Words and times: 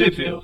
Civil. 0.00 0.40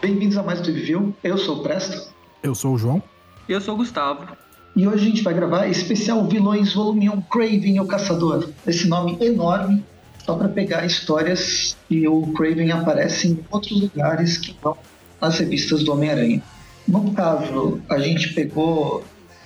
Bem-vindos 0.00 0.36
a 0.36 0.44
mais 0.44 0.60
um 0.60 0.62
Trivio. 0.62 1.16
Eu 1.24 1.36
sou 1.36 1.56
o 1.56 1.62
Presto. 1.64 2.14
Eu 2.44 2.54
sou 2.54 2.74
o 2.74 2.78
João. 2.78 3.02
E 3.48 3.52
eu 3.52 3.60
sou 3.60 3.74
o 3.74 3.78
Gustavo. 3.78 4.36
E 4.76 4.86
hoje 4.86 5.04
a 5.04 5.08
gente 5.08 5.22
vai 5.24 5.34
gravar 5.34 5.66
especial 5.66 6.24
Vilões 6.28 6.72
Volume 6.72 7.10
1 7.10 7.22
Craven 7.22 7.80
o 7.80 7.86
Caçador. 7.88 8.48
Esse 8.64 8.86
nome 8.86 9.18
enorme, 9.20 9.84
só 10.24 10.36
para 10.36 10.48
pegar 10.48 10.86
histórias 10.86 11.76
que 11.88 12.06
o 12.06 12.32
Craven 12.34 12.70
aparece 12.70 13.30
em 13.30 13.44
outros 13.50 13.80
lugares 13.80 14.38
que 14.38 14.56
não 14.64 14.78
nas 15.20 15.40
revistas 15.40 15.82
do 15.82 15.92
Homem-Aranha. 15.92 16.40
No 16.86 17.12
caso, 17.14 17.80
a 17.88 17.98
gente 17.98 18.32
pegou. 18.32 19.02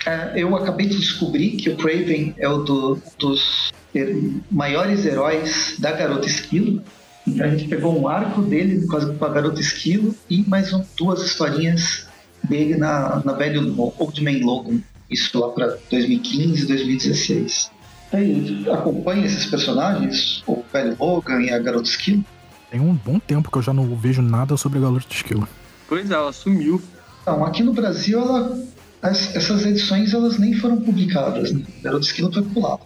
É, 0.09 0.33
Eu 0.43 0.55
acabei 0.57 0.87
de 0.87 0.97
descobrir 0.99 1.51
que 1.53 1.71
o 1.71 1.77
Craven 1.77 2.35
é 2.39 2.49
o 2.49 2.59
do- 2.59 2.99
dos 3.19 3.71
her- 3.95 4.33
maiores 4.51 5.05
heróis 5.05 5.77
da 5.79 5.93
Garota 5.93 6.27
Esquilo. 6.27 6.83
Então 7.27 7.45
a 7.47 7.51
gente 7.51 7.69
pegou 7.69 7.99
um 8.01 8.09
arco 8.09 8.41
dele 8.43 8.87
com 8.87 8.97
a, 9.25 9.29
Garota 9.29 9.61
Esquilo 9.61 10.15
e 10.31 10.43
mais 10.49 10.73
um- 10.73 10.83
duas 10.97 11.23
historinhas 11.23 12.07
dele 12.43 12.77
na, 12.77 13.21
na 13.25 13.33
velho 13.33 13.75
Old 13.99 14.23
Man 14.25 14.45
Logan. 14.45 14.79
Isso 15.11 15.39
lá 15.39 15.49
para 15.49 15.77
2015, 15.91 16.67
2016. 16.67 17.71
Aí, 18.13 18.67
acompanha 18.73 19.27
esses 19.27 19.45
personagens, 19.47 20.43
o 20.47 20.63
velho 20.73 20.97
Logan 20.99 21.43
e 21.43 21.51
a 21.51 21.59
Garota 21.59 21.89
Esquilo. 21.89 22.25
Tem 22.71 22.81
um 22.81 22.95
bom 22.95 23.19
tempo 23.19 23.51
que 23.51 23.59
eu 23.59 23.63
já 23.63 23.73
não 23.73 23.95
vejo 23.97 24.23
nada 24.23 24.57
sobre 24.57 24.79
a 24.79 24.83
Garota 24.83 25.07
de 25.09 25.15
Esquilo. 25.17 25.47
Pois 25.89 26.11
é, 26.11 26.15
ela 26.15 26.33
sumiu. 26.33 26.81
Então, 27.23 27.45
aqui 27.45 27.63
no 27.63 27.73
Brasil, 27.75 28.19
ela, 28.21 28.59
as- 29.03 29.35
essas 29.37 29.65
edições 29.65 30.13
elas 30.15 30.39
nem 30.39 30.55
foram 30.55 30.81
publicadas. 30.81 31.53
Né? 31.53 31.63
Garota 31.83 32.05
Esquilo 32.07 32.33
foi 32.33 32.43
pulado. 32.43 32.83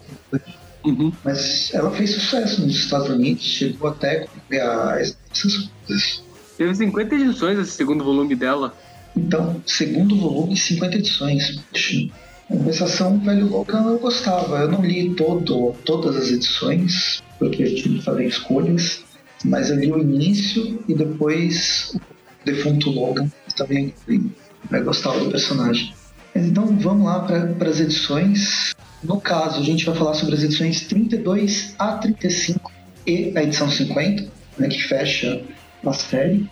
Uhum. 0.84 1.12
Mas 1.24 1.72
ela 1.72 1.90
fez 1.92 2.10
sucesso 2.10 2.60
nos 2.62 2.74
Estados 2.74 3.08
Unidos, 3.08 3.44
chegou 3.44 3.88
até 3.90 4.26
a 4.52 4.98
essas 5.00 5.70
coisas. 5.86 6.22
Teve 6.58 6.74
50 6.74 7.14
edições 7.14 7.58
esse 7.58 7.72
segundo 7.72 8.02
volume 8.04 8.34
dela. 8.34 8.74
Então, 9.16 9.62
segundo 9.66 10.16
volume, 10.16 10.56
50 10.56 10.96
edições. 10.96 11.60
Em 11.84 12.10
compensação, 12.48 13.16
o 13.16 13.20
velho 13.20 13.46
Logan 13.46 13.84
eu 13.84 13.98
gostava. 13.98 14.58
Eu 14.58 14.70
não 14.70 14.84
li 14.84 15.14
todo, 15.14 15.72
todas 15.84 16.16
as 16.16 16.30
edições, 16.30 17.22
porque 17.38 17.62
eu 17.62 17.74
tive 17.74 17.98
que 17.98 18.02
fazer 18.02 18.26
escolhas. 18.26 19.04
Mas 19.44 19.70
eu 19.70 19.76
li 19.76 19.92
o 19.92 19.98
início 19.98 20.82
e 20.88 20.94
depois 20.94 21.92
o 21.94 22.00
defunto 22.44 22.90
Logan. 22.90 23.30
Também 23.56 23.94
li. 24.08 24.30
eu 24.70 24.84
gostava 24.84 25.18
do 25.20 25.30
personagem. 25.30 25.92
Então 26.34 26.66
vamos 26.78 27.04
lá 27.04 27.20
para 27.20 27.68
as 27.68 27.80
edições. 27.80 28.74
No 29.02 29.20
caso, 29.20 29.60
a 29.60 29.62
gente 29.62 29.84
vai 29.84 29.94
falar 29.94 30.14
sobre 30.14 30.34
as 30.34 30.42
edições 30.42 30.82
32 30.82 31.74
a 31.78 31.98
35 31.98 32.70
e 33.06 33.32
a 33.36 33.42
edição 33.42 33.70
50, 33.70 34.26
né, 34.58 34.68
que 34.68 34.82
fecha 34.82 35.42
a 35.84 35.92
série. 35.92 36.48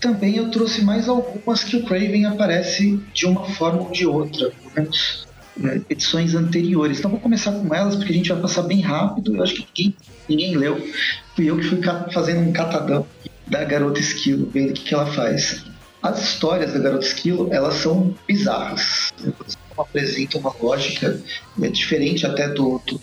Também 0.00 0.36
eu 0.36 0.50
trouxe 0.50 0.84
mais 0.84 1.08
algumas 1.08 1.64
que 1.64 1.76
o 1.76 1.84
Craven 1.84 2.26
aparece 2.26 3.00
de 3.14 3.26
uma 3.26 3.46
forma 3.46 3.82
ou 3.82 3.90
de 3.90 4.06
outra, 4.06 4.50
pelo 4.50 4.74
menos 4.76 5.26
né, 5.56 5.80
edições 5.88 6.34
anteriores. 6.34 6.98
Então 6.98 7.10
vou 7.10 7.20
começar 7.20 7.52
com 7.52 7.74
elas 7.74 7.96
porque 7.96 8.12
a 8.12 8.16
gente 8.16 8.30
vai 8.30 8.42
passar 8.42 8.62
bem 8.62 8.80
rápido. 8.82 9.36
Eu 9.36 9.42
acho 9.42 9.54
que 9.54 9.66
ninguém, 9.66 9.96
ninguém 10.28 10.56
leu. 10.56 10.86
Fui 11.34 11.46
eu 11.46 11.56
que 11.56 11.64
fui 11.64 11.80
fazendo 12.12 12.40
um 12.40 12.52
catadão 12.52 13.06
da 13.46 13.64
Garota 13.64 13.98
Esquilo, 13.98 14.50
vendo 14.52 14.70
o 14.70 14.72
que, 14.74 14.82
que 14.82 14.94
ela 14.94 15.06
faz. 15.06 15.64
As 16.06 16.22
histórias 16.22 16.72
da 16.72 16.78
Garota 16.78 17.04
Esquilo, 17.04 17.48
elas 17.52 17.74
são 17.74 18.14
bizarras. 18.28 19.12
Elas 19.24 19.58
apresentam 19.76 20.40
uma 20.40 20.54
lógica 20.62 21.20
é, 21.60 21.68
diferente 21.68 22.24
até 22.24 22.48
do, 22.48 22.80
do. 22.86 23.00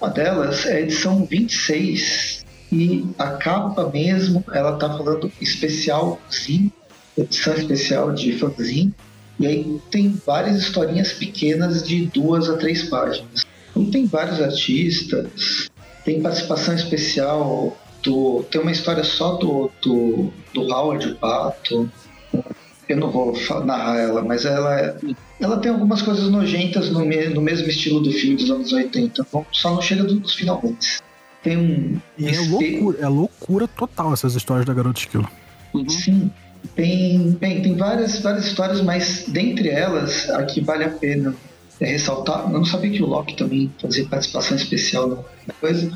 Uma 0.00 0.08
delas 0.08 0.64
é 0.64 0.76
a 0.76 0.80
edição 0.80 1.26
26 1.26 2.44
e 2.70 3.04
a 3.18 3.30
capa 3.30 3.90
mesmo, 3.92 4.44
ela 4.52 4.76
tá 4.76 4.88
falando 4.96 5.32
especialzinho, 5.40 6.72
edição 7.18 7.54
especial 7.54 8.12
de 8.12 8.38
fanzine. 8.38 8.94
E 9.40 9.48
aí 9.48 9.80
tem 9.90 10.10
várias 10.24 10.58
historinhas 10.58 11.12
pequenas 11.12 11.82
de 11.82 12.06
duas 12.06 12.48
a 12.48 12.56
três 12.56 12.84
páginas. 12.84 13.44
E 13.74 13.84
tem 13.86 14.06
vários 14.06 14.40
artistas, 14.40 15.68
tem 16.04 16.22
participação 16.22 16.72
especial 16.76 17.76
do. 18.00 18.44
Tem 18.48 18.60
uma 18.60 18.70
história 18.70 19.02
só 19.02 19.32
do, 19.38 19.72
do, 19.82 20.32
do 20.52 20.62
Howard 20.72 21.08
o 21.08 21.16
Pato. 21.16 21.90
Eu 22.88 22.96
não 22.98 23.10
vou 23.10 23.34
narrar 23.64 23.98
ela, 23.98 24.22
mas 24.22 24.44
ela, 24.44 24.78
é- 24.78 24.96
ela 25.40 25.56
tem 25.58 25.70
algumas 25.72 26.02
coisas 26.02 26.30
nojentas 26.30 26.90
no, 26.90 27.04
me- 27.04 27.28
no 27.28 27.40
mesmo 27.40 27.66
estilo 27.68 28.00
do 28.00 28.10
filme 28.12 28.36
dos 28.36 28.50
anos 28.50 28.72
80. 28.72 29.00
Então, 29.20 29.46
só 29.52 29.72
não 29.74 29.80
chega 29.80 30.04
dos 30.04 30.34
finalmente. 30.34 30.98
Tem 31.42 31.56
um. 31.56 32.00
E 32.18 32.28
é 32.28 32.38
loucura, 32.40 32.98
é 33.00 33.08
loucura 33.08 33.68
total 33.68 34.12
essas 34.12 34.34
histórias 34.34 34.66
da 34.66 34.74
Garota 34.74 34.94
de 34.94 35.00
Esquilo. 35.00 35.28
Uhum. 35.72 35.88
Sim. 35.88 36.30
Tem, 36.74 37.30
bem, 37.32 37.60
tem 37.62 37.76
várias, 37.76 38.18
várias 38.20 38.46
histórias, 38.46 38.80
mas 38.82 39.24
dentre 39.28 39.68
elas, 39.68 40.28
a 40.30 40.42
que 40.44 40.60
vale 40.62 40.84
a 40.84 40.88
pena 40.88 41.34
é 41.80 41.86
ressaltar. 41.86 42.44
Eu 42.44 42.48
não 42.50 42.64
sabia 42.64 42.90
que 42.90 43.02
o 43.02 43.06
Loki 43.06 43.36
também 43.36 43.70
fazia 43.80 44.06
participação 44.06 44.56
especial 44.56 45.26
na 45.46 45.54
coisa, 45.60 45.90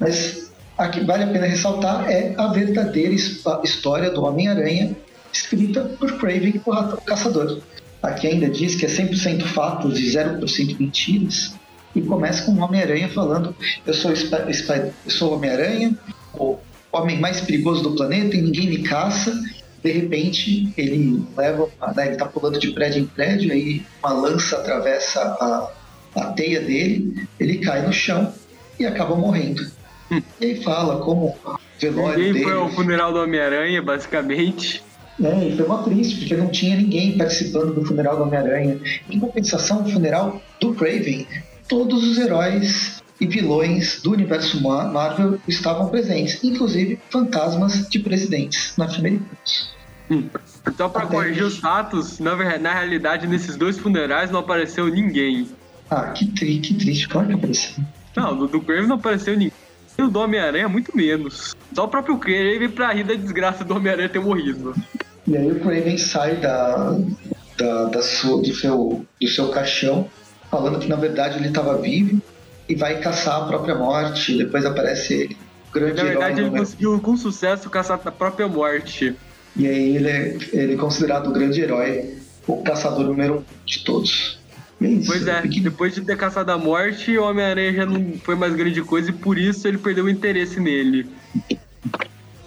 mas 0.00 0.50
a 0.78 0.88
que 0.88 1.00
vale 1.04 1.24
a 1.24 1.26
pena 1.26 1.46
ressaltar 1.46 2.10
é 2.10 2.34
a 2.38 2.46
verdadeira 2.48 3.12
his- 3.12 3.42
história 3.64 4.10
do 4.10 4.24
Homem-Aranha, 4.24 4.96
escrita 5.32 5.82
por 5.98 6.12
Craven, 6.18 6.60
o 6.64 6.70
Rato- 6.70 6.96
o 6.96 7.00
Caçador. 7.02 7.60
Aqui 8.02 8.26
ainda 8.28 8.48
diz 8.48 8.74
que 8.74 8.84
é 8.86 8.88
100% 8.88 9.42
fatos 9.46 9.98
e 9.98 10.10
0% 10.10 10.76
mentiras. 10.78 11.54
E 11.94 12.00
começa 12.02 12.42
com 12.44 12.52
o 12.52 12.60
Homem-Aranha 12.60 13.08
falando: 13.08 13.54
Eu 13.86 13.94
sou, 13.94 14.12
sou 15.08 15.30
o 15.32 15.34
Homem-Aranha, 15.36 15.96
o 16.34 16.58
homem 16.92 17.18
mais 17.18 17.40
perigoso 17.40 17.82
do 17.82 17.92
planeta 17.96 18.36
e 18.36 18.42
ninguém 18.42 18.68
me 18.68 18.82
caça. 18.82 19.32
De 19.82 19.92
repente, 19.92 20.72
ele 20.76 21.24
leva, 21.36 21.68
né, 21.94 22.08
ele 22.08 22.16
tá 22.16 22.26
pulando 22.26 22.58
de 22.58 22.70
prédio 22.72 23.02
em 23.02 23.06
prédio, 23.06 23.52
aí 23.52 23.82
uma 24.02 24.12
lança 24.12 24.56
atravessa 24.56 25.20
a, 25.20 25.70
a 26.20 26.24
teia 26.32 26.60
dele, 26.60 27.26
ele 27.38 27.58
cai 27.58 27.86
no 27.86 27.92
chão 27.92 28.32
e 28.80 28.84
acaba 28.86 29.14
morrendo. 29.14 29.64
Hum. 30.10 30.20
E 30.40 30.44
aí 30.46 30.62
fala 30.62 30.98
como 31.00 31.36
o 31.44 31.58
velório 31.80 32.18
Ninguém 32.18 32.32
dele. 32.32 32.44
foi 32.44 32.52
ao 32.54 32.68
funeral 32.70 33.12
do 33.12 33.20
Homem-Aranha, 33.20 33.80
basicamente. 33.80 34.82
É, 35.22 35.48
e 35.48 35.56
foi 35.56 35.66
mó 35.66 35.78
triste, 35.78 36.16
porque 36.20 36.36
não 36.36 36.48
tinha 36.48 36.76
ninguém 36.76 37.16
participando 37.16 37.74
do 37.74 37.84
funeral 37.84 38.16
do 38.16 38.24
Homem-Aranha. 38.24 38.78
Em 39.10 39.18
compensação, 39.18 39.82
no 39.82 39.88
funeral 39.90 40.42
do 40.60 40.74
Craven, 40.74 41.26
todos 41.68 42.04
os 42.04 42.18
heróis 42.18 43.02
e 43.18 43.26
vilões 43.26 44.02
do 44.02 44.12
universo 44.12 44.62
Ma- 44.62 44.84
Marvel 44.84 45.38
estavam 45.48 45.88
presentes, 45.88 46.44
inclusive 46.44 46.98
fantasmas 47.08 47.88
de 47.88 47.98
presidentes 47.98 48.74
norte-americanos. 48.76 49.74
Só 50.76 50.88
pra 50.88 51.02
Até- 51.04 51.14
corrigir 51.16 51.42
os 51.44 51.56
fatos, 51.58 52.18
na, 52.20 52.36
na 52.58 52.74
realidade, 52.74 53.26
nesses 53.26 53.56
dois 53.56 53.78
funerais 53.78 54.30
não 54.30 54.40
apareceu 54.40 54.86
ninguém. 54.86 55.48
Ah, 55.90 56.10
que, 56.10 56.26
tri, 56.26 56.58
que 56.58 56.74
triste, 56.74 57.08
claro 57.08 57.28
que 57.28 57.34
apareceu. 57.34 57.82
Não, 58.14 58.36
do, 58.36 58.46
do 58.48 58.60
Craven 58.60 58.86
não 58.86 58.96
apareceu 58.96 59.32
ninguém. 59.32 59.52
E 59.98 60.02
o 60.02 60.08
do 60.08 60.18
Homem-Aranha, 60.20 60.68
muito 60.68 60.94
menos. 60.94 61.56
Só 61.74 61.84
o 61.84 61.88
próprio 61.88 62.18
Craven 62.18 62.68
pra 62.68 62.92
rir 62.92 63.04
da 63.04 63.14
desgraça 63.14 63.64
do 63.64 63.74
Homem-Aranha 63.74 64.08
ter 64.10 64.18
morrido. 64.20 64.74
E 65.28 65.36
aí 65.36 65.50
o 65.50 65.60
Craven 65.60 65.98
sai 65.98 66.36
da, 66.36 66.96
da, 67.58 67.84
da 67.86 68.02
sua- 68.02 68.40
do, 68.40 68.54
seu, 68.54 69.04
do 69.20 69.28
seu 69.28 69.48
caixão, 69.48 70.08
falando 70.50 70.78
que 70.78 70.88
na 70.88 70.96
verdade 70.96 71.38
ele 71.38 71.48
estava 71.48 71.76
vivo 71.78 72.20
e 72.68 72.74
vai 72.74 73.00
caçar 73.00 73.42
a 73.42 73.46
própria 73.46 73.74
morte. 73.74 74.36
Depois 74.36 74.64
aparece 74.64 75.14
ele, 75.14 75.36
grande 75.72 75.96
Na 75.96 76.04
verdade, 76.04 76.40
herói. 76.40 76.50
ele 76.50 76.58
conseguiu 76.60 77.00
com 77.00 77.16
sucesso 77.16 77.68
caçar 77.68 78.00
a 78.04 78.10
própria 78.12 78.46
morte. 78.46 79.14
E 79.56 79.66
aí 79.66 79.96
ele 79.96 80.08
é, 80.08 80.38
ele 80.52 80.74
é 80.74 80.76
considerado 80.76 81.28
o 81.28 81.32
grande 81.32 81.60
herói, 81.60 82.14
o 82.46 82.62
caçador 82.62 83.04
número 83.06 83.38
um 83.38 83.42
de 83.64 83.80
todos. 83.84 84.38
É 84.80 84.86
isso. 84.86 85.06
Pois 85.06 85.26
é, 85.26 85.40
Pequeno- 85.40 85.64
depois 85.64 85.94
de 85.94 86.02
ter 86.02 86.16
caçado 86.18 86.52
a 86.52 86.58
morte, 86.58 87.16
o 87.16 87.24
Homem-Aranha 87.24 87.72
já 87.72 87.86
não 87.86 88.12
foi 88.22 88.34
mais 88.36 88.54
grande 88.54 88.82
coisa 88.82 89.08
e 89.08 89.12
por 89.12 89.38
isso 89.38 89.66
ele 89.66 89.78
perdeu 89.78 90.04
o 90.04 90.10
interesse 90.10 90.60
nele. 90.60 91.06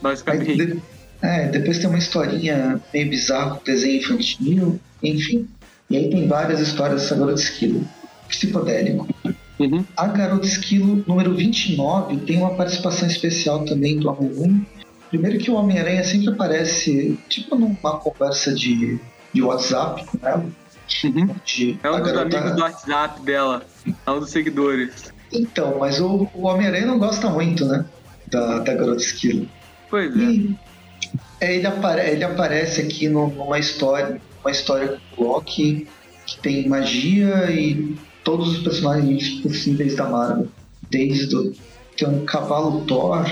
Basicamente. 0.01 0.79
É, 1.21 1.47
depois 1.47 1.79
tem 1.79 1.87
uma 1.87 1.97
historinha 1.97 2.79
meio 2.93 3.09
bizarra 3.09 3.55
com 3.55 3.63
desenho 3.63 3.97
infantil, 3.99 4.79
enfim. 5.03 5.47
E 5.89 5.97
aí 5.97 6.09
tem 6.09 6.27
várias 6.27 6.59
histórias 6.59 7.01
dessa 7.01 7.15
garota 7.15 7.41
esquilo. 7.41 7.85
Psicodélico. 8.27 9.07
Uhum. 9.59 9.83
A 9.97 10.07
Garota 10.07 10.45
Esquilo 10.45 11.03
número 11.05 11.35
29 11.35 12.17
tem 12.17 12.37
uma 12.37 12.51
participação 12.55 13.07
especial 13.07 13.65
também 13.65 13.99
do 13.99 14.07
Homem-Aranha. 14.09 14.65
Primeiro 15.09 15.37
que 15.39 15.49
o 15.51 15.55
Homem-Aranha 15.55 16.03
sempre 16.03 16.29
aparece 16.29 17.19
tipo 17.27 17.55
numa 17.55 17.97
conversa 17.97 18.53
de, 18.53 18.99
de 19.33 19.41
WhatsApp 19.41 20.05
com 20.05 20.25
ela. 20.25 20.45
Uhum. 21.03 21.29
É 21.83 21.91
um 21.91 21.97
dos 22.01 22.11
garota- 22.11 22.37
amigos 22.37 22.55
do 22.55 22.61
WhatsApp 22.61 23.21
dela. 23.21 23.63
É 24.05 24.11
um 24.11 24.19
dos 24.19 24.29
seguidores. 24.29 25.11
Então, 25.33 25.77
mas 25.79 25.99
o, 25.99 26.29
o 26.33 26.47
Homem-Aranha 26.47 26.85
não 26.85 26.97
gosta 26.99 27.29
muito, 27.29 27.65
né? 27.65 27.85
Da, 28.27 28.59
da 28.59 28.73
Garota 28.75 29.01
Esquilo. 29.01 29.47
Pois 29.89 30.15
é. 30.15 30.19
E 30.19 30.55
é, 31.39 31.55
ele, 31.55 31.67
apare- 31.67 32.09
ele 32.09 32.23
aparece 32.23 32.81
aqui 32.81 33.07
numa 33.07 33.57
história, 33.59 34.21
uma 34.43 34.51
história 34.51 34.99
com 35.15 35.23
o 35.23 35.27
Loki 35.33 35.87
que 36.25 36.39
tem 36.39 36.67
magia 36.67 37.49
e 37.51 37.95
todos 38.23 38.49
os 38.49 38.57
personagens 38.59 39.29
possíveis 39.41 39.95
da 39.95 40.07
Marvel. 40.07 40.47
Desde 40.89 41.35
o, 41.35 41.53
tem 41.97 42.07
um 42.07 42.25
cavalo 42.25 42.81
Thor, 42.85 43.25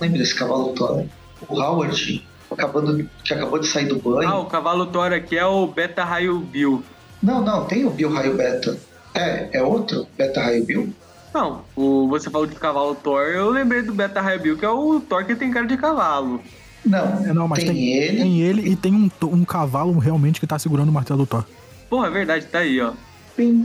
lembra 0.00 0.18
desse 0.18 0.34
cavalo 0.34 0.72
Thor? 0.74 1.04
O 1.48 1.60
Howard, 1.60 2.24
acabando, 2.50 3.08
que 3.24 3.34
acabou 3.34 3.58
de 3.58 3.66
sair 3.66 3.86
do 3.86 3.96
banho. 3.96 4.28
Ah, 4.28 4.38
o 4.38 4.46
cavalo 4.46 4.86
Thor 4.86 5.12
aqui 5.12 5.36
é 5.36 5.46
o 5.46 5.66
Beta 5.66 6.04
Raio 6.04 6.38
Bill. 6.38 6.82
Não, 7.22 7.40
não, 7.42 7.64
tem 7.64 7.84
o 7.84 7.90
Bill 7.90 8.10
Raio 8.12 8.36
Beta. 8.36 8.76
É, 9.14 9.48
é 9.58 9.62
outro 9.62 10.06
Beta 10.16 10.40
Raio 10.42 10.64
Bill? 10.64 10.92
Não, 11.34 11.62
o, 11.74 12.08
você 12.08 12.28
falou 12.28 12.46
de 12.46 12.54
cavalo 12.56 12.94
Thor, 12.94 13.22
eu 13.22 13.50
lembrei 13.50 13.82
do 13.82 13.94
Beta 13.94 14.20
Raio 14.20 14.40
Bill, 14.40 14.58
que 14.58 14.64
é 14.64 14.68
o 14.70 15.00
Thor 15.00 15.24
que 15.24 15.34
tem 15.34 15.50
cara 15.50 15.66
de 15.66 15.76
cavalo. 15.76 16.40
Não, 16.84 17.24
É, 17.24 17.32
não, 17.32 17.46
mas 17.48 17.62
tem, 17.62 17.72
tem, 17.72 17.92
ele. 17.94 18.16
tem 18.18 18.40
ele 18.42 18.70
e 18.70 18.76
tem 18.76 18.92
um, 18.94 19.10
um 19.28 19.44
cavalo 19.44 19.98
realmente 19.98 20.40
que 20.40 20.46
tá 20.46 20.58
segurando 20.58 20.88
o 20.88 20.92
martelo 20.92 21.20
do 21.20 21.26
Thor. 21.26 21.44
Porra, 21.88 22.08
é 22.08 22.10
verdade, 22.10 22.46
tá 22.46 22.58
aí, 22.60 22.80
ó. 22.80 22.92
Tem, 23.36 23.64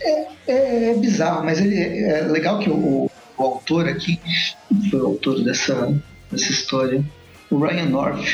é, 0.00 0.26
é- 0.46 0.90
é 0.90 0.94
bizarro, 0.94 1.44
mas 1.44 1.60
ele, 1.60 1.76
é 1.78 2.22
legal 2.22 2.58
que 2.58 2.70
o, 2.70 3.10
o 3.36 3.42
autor 3.42 3.88
aqui, 3.88 4.16
que 4.16 4.90
foi 4.90 5.00
o 5.00 5.06
autor 5.06 5.42
dessa, 5.42 5.94
dessa 6.30 6.50
história, 6.52 7.04
o 7.50 7.58
Ryan 7.58 7.86
North, 7.86 8.24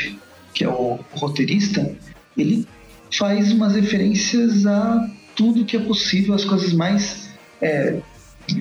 que 0.53 0.63
é 0.63 0.69
o 0.69 0.99
roteirista, 1.13 1.93
ele 2.37 2.65
faz 3.17 3.51
umas 3.51 3.75
referências 3.75 4.65
a 4.65 5.09
tudo 5.35 5.65
que 5.65 5.75
é 5.75 5.79
possível, 5.79 6.33
as 6.33 6.45
coisas 6.45 6.71
mais 6.73 7.29
é, 7.61 7.97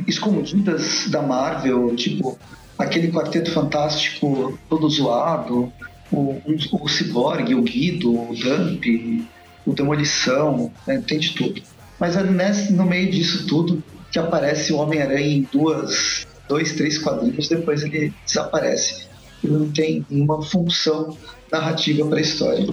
escondidas 0.06 1.09
da 1.11 1.23
Marvel, 1.23 1.95
tipo 1.97 2.39
aquele 2.81 3.12
quarteto 3.12 3.50
fantástico 3.53 4.59
todo 4.69 4.88
zoado, 4.88 5.73
o, 6.11 6.41
o 6.73 6.88
Cyborg, 6.88 7.55
o 7.55 7.62
Guido, 7.62 8.12
o 8.12 8.35
Dump, 8.35 9.29
o 9.67 9.73
Demolição, 9.73 10.73
né, 10.87 11.03
tem 11.06 11.19
de 11.19 11.35
tudo. 11.35 11.62
Mas 11.99 12.17
é 12.17 12.23
nesse, 12.23 12.73
no 12.73 12.85
meio 12.85 13.11
disso 13.11 13.47
tudo 13.47 13.82
que 14.11 14.19
aparece 14.19 14.73
o 14.73 14.79
Homem-Aranha 14.79 15.37
em 15.37 15.49
duas, 15.53 16.27
dois, 16.49 16.73
três 16.73 16.99
quadrinhos, 16.99 17.49
depois 17.49 17.82
ele 17.82 18.12
desaparece. 18.27 19.06
Ele 19.44 19.53
não 19.55 19.71
tem 19.71 20.05
nenhuma 20.11 20.43
função 20.43 21.17
narrativa 21.50 22.06
para 22.06 22.19
a 22.19 22.23
história. 22.23 22.67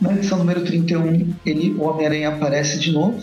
Na 0.00 0.12
edição 0.12 0.38
número 0.38 0.62
31, 0.64 1.34
ele, 1.44 1.72
o 1.72 1.84
Homem-Aranha 1.84 2.28
aparece 2.28 2.78
de 2.78 2.92
novo, 2.92 3.18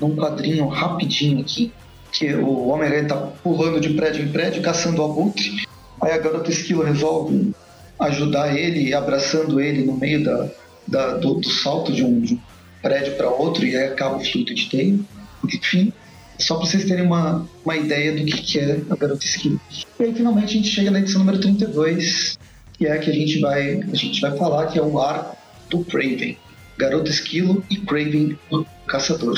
num 0.00 0.14
quadrinho 0.14 0.68
rapidinho 0.68 1.40
aqui, 1.40 1.72
que 2.12 2.34
o 2.34 2.68
Homem-Aranha 2.68 3.08
tá 3.08 3.16
pulando 3.16 3.80
de 3.80 3.90
prédio 3.90 4.24
em 4.24 4.28
prédio, 4.28 4.62
caçando 4.62 5.02
o 5.02 5.04
abutre. 5.04 5.66
Aí 6.00 6.12
a 6.12 6.18
garota 6.18 6.50
esquilo 6.50 6.82
resolve 6.82 7.52
ajudar 8.00 8.56
ele, 8.56 8.94
abraçando 8.94 9.60
ele 9.60 9.84
no 9.84 9.96
meio 9.96 10.22
da, 10.24 10.48
da- 10.86 11.16
do, 11.16 11.34
do 11.34 11.48
salto 11.50 11.92
de 11.92 12.04
um, 12.04 12.20
de 12.20 12.34
um 12.34 12.38
prédio 12.82 13.14
para 13.16 13.28
outro, 13.28 13.64
e 13.66 13.76
aí 13.76 13.86
acaba 13.88 14.16
o 14.16 14.24
fluido 14.24 14.54
de 14.54 14.68
teio. 14.68 15.04
Enfim, 15.44 15.92
só 16.38 16.56
para 16.56 16.66
vocês 16.66 16.84
terem 16.84 17.04
uma, 17.04 17.46
uma 17.64 17.76
ideia 17.76 18.12
do 18.12 18.24
que, 18.24 18.40
que 18.42 18.58
é 18.60 18.80
a 18.90 18.96
garota 18.96 19.24
esquilo. 19.24 19.60
E 19.98 20.04
aí 20.04 20.14
finalmente 20.14 20.44
a 20.44 20.52
gente 20.52 20.68
chega 20.68 20.90
na 20.90 21.00
edição 21.00 21.18
número 21.20 21.40
32, 21.40 22.38
que 22.74 22.86
é 22.86 22.92
a 22.92 22.98
que 22.98 23.10
a 23.10 23.14
gente 23.14 23.40
vai, 23.40 23.80
a 23.80 23.96
gente 23.96 24.20
vai 24.20 24.36
falar, 24.36 24.66
que 24.68 24.78
é 24.78 24.82
o 24.82 25.00
arco 25.00 25.36
do 25.68 25.84
Craven. 25.84 26.36
Garota 26.78 27.10
Esquilo 27.10 27.64
e 27.68 27.76
Craven 27.78 28.38
o 28.52 28.64
Caçador. 28.86 29.36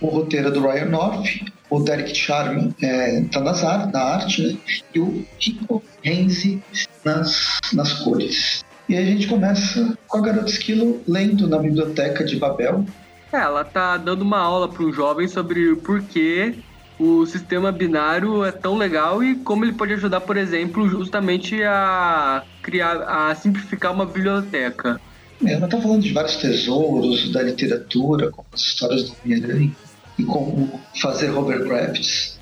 O 0.00 0.08
roteiro 0.08 0.48
é 0.48 0.50
do 0.50 0.60
Ryan 0.60 0.86
North, 0.86 1.26
o 1.70 1.80
Derek 1.80 2.14
Charme 2.14 2.74
está 2.80 3.40
nas 3.40 3.62
ar, 3.62 3.90
na 3.92 4.00
arte, 4.00 4.42
né? 4.42 4.58
e 4.94 4.98
o 4.98 5.24
Rico 5.38 5.82
Renzi 6.02 6.62
nas, 7.04 7.60
nas 7.72 7.92
cores. 7.92 8.64
E 8.88 8.96
aí 8.96 9.04
a 9.04 9.10
gente 9.12 9.28
começa 9.28 9.96
com 10.08 10.18
a 10.18 10.20
Garota 10.20 10.50
Esquilo 10.50 11.00
lendo 11.06 11.48
na 11.48 11.58
biblioteca 11.58 12.24
de 12.24 12.36
Babel. 12.36 12.84
É, 13.32 13.36
ela 13.36 13.64
tá 13.64 13.96
dando 13.96 14.22
uma 14.22 14.40
aula 14.40 14.68
para 14.68 14.82
um 14.82 14.92
jovem 14.92 15.28
sobre 15.28 15.76
por 15.76 16.02
que 16.02 16.58
o 16.98 17.24
sistema 17.24 17.70
binário 17.70 18.44
é 18.44 18.50
tão 18.50 18.76
legal 18.76 19.22
e 19.22 19.36
como 19.36 19.64
ele 19.64 19.72
pode 19.72 19.92
ajudar, 19.92 20.20
por 20.20 20.36
exemplo, 20.36 20.88
justamente 20.88 21.62
a 21.62 22.42
criar, 22.60 23.28
a 23.30 23.34
simplificar 23.36 23.92
uma 23.92 24.04
biblioteca. 24.04 25.00
Ela 25.46 25.64
está 25.64 25.80
falando 25.80 26.02
de 26.02 26.12
vários 26.12 26.36
tesouros 26.36 27.32
da 27.32 27.42
literatura, 27.42 28.30
como 28.30 28.46
as 28.52 28.60
histórias 28.60 29.04
do 29.04 29.16
Homem-Aranha 29.24 29.72
e 30.18 30.24
como 30.24 30.80
fazer 31.00 31.30
hovercrafts. 31.30 32.38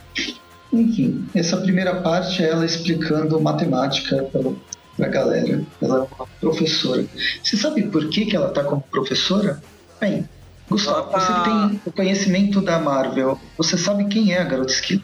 Enfim, 0.73 1.27
essa 1.35 1.57
primeira 1.57 2.03
parte 2.03 2.43
é 2.43 2.51
ela 2.51 2.65
explicando 2.65 3.41
matemática 3.41 4.23
para 4.25 5.07
a 5.07 5.09
galera. 5.09 5.63
Ela 5.81 5.99
é 5.99 6.15
uma 6.15 6.27
professora. 6.41 7.07
Você 7.43 7.57
sabe 7.57 7.83
por 7.85 8.09
que, 8.11 8.27
que 8.27 8.37
ela 8.37 8.49
está 8.49 8.63
como 8.65 8.83
professora? 8.91 9.63
Bem, 10.01 10.29
Gustavo, 10.69 11.11
tá- 11.11 11.19
você 11.21 11.33
que 11.33 11.45
tem 11.45 11.81
o 11.87 11.93
conhecimento 11.93 12.61
da 12.61 12.79
Marvel, 12.79 13.41
você 13.57 13.79
sabe 13.79 14.05
quem 14.09 14.33
é 14.33 14.41
a 14.41 14.45
Garota 14.45 14.73
Esquilo? 14.73 15.03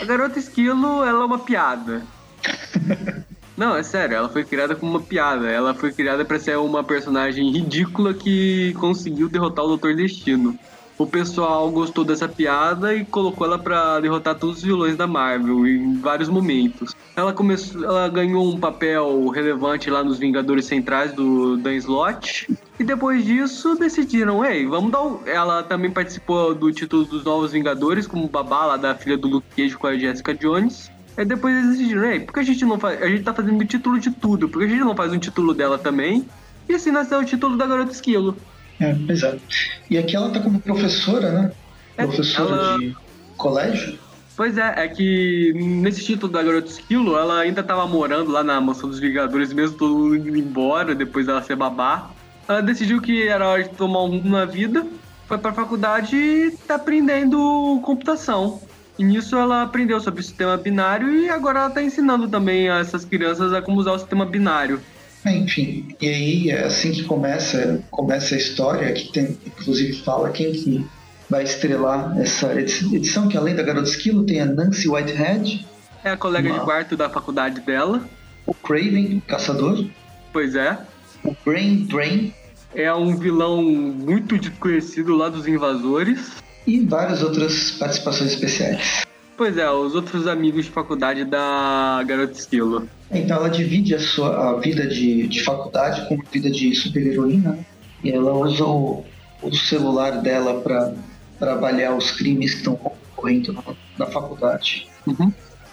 A 0.00 0.04
garota 0.04 0.38
esquilo, 0.38 1.02
ela 1.02 1.22
é 1.22 1.24
uma 1.24 1.38
piada. 1.38 2.02
Não, 3.56 3.74
é 3.74 3.82
sério, 3.82 4.16
ela 4.16 4.28
foi 4.28 4.44
criada 4.44 4.76
como 4.76 4.92
uma 4.92 5.00
piada. 5.00 5.48
Ela 5.48 5.74
foi 5.74 5.92
criada 5.92 6.24
pra 6.24 6.38
ser 6.38 6.58
uma 6.58 6.84
personagem 6.84 7.50
ridícula 7.50 8.12
que 8.14 8.74
conseguiu 8.74 9.28
derrotar 9.28 9.64
o 9.64 9.68
Doutor 9.68 9.96
Destino. 9.96 10.56
O 10.98 11.06
pessoal 11.06 11.70
gostou 11.70 12.04
dessa 12.04 12.28
piada 12.28 12.92
e 12.92 13.04
colocou 13.04 13.46
ela 13.46 13.56
pra 13.56 14.00
derrotar 14.00 14.34
todos 14.34 14.56
os 14.56 14.62
vilões 14.64 14.96
da 14.96 15.06
Marvel 15.06 15.64
em 15.64 15.96
vários 16.00 16.28
momentos. 16.28 16.92
Ela 17.14 17.32
começou, 17.32 17.84
ela 17.84 18.08
ganhou 18.08 18.52
um 18.52 18.58
papel 18.58 19.28
relevante 19.28 19.88
lá 19.90 20.02
nos 20.02 20.18
Vingadores 20.18 20.66
Centrais 20.66 21.12
do 21.12 21.56
Dan 21.56 21.74
Slott. 21.74 22.52
E 22.80 22.82
depois 22.82 23.24
disso 23.24 23.76
decidiram, 23.76 24.44
ei, 24.44 24.66
vamos 24.66 24.90
dar 24.90 25.02
um... 25.02 25.20
Ela 25.24 25.62
também 25.62 25.88
participou 25.88 26.52
do 26.52 26.72
título 26.72 27.04
dos 27.04 27.22
Novos 27.22 27.52
Vingadores 27.52 28.08
como 28.08 28.26
babá 28.26 28.66
lá 28.66 28.76
da 28.76 28.92
filha 28.92 29.16
do 29.16 29.28
Luke 29.28 29.46
Cage 29.56 29.76
com 29.76 29.86
a 29.86 29.96
Jessica 29.96 30.34
Jones. 30.34 30.90
Aí 31.16 31.24
depois 31.24 31.56
eles 31.56 31.78
decidiram, 31.78 32.04
ei, 32.06 32.20
por 32.20 32.34
que 32.34 32.40
a 32.40 32.44
gente 32.44 32.64
não 32.64 32.78
faz. 32.78 33.00
A 33.00 33.06
gente 33.06 33.22
tá 33.22 33.32
fazendo 33.32 33.60
o 33.60 33.64
título 33.64 34.00
de 34.00 34.10
tudo, 34.10 34.48
por 34.48 34.58
que 34.58 34.64
a 34.64 34.68
gente 34.68 34.80
não 34.80 34.96
faz 34.96 35.12
um 35.12 35.18
título 35.18 35.54
dela 35.54 35.78
também? 35.78 36.28
E 36.68 36.74
assim 36.74 36.90
nasceu 36.90 37.20
o 37.20 37.24
título 37.24 37.56
da 37.56 37.66
Garota 37.66 37.92
Esquilo. 37.92 38.36
É, 38.80 38.96
exato. 39.12 39.42
E 39.90 39.98
aqui 39.98 40.14
ela 40.14 40.28
está 40.28 40.40
como 40.40 40.60
professora, 40.60 41.32
né? 41.32 41.52
É, 41.96 42.06
Professora 42.06 42.54
ela- 42.54 42.78
de 42.78 42.92
colégio. 43.36 43.98
Pois 44.36 44.56
é, 44.56 44.72
é 44.76 44.86
que 44.88 45.52
nesse 45.56 46.04
título 46.04 46.30
da 46.30 46.40
Garota 46.40 46.68
Esquilo, 46.68 47.18
ela 47.18 47.40
ainda 47.40 47.60
tava 47.60 47.88
morando 47.88 48.30
lá 48.30 48.44
na 48.44 48.60
Mansão 48.60 48.88
dos 48.88 49.00
Vingadores, 49.00 49.52
mesmo 49.52 49.76
todo 49.76 49.98
mundo 49.98 50.16
indo 50.16 50.36
embora 50.36 50.94
depois 50.94 51.26
dela 51.26 51.42
ser 51.42 51.56
babá. 51.56 52.08
Ela 52.48 52.60
decidiu 52.62 53.00
que 53.00 53.26
era 53.26 53.48
hora 53.48 53.64
de 53.64 53.70
tomar 53.70 54.04
um 54.04 54.10
rumo 54.10 54.28
na 54.30 54.44
vida, 54.44 54.86
foi 55.26 55.38
pra 55.38 55.52
faculdade 55.52 56.16
e 56.16 56.56
tá 56.68 56.76
aprendendo 56.76 57.36
computação. 57.84 58.60
E 58.96 59.02
nisso 59.04 59.36
ela 59.36 59.62
aprendeu 59.62 60.00
sobre 60.00 60.20
o 60.20 60.24
sistema 60.24 60.56
binário 60.56 61.10
e 61.10 61.28
agora 61.28 61.58
ela 61.60 61.70
tá 61.70 61.82
ensinando 61.82 62.28
também 62.28 62.68
a 62.68 62.78
essas 62.78 63.04
crianças 63.04 63.52
a 63.52 63.60
como 63.60 63.80
usar 63.80 63.92
o 63.92 63.98
sistema 63.98 64.24
binário. 64.24 64.80
É, 65.28 65.36
Enfim, 65.36 65.94
e 66.00 66.08
aí 66.08 66.50
é 66.50 66.64
assim 66.64 66.92
que 66.92 67.04
começa, 67.04 67.82
começa 67.90 68.34
a 68.34 68.38
história, 68.38 68.92
que 68.92 69.12
tem, 69.12 69.36
inclusive 69.46 69.92
fala 70.02 70.30
quem 70.30 70.52
que 70.52 70.86
vai 71.28 71.44
estrelar 71.44 72.18
essa 72.18 72.58
edi- 72.58 72.96
edição, 72.96 73.28
que 73.28 73.36
além 73.36 73.54
da 73.54 73.62
Garota 73.62 73.88
Esquilo 73.88 74.24
tem 74.24 74.40
a 74.40 74.46
Nancy 74.46 74.88
Whitehead, 74.88 75.66
É 76.04 76.10
a 76.10 76.16
colega 76.16 76.48
de 76.48 76.54
Uau. 76.56 76.64
quarto 76.64 76.96
da 76.96 77.10
faculdade 77.10 77.60
dela. 77.60 78.02
o 78.46 78.54
Craven, 78.54 79.20
Caçador, 79.26 79.84
Pois 80.32 80.54
é. 80.54 80.78
o 81.24 81.34
Brain 81.44 81.86
Brain 81.90 82.32
É 82.74 82.92
um 82.94 83.16
vilão 83.16 83.62
muito 83.62 84.38
desconhecido 84.38 85.14
lá 85.16 85.28
dos 85.28 85.46
invasores. 85.46 86.30
e 86.66 86.80
várias 86.80 87.22
outras 87.22 87.72
participações 87.72 88.30
especiais. 88.32 89.02
Pois 89.38 89.56
é, 89.56 89.70
os 89.70 89.94
outros 89.94 90.26
amigos 90.26 90.64
de 90.64 90.72
faculdade 90.72 91.24
da 91.24 92.02
Garota 92.04 92.32
Esquilo. 92.32 92.88
Então 93.08 93.36
ela 93.36 93.48
divide 93.48 93.94
a 93.94 94.00
sua 94.00 94.50
a 94.50 94.58
vida 94.58 94.84
de, 94.84 95.28
de 95.28 95.44
faculdade 95.44 96.08
com 96.08 96.16
a 96.16 96.24
vida 96.28 96.50
de 96.50 96.74
super-heroína, 96.74 97.52
né? 97.52 97.64
e 98.02 98.10
ela 98.10 98.32
usa 98.34 98.64
o, 98.64 99.04
o 99.40 99.54
celular 99.54 100.20
dela 100.22 100.60
para 100.60 100.92
trabalhar 101.38 101.94
os 101.94 102.10
crimes 102.10 102.50
que 102.50 102.56
estão 102.58 102.74
ocorrendo 102.74 103.52
na, 103.52 103.62
na 103.96 104.06
faculdade. 104.06 104.88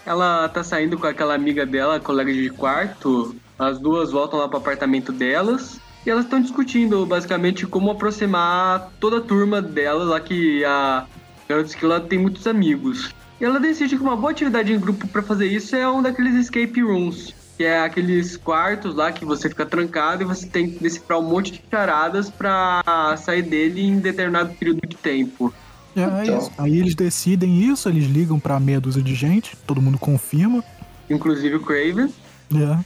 Ela 0.06 0.48
tá 0.48 0.62
saindo 0.62 0.96
com 0.96 1.08
aquela 1.08 1.34
amiga 1.34 1.66
dela, 1.66 1.98
colega 1.98 2.32
de 2.32 2.48
quarto. 2.50 3.34
As 3.58 3.80
duas 3.80 4.12
voltam 4.12 4.38
lá 4.38 4.48
pro 4.48 4.58
apartamento 4.58 5.10
delas. 5.10 5.80
E 6.06 6.10
elas 6.10 6.24
estão 6.24 6.40
discutindo 6.40 7.04
basicamente 7.04 7.66
como 7.66 7.90
aproximar 7.90 8.92
toda 9.00 9.18
a 9.18 9.20
turma 9.20 9.60
dela, 9.60 10.04
lá 10.04 10.20
que 10.20 10.64
a 10.64 11.04
Garota 11.48 11.68
Esquilo 11.68 11.98
tem 12.02 12.16
muitos 12.16 12.46
amigos. 12.46 13.12
E 13.40 13.44
ela 13.44 13.60
decide 13.60 13.96
que 13.96 14.02
uma 14.02 14.16
boa 14.16 14.30
atividade 14.30 14.72
em 14.72 14.78
grupo 14.80 15.06
pra 15.08 15.22
fazer 15.22 15.46
isso 15.46 15.76
é 15.76 15.88
um 15.90 16.02
daqueles 16.02 16.34
escape 16.34 16.80
rooms. 16.82 17.34
Que 17.56 17.64
é 17.64 17.80
aqueles 17.80 18.36
quartos 18.36 18.94
lá 18.94 19.10
que 19.12 19.24
você 19.24 19.48
fica 19.48 19.64
trancado 19.64 20.22
e 20.22 20.26
você 20.26 20.46
tem 20.46 20.70
que 20.70 20.82
decifrar 20.82 21.18
um 21.18 21.22
monte 21.22 21.52
de 21.52 21.62
charadas 21.70 22.28
pra 22.28 22.82
sair 23.18 23.42
dele 23.42 23.82
em 23.82 23.98
determinado 23.98 24.52
período 24.54 24.80
de 24.86 24.96
tempo. 24.96 25.52
É, 25.94 26.02
é 26.02 26.22
Então. 26.24 26.38
isso. 26.38 26.52
Aí 26.58 26.78
eles 26.78 26.94
decidem 26.94 27.62
isso, 27.70 27.88
eles 27.88 28.06
ligam 28.06 28.38
pra 28.38 28.60
meia 28.60 28.78
dúzia 28.80 29.02
de 29.02 29.14
gente, 29.14 29.56
todo 29.66 29.80
mundo 29.80 29.98
confirma. 29.98 30.62
Inclusive 31.08 31.56
o 31.56 31.60
Craven. 31.60 32.12
É. 32.54 32.78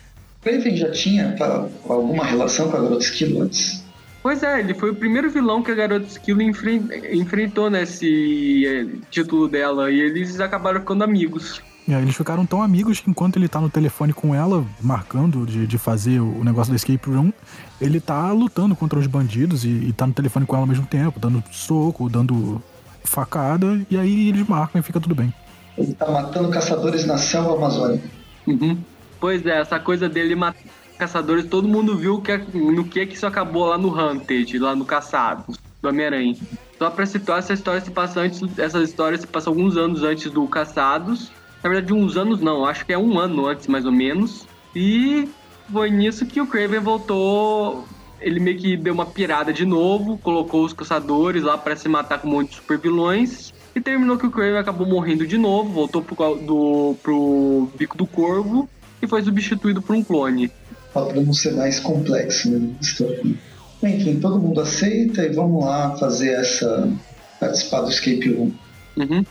Craven 0.42 0.76
já 0.76 0.90
tinha 0.92 1.32
tá, 1.36 1.66
alguma 1.88 2.24
relação 2.24 2.70
com 2.70 2.76
a 2.76 2.80
Garota 2.80 3.02
Esquilo 3.02 3.42
antes? 3.42 3.79
Pois 4.22 4.42
é, 4.42 4.60
ele 4.60 4.74
foi 4.74 4.90
o 4.90 4.94
primeiro 4.94 5.30
vilão 5.30 5.62
que 5.62 5.70
a 5.70 5.74
Garota 5.74 6.06
Esquilo 6.06 6.42
enfren- 6.42 6.88
enfrentou 7.10 7.70
nesse 7.70 8.66
eh, 8.66 8.86
título 9.10 9.48
dela. 9.48 9.90
E 9.90 9.98
eles 9.98 10.38
acabaram 10.40 10.80
ficando 10.80 11.02
amigos. 11.02 11.62
Aí 11.88 12.02
eles 12.02 12.14
ficaram 12.14 12.44
tão 12.46 12.62
amigos 12.62 13.00
que 13.00 13.10
enquanto 13.10 13.36
ele 13.36 13.48
tá 13.48 13.60
no 13.60 13.70
telefone 13.70 14.12
com 14.12 14.34
ela, 14.34 14.64
marcando 14.80 15.44
de, 15.46 15.66
de 15.66 15.78
fazer 15.78 16.20
o 16.20 16.44
negócio 16.44 16.70
da 16.70 16.76
escape 16.76 17.08
room, 17.08 17.32
ele 17.80 17.98
tá 17.98 18.30
lutando 18.30 18.76
contra 18.76 18.98
os 18.98 19.06
bandidos 19.06 19.64
e, 19.64 19.68
e 19.68 19.92
tá 19.92 20.06
no 20.06 20.12
telefone 20.12 20.46
com 20.46 20.54
ela 20.54 20.64
ao 20.64 20.68
mesmo 20.68 20.86
tempo, 20.86 21.18
dando 21.18 21.42
soco, 21.50 22.08
dando 22.08 22.62
facada, 23.02 23.80
e 23.90 23.96
aí 23.96 24.28
eles 24.28 24.46
marcam 24.46 24.78
e 24.80 24.82
fica 24.84 25.00
tudo 25.00 25.14
bem. 25.14 25.32
Ele 25.76 25.94
tá 25.94 26.08
matando 26.10 26.50
caçadores 26.50 27.06
na 27.06 27.16
selva 27.16 27.56
amazônica. 27.56 28.06
Uhum. 28.46 28.78
Pois 29.18 29.44
é, 29.44 29.60
essa 29.60 29.80
coisa 29.80 30.08
dele 30.08 30.34
matar 30.34 30.60
caçadores, 31.00 31.46
todo 31.46 31.66
mundo 31.66 31.96
viu 31.96 32.20
que, 32.20 32.36
no 32.54 32.84
que 32.84 33.06
que 33.06 33.14
isso 33.14 33.26
acabou 33.26 33.66
lá 33.66 33.78
no 33.78 33.88
Hunted, 33.88 34.58
lá 34.58 34.76
no 34.76 34.84
Caçados, 34.84 35.58
do 35.80 35.88
Homem-Aranha. 35.88 36.36
Só 36.78 36.90
pra 36.90 37.06
situar, 37.06 37.38
essa 37.38 37.54
história 37.54 37.80
se 37.80 37.90
passa 37.90 38.20
antes, 38.20 38.42
essa 38.58 38.82
história 38.82 39.16
se 39.16 39.26
passa 39.26 39.48
alguns 39.48 39.76
anos 39.78 40.02
antes 40.02 40.30
do 40.30 40.46
Caçados. 40.46 41.32
Na 41.62 41.70
verdade, 41.70 41.92
uns 41.92 42.16
anos 42.16 42.40
não, 42.40 42.66
acho 42.66 42.84
que 42.84 42.92
é 42.92 42.98
um 42.98 43.18
ano 43.18 43.46
antes, 43.46 43.66
mais 43.66 43.86
ou 43.86 43.92
menos. 43.92 44.46
E 44.76 45.28
foi 45.72 45.90
nisso 45.90 46.26
que 46.26 46.40
o 46.40 46.46
Craven 46.46 46.80
voltou. 46.80 47.86
Ele 48.20 48.38
meio 48.38 48.58
que 48.58 48.76
deu 48.76 48.92
uma 48.92 49.06
pirada 49.06 49.52
de 49.52 49.64
novo, 49.64 50.18
colocou 50.18 50.64
os 50.64 50.74
caçadores 50.74 51.42
lá 51.42 51.56
pra 51.56 51.74
se 51.74 51.88
matar 51.88 52.18
com 52.18 52.28
um 52.28 52.32
monte 52.32 52.50
de 52.50 52.56
super 52.56 52.78
vilões. 52.78 53.54
E 53.74 53.80
terminou 53.80 54.18
que 54.18 54.26
o 54.26 54.30
Craven 54.30 54.58
acabou 54.58 54.86
morrendo 54.86 55.26
de 55.26 55.38
novo, 55.38 55.70
voltou 55.70 56.02
pro, 56.02 56.34
do, 56.36 56.96
pro 57.02 57.70
bico 57.78 57.96
do 57.96 58.06
corvo 58.06 58.68
e 59.00 59.06
foi 59.06 59.22
substituído 59.22 59.80
por 59.80 59.96
um 59.96 60.04
clone. 60.04 60.50
Ó, 60.94 61.04
Pra 61.06 61.20
não 61.20 61.32
ser 61.32 61.52
mais 61.54 61.78
complexo, 61.80 62.50
né? 62.50 62.68
Enfim, 63.82 64.20
todo 64.20 64.38
mundo 64.38 64.60
aceita 64.60 65.24
e 65.24 65.32
vamos 65.32 65.64
lá 65.64 65.96
fazer 65.96 66.32
essa. 66.32 66.90
participar 67.38 67.80
do 67.82 67.90
escape 67.90 68.30
room. 68.32 68.52
Uhum. 68.98 69.24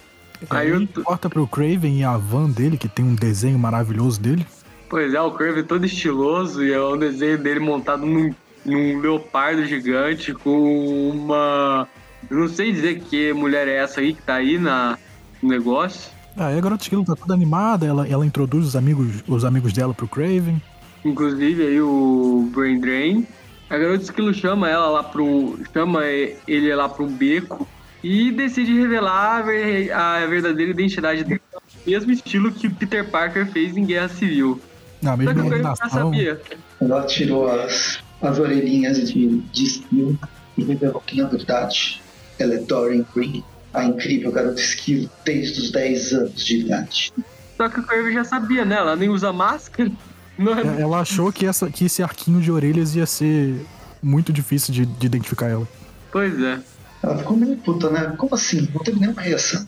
Aí 0.49 0.61
Aí 0.61 0.69
eu- 0.69 1.03
corta 1.03 1.29
pro 1.29 1.45
Craven 1.45 1.99
e 1.99 2.03
a 2.03 2.17
van 2.17 2.49
dele, 2.49 2.75
que 2.77 2.87
tem 2.87 3.05
um 3.05 3.13
desenho 3.13 3.59
maravilhoso 3.59 4.19
dele. 4.19 4.45
Pois 4.89 5.13
é, 5.13 5.21
o 5.21 5.31
Craven 5.31 5.63
todo 5.63 5.85
estiloso 5.85 6.63
e 6.63 6.71
é 6.73 6.81
um 6.81 6.97
desenho 6.97 7.37
dele 7.37 7.59
montado 7.59 8.03
num, 8.05 8.33
num 8.65 8.99
leopardo 8.99 9.63
gigante 9.65 10.33
com 10.33 11.09
uma. 11.11 11.87
Eu 12.29 12.37
não 12.39 12.47
sei 12.47 12.71
dizer 12.71 12.99
que 13.01 13.31
mulher 13.33 13.67
é 13.67 13.75
essa 13.77 13.99
aí 14.01 14.13
que 14.15 14.21
tá 14.23 14.35
aí 14.35 14.57
na, 14.57 14.97
no 15.43 15.49
negócio. 15.49 16.09
Aí 16.35 16.57
a 16.57 16.61
garota 16.61 16.81
esquilo 16.83 17.03
tá 17.05 17.15
toda 17.15 17.33
animada, 17.33 17.85
ela, 17.85 18.07
ela 18.07 18.25
introduz 18.25 18.65
os 18.65 18.75
amigos, 18.75 19.23
os 19.27 19.45
amigos 19.45 19.73
dela 19.73 19.93
pro 19.93 20.07
Craven. 20.07 20.59
Inclusive 21.03 21.65
aí 21.65 21.81
o 21.81 22.49
Brain 22.53 22.79
Drain. 22.79 23.27
A 23.69 23.77
garota 23.77 24.03
esquilo 24.03 24.33
chama 24.33 24.69
ela 24.69 24.87
lá 24.89 25.03
pro. 25.03 25.59
chama 25.73 26.05
ele 26.05 26.73
lá 26.73 26.91
um 26.99 27.07
beco 27.07 27.67
e 28.03 28.31
decide 28.31 28.73
revelar 28.79 29.37
a, 29.37 29.41
ver- 29.41 29.91
a 29.91 30.25
verdadeira 30.25 30.71
identidade 30.71 31.23
dele. 31.23 31.41
Mesmo 31.85 32.11
estilo 32.11 32.51
que 32.51 32.67
o 32.67 32.75
Peter 32.75 33.09
Parker 33.09 33.45
fez 33.51 33.77
em 33.77 33.85
Guerra 33.85 34.09
Civil. 34.09 34.59
Na 35.01 35.11
Só 35.11 35.17
mesma 35.17 35.33
que 35.33 35.39
o 35.39 35.49
Craven 35.49 35.75
já 35.75 35.89
sabia. 35.89 36.41
Ela 36.81 37.05
tirou 37.05 37.49
as, 37.49 37.99
as 38.21 38.39
orelhinhas 38.39 39.11
de, 39.11 39.27
de 39.27 39.63
esquilo 39.63 40.19
e 40.57 40.63
revelou 40.63 41.01
que, 41.05 41.21
na 41.21 41.27
verdade, 41.27 42.01
ela 42.37 42.55
é 42.55 42.57
Dorian 42.57 43.05
Green, 43.15 43.43
a 43.73 43.85
incrível 43.85 44.31
garota 44.31 44.59
esquilo 44.59 45.09
desde 45.23 45.61
os 45.61 45.71
10 45.71 46.13
anos 46.13 46.45
de 46.45 46.59
idade. 46.59 47.13
Só 47.55 47.69
que 47.69 47.79
o 47.79 47.83
Craven 47.83 48.13
já 48.13 48.23
sabia, 48.23 48.65
né? 48.65 48.75
Ela 48.75 48.95
nem 48.95 49.09
usa 49.09 49.31
máscara. 49.31 49.91
Não 50.39 50.57
é- 50.57 50.61
É, 50.77 50.81
Ela 50.81 50.99
achou 51.01 51.31
que, 51.31 51.45
essa, 51.45 51.69
que 51.69 51.85
esse 51.85 52.01
arquinho 52.01 52.39
de 52.41 52.51
orelhas 52.51 52.95
ia 52.95 53.05
ser 53.05 53.65
muito 54.01 54.31
difícil 54.31 54.73
de, 54.73 54.85
de 54.85 55.05
identificar 55.05 55.47
ela. 55.47 55.67
Pois 56.11 56.39
é. 56.41 56.59
Ela 57.03 57.17
ficou 57.17 57.35
meio 57.37 57.57
puta, 57.57 57.89
né? 57.89 58.13
Como 58.17 58.33
assim? 58.33 58.67
Não 58.73 58.81
teve 58.81 58.99
nenhuma 58.99 59.21
reação. 59.21 59.67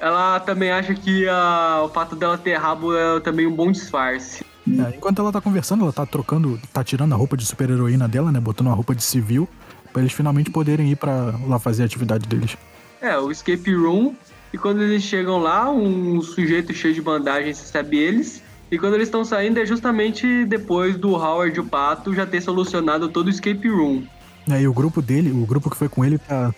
Ela 0.00 0.40
também 0.40 0.70
acha 0.70 0.94
que 0.94 1.26
ah, 1.28 1.82
o 1.84 1.88
fato 1.88 2.16
dela 2.16 2.36
ter 2.36 2.56
rabo 2.56 2.94
é 2.96 3.20
também 3.20 3.46
um 3.46 3.54
bom 3.54 3.70
disfarce. 3.70 4.44
É, 4.68 4.96
enquanto 4.96 5.20
ela 5.20 5.32
tá 5.32 5.40
conversando, 5.40 5.82
ela 5.84 5.92
tá 5.92 6.04
trocando, 6.06 6.60
tá 6.72 6.84
tirando 6.84 7.12
a 7.12 7.16
roupa 7.16 7.36
de 7.36 7.44
super-heroína 7.46 8.06
dela, 8.08 8.30
né? 8.30 8.40
Botando 8.40 8.66
uma 8.68 8.74
roupa 8.76 8.94
de 8.94 9.02
civil, 9.02 9.48
pra 9.92 10.02
eles 10.02 10.12
finalmente 10.12 10.50
poderem 10.50 10.90
ir 10.90 10.96
pra 10.96 11.34
lá 11.46 11.58
fazer 11.58 11.82
a 11.82 11.86
atividade 11.86 12.26
deles. 12.26 12.56
É, 13.00 13.16
o 13.18 13.30
escape 13.30 13.74
room. 13.74 14.14
E 14.52 14.58
quando 14.58 14.82
eles 14.82 15.02
chegam 15.02 15.38
lá, 15.38 15.70
um 15.70 16.20
sujeito 16.20 16.74
cheio 16.74 16.92
de 16.94 17.00
bandagem 17.00 17.46
recebe 17.48 17.96
eles. 17.98 18.41
E 18.72 18.78
quando 18.78 18.94
eles 18.94 19.06
estão 19.08 19.22
saindo 19.24 19.60
é 19.60 19.66
justamente 19.66 20.44
depois 20.46 20.96
do 20.96 21.10
Howard 21.14 21.60
o 21.60 21.64
Pato 21.64 22.14
já 22.14 22.24
ter 22.26 22.40
solucionado 22.40 23.08
todo 23.08 23.26
o 23.26 23.30
escape 23.30 23.68
room. 23.68 24.02
E 24.48 24.52
aí 24.54 24.66
o 24.66 24.72
grupo 24.72 25.02
dele, 25.02 25.30
o 25.30 25.44
grupo 25.46 25.68
que 25.70 25.76
foi 25.76 25.88
com 25.90 26.02
ele, 26.04 26.16
tá, 26.16 26.52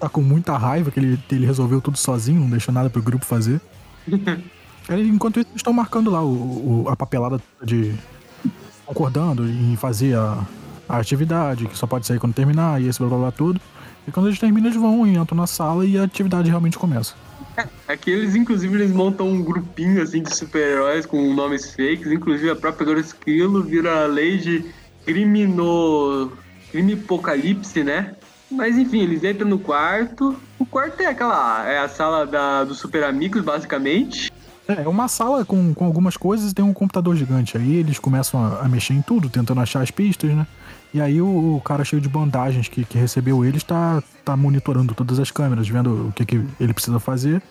tá 0.00 0.08
com 0.08 0.20
muita 0.20 0.56
raiva 0.58 0.90
que 0.90 0.98
ele, 0.98 1.18
ele 1.30 1.46
resolveu 1.46 1.80
tudo 1.80 1.96
sozinho, 1.96 2.40
não 2.40 2.50
deixou 2.50 2.74
nada 2.74 2.90
pro 2.90 3.00
grupo 3.00 3.24
fazer. 3.24 3.60
Enquanto 4.90 5.38
isso, 5.40 5.48
eles 5.48 5.56
estão 5.60 5.72
marcando 5.72 6.10
lá 6.10 6.22
o, 6.22 6.82
o- 6.84 6.88
a 6.88 6.96
papelada 6.96 7.40
de. 7.62 7.94
concordando 8.84 9.48
em 9.48 9.74
fazer 9.76 10.16
a, 10.16 10.44
a 10.88 10.98
atividade, 10.98 11.66
que 11.66 11.76
só 11.78 11.86
pode 11.86 12.06
sair 12.06 12.18
quando 12.20 12.34
terminar, 12.34 12.80
e 12.82 12.88
esse 12.88 12.98
blá 12.98 13.08
blá 13.08 13.18
blá 13.18 13.30
tudo. 13.32 13.60
E 14.06 14.12
quando 14.12 14.26
eles 14.26 14.38
terminam, 14.38 14.68
eles 14.68 14.80
vão 14.80 15.04
e 15.06 15.16
entram 15.16 15.36
na 15.38 15.46
sala 15.46 15.84
e 15.84 15.98
a 15.98 16.04
atividade 16.04 16.48
realmente 16.48 16.78
começa. 16.78 17.14
Aqui 17.88 18.10
eles, 18.10 18.34
inclusive, 18.34 18.74
eles 18.74 18.90
montam 18.90 19.28
um 19.28 19.42
grupinho 19.42 20.02
assim 20.02 20.22
de 20.22 20.34
super-heróis 20.34 21.06
com 21.06 21.32
nomes 21.32 21.70
fakes, 21.74 22.10
inclusive 22.10 22.50
a 22.50 22.56
própria 22.56 22.86
Garota 22.86 23.06
Esquilo 23.06 23.62
vira 23.62 24.04
a 24.04 24.06
lei 24.06 24.38
de 24.38 24.64
crimino... 25.04 26.32
crime 26.70 26.94
apocalipse, 26.94 27.82
né? 27.82 28.14
Mas 28.50 28.76
enfim, 28.76 29.02
eles 29.02 29.24
entram 29.24 29.48
no 29.48 29.58
quarto. 29.58 30.36
O 30.58 30.66
quarto 30.66 31.00
é 31.00 31.06
aquela. 31.06 31.68
é 31.68 31.78
a 31.78 31.88
sala 31.88 32.26
da, 32.26 32.64
dos 32.64 32.78
super 32.78 33.02
amigos, 33.04 33.42
basicamente. 33.42 34.30
É, 34.68 34.82
é 34.82 34.88
uma 34.88 35.08
sala 35.08 35.44
com, 35.44 35.72
com 35.74 35.84
algumas 35.84 36.16
coisas 36.16 36.50
e 36.50 36.54
tem 36.54 36.64
um 36.64 36.72
computador 36.72 37.16
gigante. 37.16 37.56
Aí 37.56 37.76
eles 37.76 37.98
começam 37.98 38.44
a, 38.44 38.60
a 38.60 38.68
mexer 38.68 38.94
em 38.94 39.02
tudo, 39.02 39.28
tentando 39.28 39.60
achar 39.60 39.80
as 39.80 39.90
pistas, 39.90 40.30
né? 40.30 40.46
E 40.96 41.00
aí 41.02 41.20
o, 41.20 41.56
o 41.56 41.60
cara 41.60 41.84
cheio 41.84 42.00
de 42.00 42.08
bandagens 42.08 42.68
que, 42.68 42.82
que 42.82 42.96
recebeu 42.96 43.44
eles 43.44 43.62
tá, 43.62 44.02
tá 44.24 44.34
monitorando 44.34 44.94
todas 44.94 45.18
as 45.18 45.30
câmeras, 45.30 45.68
vendo 45.68 46.08
o 46.08 46.12
que, 46.12 46.24
que 46.24 46.40
ele 46.58 46.72
precisa 46.72 46.98
fazer. 46.98 47.42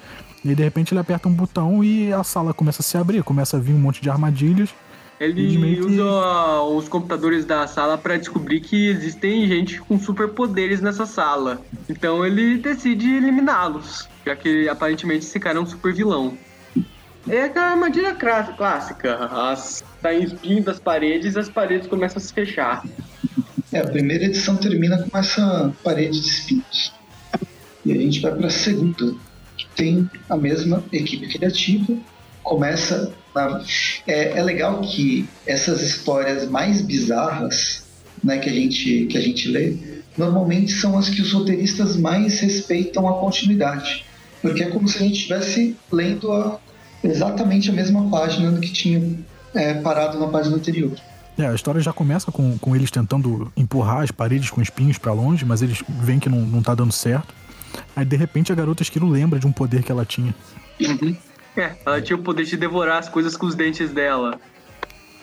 E 0.44 0.50
aí, 0.50 0.56
de 0.56 0.64
repente 0.64 0.94
ele 0.94 1.00
aperta 1.00 1.30
um 1.30 1.34
botão 1.34 1.84
e 1.84 2.12
a 2.12 2.24
sala 2.24 2.56
começa 2.56 2.82
a 2.82 2.84
se 2.84 2.98
abrir, 2.98 3.24
começa 3.24 3.58
a 3.58 3.60
vir 3.60 3.74
um 3.74 3.78
monte 3.78 4.02
de 4.02 4.10
armadilhas. 4.10 4.74
Ele 5.20 5.76
que- 5.76 5.80
usa 5.82 6.62
os 6.76 6.90
computadores 6.90 7.46
da 7.46 7.68
sala 7.68 8.00
pra 8.00 8.18
descobrir 8.18 8.62
que 8.62 8.88
existem 8.88 9.48
gente 9.48 9.80
com 9.80 10.00
superpoderes 10.00 10.82
nessa 10.82 11.06
sala. 11.06 11.62
Então 11.88 12.26
ele 12.26 12.58
decide 12.58 13.14
eliminá-los, 13.16 14.10
já 14.26 14.36
que 14.36 14.68
aparentemente 14.68 15.24
esse 15.24 15.40
cara 15.40 15.60
é 15.60 15.62
um 15.62 15.68
super 15.68 15.94
vilão. 15.94 16.36
É 17.28 17.44
aquela 17.44 17.72
armadilha 17.72 18.14
clá- 18.14 18.54
clássica. 18.56 19.16
As, 19.16 19.84
tá 20.02 20.14
em 20.14 20.24
espinho 20.24 20.64
das 20.64 20.80
paredes 20.80 21.36
e 21.36 21.40
as 21.40 21.50
paredes 21.50 21.88
começam 21.88 22.18
a 22.18 22.22
se 22.22 22.32
fechar. 22.34 22.84
É, 23.72 23.80
a 23.80 23.88
primeira 23.88 24.26
edição 24.26 24.56
termina 24.56 24.98
com 25.10 25.18
essa 25.18 25.74
parede 25.84 26.22
de 26.22 26.28
espinhos. 26.28 26.94
E 27.84 27.92
a 27.92 27.96
gente 27.96 28.20
vai 28.20 28.32
para 28.34 28.48
a 28.48 28.52
segunda, 28.52 29.16
que 29.58 29.66
tem 29.76 30.10
a 30.30 30.38
mesma 30.38 30.84
equipe 30.92 31.28
criativa. 31.28 31.98
Começa. 32.44 33.12
Na... 33.34 33.62
É, 34.08 34.38
é 34.38 34.44
legal 34.44 34.82
que 34.82 35.28
essas 35.46 35.82
histórias 35.82 36.48
mais 36.48 36.82
bizarras 36.82 37.86
né, 38.24 38.38
que, 38.38 38.50
a 38.50 38.54
gente, 38.54 39.08
que 39.08 39.18
a 39.18 39.22
gente 39.22 39.48
lê, 39.50 39.76
normalmente 40.18 40.72
são 40.72 40.98
as 40.98 41.10
que 41.10 41.22
os 41.22 41.32
roteiristas 41.34 41.98
mais 41.98 42.40
respeitam 42.40 43.08
a 43.10 43.20
continuidade. 43.20 44.06
Porque 44.42 44.64
é 44.64 44.70
como 44.70 44.88
se 44.88 44.98
a 44.98 45.02
gente 45.02 45.16
estivesse 45.16 45.76
lendo 45.92 46.32
a- 46.32 46.60
exatamente 47.06 47.70
a 47.70 47.74
mesma 47.74 48.10
página 48.10 48.52
do 48.52 48.60
que 48.60 48.72
tinha 48.72 49.02
é, 49.54 49.76
parado 49.76 50.20
na 50.20 50.28
página 50.28 50.56
anterior. 50.56 50.92
É, 51.38 51.48
a 51.48 51.54
história 51.54 51.82
já 51.82 51.92
começa 51.92 52.32
com, 52.32 52.58
com 52.58 52.76
eles 52.76 52.90
tentando 52.90 53.52
empurrar 53.58 54.04
as 54.04 54.12
paredes 54.12 54.50
com 54.50 54.62
espinhos 54.62 54.98
pra 54.98 55.12
longe, 55.12 55.44
mas 55.44 55.62
eles 55.62 55.84
veem 55.88 56.20
que 56.20 56.30
não, 56.30 56.40
não 56.40 56.62
tá 56.62 56.74
dando 56.74 56.94
certo. 56.94 57.34
Aí 57.96 58.06
de 58.06 58.16
repente 58.16 58.52
a 58.52 58.56
garota 58.56 58.82
esquilo 58.82 59.10
lembra 59.10 59.38
de 59.38 59.46
um 59.46 59.52
poder 59.52 59.84
que 59.84 59.92
ela 59.92 60.06
tinha. 60.06 60.34
É, 61.58 61.72
ela 61.86 62.02
tinha 62.02 62.18
o 62.18 62.22
poder 62.22 62.44
de 62.44 62.58
devorar 62.58 63.00
as 63.00 63.08
coisas 63.08 63.38
com 63.38 63.46
os 63.46 63.56
dentes 63.56 63.90
dela. 63.92 64.38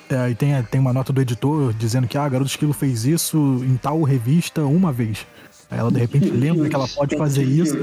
É, 0.08 0.16
aí 0.16 0.34
tem, 0.34 0.62
tem 0.64 0.80
uma 0.80 0.92
nota 0.92 1.12
do 1.12 1.20
editor 1.20 1.72
dizendo 1.74 2.06
que 2.06 2.16
ah, 2.16 2.24
a 2.24 2.28
garota 2.28 2.50
esquilo 2.50 2.72
fez 2.72 3.04
isso 3.04 3.62
em 3.62 3.76
tal 3.76 4.02
revista 4.02 4.62
uma 4.62 4.92
vez. 4.92 5.26
Aí 5.70 5.78
ela 5.78 5.90
de 5.90 5.98
repente 5.98 6.30
lembra 6.30 6.68
que 6.68 6.74
ela 6.74 6.88
pode 6.88 7.16
fazer 7.16 7.44
isso. 7.44 7.76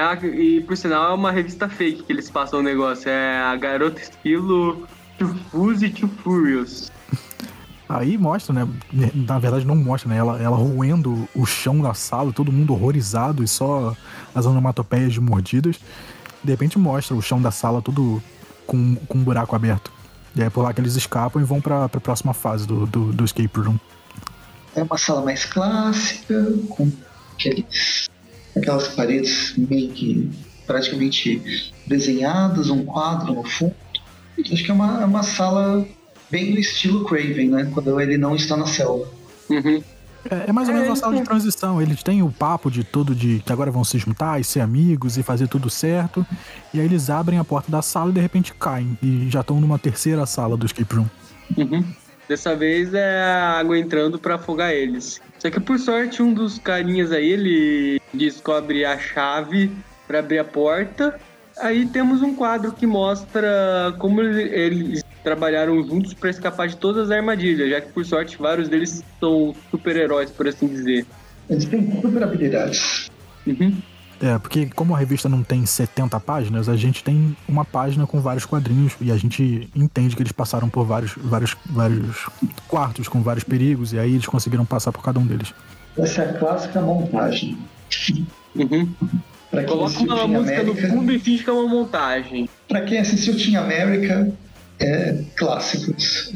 Ah, 0.00 0.14
e 0.14 0.60
por 0.60 0.76
sinal 0.76 1.10
é 1.10 1.14
uma 1.14 1.32
revista 1.32 1.68
fake 1.68 2.04
que 2.04 2.12
eles 2.12 2.30
passam 2.30 2.60
o 2.60 2.62
negócio. 2.62 3.10
É 3.10 3.40
a 3.40 3.56
garota 3.56 4.00
estilo 4.00 4.86
Too 5.18 5.34
Fuzzy 5.50 5.90
Too 5.90 6.08
Furious. 6.22 6.88
Aí 7.88 8.16
mostra, 8.16 8.54
né? 8.54 8.68
Na 9.12 9.40
verdade 9.40 9.66
não 9.66 9.74
mostra, 9.74 10.08
né? 10.08 10.18
Ela, 10.18 10.40
ela 10.40 10.56
roendo 10.56 11.28
o 11.34 11.44
chão 11.44 11.80
da 11.80 11.94
sala, 11.94 12.32
todo 12.32 12.52
mundo 12.52 12.72
horrorizado 12.74 13.42
e 13.42 13.48
só 13.48 13.96
as 14.32 14.46
onomatopeias 14.46 15.12
de 15.12 15.20
mordidas. 15.20 15.80
De 16.44 16.52
repente 16.52 16.78
mostra 16.78 17.16
o 17.16 17.20
chão 17.20 17.42
da 17.42 17.50
sala 17.50 17.82
todo 17.82 18.22
com, 18.68 18.94
com 18.94 19.18
um 19.18 19.24
buraco 19.24 19.56
aberto. 19.56 19.90
E 20.36 20.42
é 20.42 20.48
por 20.48 20.62
lá 20.62 20.72
que 20.72 20.80
eles 20.80 20.94
escapam 20.94 21.42
e 21.42 21.44
vão 21.44 21.60
pra, 21.60 21.88
pra 21.88 22.00
próxima 22.00 22.32
fase 22.32 22.68
do, 22.68 22.86
do, 22.86 23.12
do 23.12 23.24
escape 23.24 23.58
room. 23.58 23.78
é 24.76 24.82
uma 24.84 24.96
sala 24.96 25.24
mais 25.24 25.44
clássica, 25.44 26.54
com 26.68 26.92
aqueles, 27.34 28.08
aquelas 28.56 28.88
paredes 28.88 29.54
meio 29.56 29.90
que 29.90 30.30
praticamente 30.66 31.72
desenhadas, 31.86 32.68
um 32.70 32.84
quadro 32.84 33.34
no 33.34 33.44
fundo. 33.44 33.74
Acho 34.40 34.64
que 34.64 34.70
é 34.70 34.74
uma, 34.74 35.02
é 35.02 35.04
uma 35.04 35.22
sala 35.22 35.86
bem 36.30 36.52
do 36.52 36.60
estilo 36.60 37.04
Craven, 37.04 37.48
né? 37.48 37.70
Quando 37.72 38.00
ele 38.00 38.18
não 38.18 38.36
está 38.36 38.56
na 38.56 38.66
selva. 38.66 39.08
Uhum. 39.48 39.82
É, 40.30 40.50
é 40.50 40.52
mais 40.52 40.68
ou 40.68 40.74
menos 40.74 40.88
É, 40.88 40.90
uma 40.90 40.96
sala 40.96 41.14
de 41.14 41.20
então. 41.20 41.32
transição. 41.32 41.80
Eles 41.80 42.02
têm 42.02 42.22
o 42.22 42.30
papo 42.30 42.70
de 42.70 42.84
tudo 42.84 43.14
de 43.14 43.42
que 43.44 43.52
agora 43.52 43.70
vão 43.70 43.82
se 43.82 43.98
juntar 43.98 44.40
e 44.40 44.44
ser 44.44 44.60
amigos 44.60 45.16
e 45.16 45.22
fazer 45.22 45.48
tudo 45.48 45.70
certo. 45.70 46.24
E 46.72 46.80
aí 46.80 46.86
eles 46.86 47.08
abrem 47.08 47.38
a 47.38 47.44
porta 47.44 47.70
da 47.70 47.80
sala 47.82 48.10
e 48.10 48.14
de 48.14 48.20
repente 48.20 48.52
caem. 48.54 48.98
E 49.02 49.28
já 49.30 49.40
estão 49.40 49.60
numa 49.60 49.78
terceira 49.78 50.26
sala 50.26 50.56
do 50.56 50.66
escape 50.66 50.94
room. 50.94 51.06
Uhum. 51.56 51.84
Dessa 52.28 52.54
vez 52.54 52.92
é 52.92 53.22
a 53.22 53.58
água 53.58 53.78
entrando 53.78 54.18
pra 54.18 54.34
afogar 54.34 54.72
eles. 54.72 55.20
Só 55.38 55.48
que 55.50 55.58
por 55.58 55.78
sorte 55.78 56.22
um 56.22 56.34
dos 56.34 56.58
carinhas 56.58 57.10
aí, 57.10 57.30
ele 57.30 58.00
descobre 58.12 58.84
a 58.84 58.98
chave 58.98 59.72
pra 60.06 60.18
abrir 60.18 60.38
a 60.38 60.44
porta. 60.44 61.18
Aí 61.58 61.86
temos 61.86 62.22
um 62.22 62.34
quadro 62.34 62.72
que 62.72 62.86
mostra 62.86 63.94
como 63.98 64.20
ele- 64.20 64.54
eles 64.54 65.02
trabalharam 65.24 65.82
juntos 65.82 66.14
pra 66.14 66.30
escapar 66.30 66.68
de 66.68 66.76
todas 66.76 67.04
as 67.04 67.10
armadilhas, 67.10 67.70
já 67.70 67.80
que 67.80 67.92
por 67.92 68.04
sorte 68.04 68.36
vários 68.38 68.68
deles 68.68 69.02
são 69.18 69.54
super-heróis, 69.70 70.30
por 70.30 70.46
assim 70.46 70.68
dizer. 70.68 71.06
Eles 71.48 71.64
têm 71.64 72.00
super 72.00 72.22
habilidades. 72.22 73.06
Uhum. 73.46 73.78
É, 74.20 74.36
porque 74.38 74.66
como 74.66 74.94
a 74.94 74.98
revista 74.98 75.28
não 75.28 75.42
tem 75.42 75.64
70 75.64 76.18
páginas, 76.20 76.68
a 76.68 76.76
gente 76.76 77.04
tem 77.04 77.36
uma 77.48 77.64
página 77.64 78.06
com 78.06 78.20
vários 78.20 78.44
quadrinhos 78.44 78.94
e 79.00 79.12
a 79.12 79.16
gente 79.16 79.70
entende 79.74 80.16
que 80.16 80.22
eles 80.22 80.32
passaram 80.32 80.68
por 80.68 80.84
vários, 80.84 81.12
vários, 81.16 81.56
vários 81.66 82.26
quartos 82.66 83.06
com 83.06 83.22
vários 83.22 83.44
perigos 83.44 83.92
e 83.92 83.98
aí 83.98 84.14
eles 84.14 84.26
conseguiram 84.26 84.64
passar 84.64 84.90
por 84.90 85.02
cada 85.02 85.20
um 85.20 85.26
deles. 85.26 85.54
Essa 85.96 86.22
é 86.22 86.30
a 86.30 86.38
clássica 86.38 86.80
montagem. 86.80 87.56
Uhum. 88.56 88.92
Pra 89.50 89.64
quem 89.64 89.68
Coloca 89.68 89.86
assistiu 89.86 90.06
uma 90.06 90.16
Team 90.16 90.28
música 90.28 90.62
no 90.62 90.72
América, 90.72 90.88
fundo 90.88 91.12
e 91.12 91.18
finge 91.18 91.44
que 91.44 91.50
é 91.50 91.52
uma 91.52 91.68
montagem. 91.68 92.48
pra 92.68 92.82
quem 92.82 92.98
assistiu 92.98 93.36
Team 93.36 93.62
América, 93.62 94.30
é 94.80 95.24
clássicos. 95.36 96.32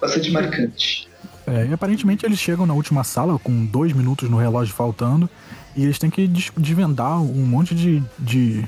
Bastante 0.00 0.30
marcante. 0.30 1.09
É, 1.50 1.66
e 1.66 1.72
aparentemente 1.72 2.24
eles 2.24 2.38
chegam 2.38 2.64
na 2.64 2.74
última 2.74 3.02
sala 3.02 3.38
com 3.38 3.66
dois 3.66 3.92
minutos 3.92 4.30
no 4.30 4.36
relógio 4.36 4.72
faltando 4.74 5.28
e 5.76 5.82
eles 5.82 5.98
têm 5.98 6.08
que 6.08 6.26
des- 6.28 6.52
desvendar 6.56 7.20
um 7.20 7.44
monte 7.44 7.74
de, 7.74 8.02
de, 8.18 8.64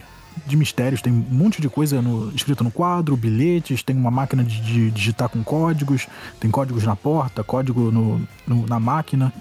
de 0.46 0.56
mistérios. 0.56 1.00
Tem 1.00 1.12
um 1.12 1.24
monte 1.30 1.62
de 1.62 1.68
coisa 1.68 2.02
no, 2.02 2.32
escrito 2.34 2.64
no 2.64 2.70
quadro, 2.70 3.16
bilhetes, 3.16 3.82
tem 3.82 3.96
uma 3.96 4.10
máquina 4.10 4.42
de, 4.42 4.60
de 4.60 4.90
digitar 4.90 5.28
com 5.28 5.44
códigos, 5.44 6.08
tem 6.40 6.50
códigos 6.50 6.82
na 6.84 6.96
porta, 6.96 7.44
código 7.44 7.92
no, 7.92 8.20
no- 8.46 8.66
na 8.66 8.80
máquina. 8.80 9.32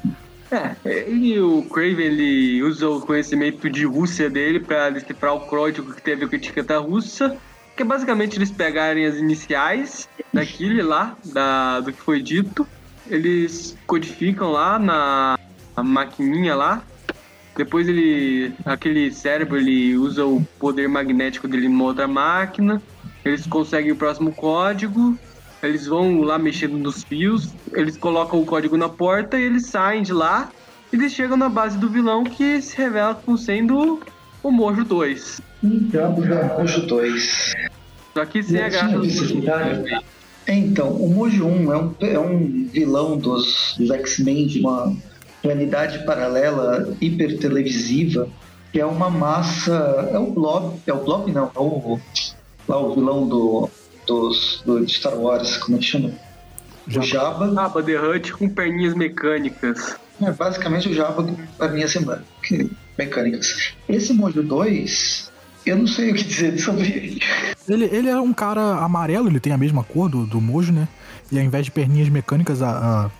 É, 0.51 1.09
e 1.09 1.39
o 1.39 1.63
Craven 1.63 2.05
ele 2.05 2.61
usa 2.61 2.87
o 2.89 2.99
conhecimento 3.01 3.69
de 3.69 3.85
Rússia 3.85 4.29
dele 4.29 4.59
pra 4.59 4.89
decifrar 4.89 5.33
o 5.33 5.39
código 5.41 5.93
que 5.93 6.01
teve 6.01 6.27
com 6.27 6.35
a 6.35 6.37
etiqueta 6.37 6.77
russa, 6.77 7.37
que 7.75 7.81
é 7.83 7.85
basicamente 7.85 8.37
eles 8.37 8.51
pegarem 8.51 9.05
as 9.05 9.15
iniciais 9.15 10.09
daquele 10.33 10.81
lá, 10.83 11.15
da, 11.25 11.79
do 11.79 11.93
que 11.93 12.01
foi 12.01 12.21
dito, 12.21 12.67
eles 13.11 13.77
codificam 13.85 14.51
lá 14.51 14.79
na, 14.79 15.37
maquininha 15.83 16.55
lá, 16.55 16.81
depois 17.55 17.87
ele, 17.87 18.53
aquele 18.65 19.11
cérebro, 19.11 19.57
ele 19.57 19.97
usa 19.97 20.25
o 20.25 20.41
poder 20.57 20.87
magnético 20.87 21.47
dele 21.47 21.67
numa 21.67 21.83
outra 21.83 22.07
máquina, 22.07 22.81
eles 23.25 23.45
conseguem 23.45 23.91
o 23.91 23.95
próximo 23.95 24.31
código, 24.31 25.17
eles 25.61 25.85
vão 25.85 26.21
lá 26.21 26.39
mexendo 26.39 26.77
nos 26.77 27.03
fios, 27.03 27.53
eles 27.73 27.97
colocam 27.97 28.39
o 28.39 28.45
código 28.45 28.77
na 28.77 28.87
porta 28.87 29.37
e 29.37 29.43
eles 29.43 29.67
saem 29.67 30.01
de 30.01 30.13
lá. 30.13 30.49
E 30.91 30.95
eles 30.95 31.13
chegam 31.13 31.37
na 31.37 31.49
base 31.49 31.77
do 31.77 31.89
vilão 31.89 32.23
que 32.23 32.61
se 32.61 32.75
revela 32.77 33.13
como 33.13 33.37
sendo 33.37 34.01
o 34.41 34.51
Mojo 34.51 34.83
2. 34.83 35.41
Então, 35.63 36.15
Mojo 36.57 36.87
2. 36.87 37.53
Só 38.13 38.25
que 38.25 38.41
sem 38.41 38.61
a 38.61 38.69
graça 38.69 38.97
do 38.97 39.05
É, 40.51 40.55
Então, 40.55 40.89
o 40.89 41.09
Mojo 41.09 41.45
1 41.45 41.73
é 41.73 41.77
um, 41.77 41.95
é 42.01 42.19
um 42.19 42.67
vilão 42.67 43.17
dos, 43.17 43.75
dos 43.77 43.89
X-Men 43.89 44.47
de 44.47 44.59
uma 44.59 44.93
realidade 45.41 46.05
paralela 46.05 46.93
hiper 46.99 47.39
televisiva, 47.39 48.27
que 48.71 48.79
é 48.79 48.85
uma 48.85 49.09
massa. 49.09 50.09
É 50.11 50.19
o 50.19 50.27
Blob. 50.27 50.77
É 50.85 50.93
o 50.93 51.03
Blob, 51.03 51.31
não. 51.31 51.45
É 51.55 51.59
o, 51.59 51.99
lá 52.67 52.77
o 52.77 52.93
vilão 52.93 53.27
do, 53.27 53.69
dos, 54.05 54.61
do, 54.65 54.85
de 54.85 54.93
Star 54.93 55.17
Wars, 55.17 55.55
como 55.57 55.77
é 55.77 55.79
que 55.79 55.85
chama? 55.85 56.11
O 56.85 56.91
Jabba. 57.01 57.53
Jabba 57.53 57.83
the 57.83 57.97
Hutt 57.97 58.33
com 58.33 58.49
perninhas 58.49 58.93
mecânicas. 58.93 59.95
É 60.21 60.31
basicamente 60.31 60.89
o 60.89 60.93
Jabba 60.93 61.23
com 61.23 61.35
perninhas 61.57 61.95
mecânicas. 62.97 63.73
Esse 63.87 64.13
Mojo 64.13 64.43
2, 64.43 65.30
eu 65.65 65.77
não 65.77 65.87
sei 65.87 66.11
o 66.11 66.15
que 66.15 66.23
dizer 66.23 66.57
sobre 66.59 66.87
ele. 66.87 67.21
Ele, 67.67 67.85
ele 67.85 68.09
é 68.09 68.19
um 68.19 68.33
cara 68.33 68.77
amarelo, 68.83 69.27
ele 69.29 69.39
tem 69.39 69.53
a 69.53 69.57
mesma 69.57 69.83
cor 69.83 70.09
do, 70.09 70.25
do 70.25 70.41
Mojo, 70.41 70.71
né? 70.71 70.87
E 71.31 71.37
ao 71.39 71.45
invés 71.45 71.65
de 71.65 71.71
perninhas 71.71 72.09
mecânicas, 72.09 72.61
a, 72.61 72.69
a- 73.05 73.11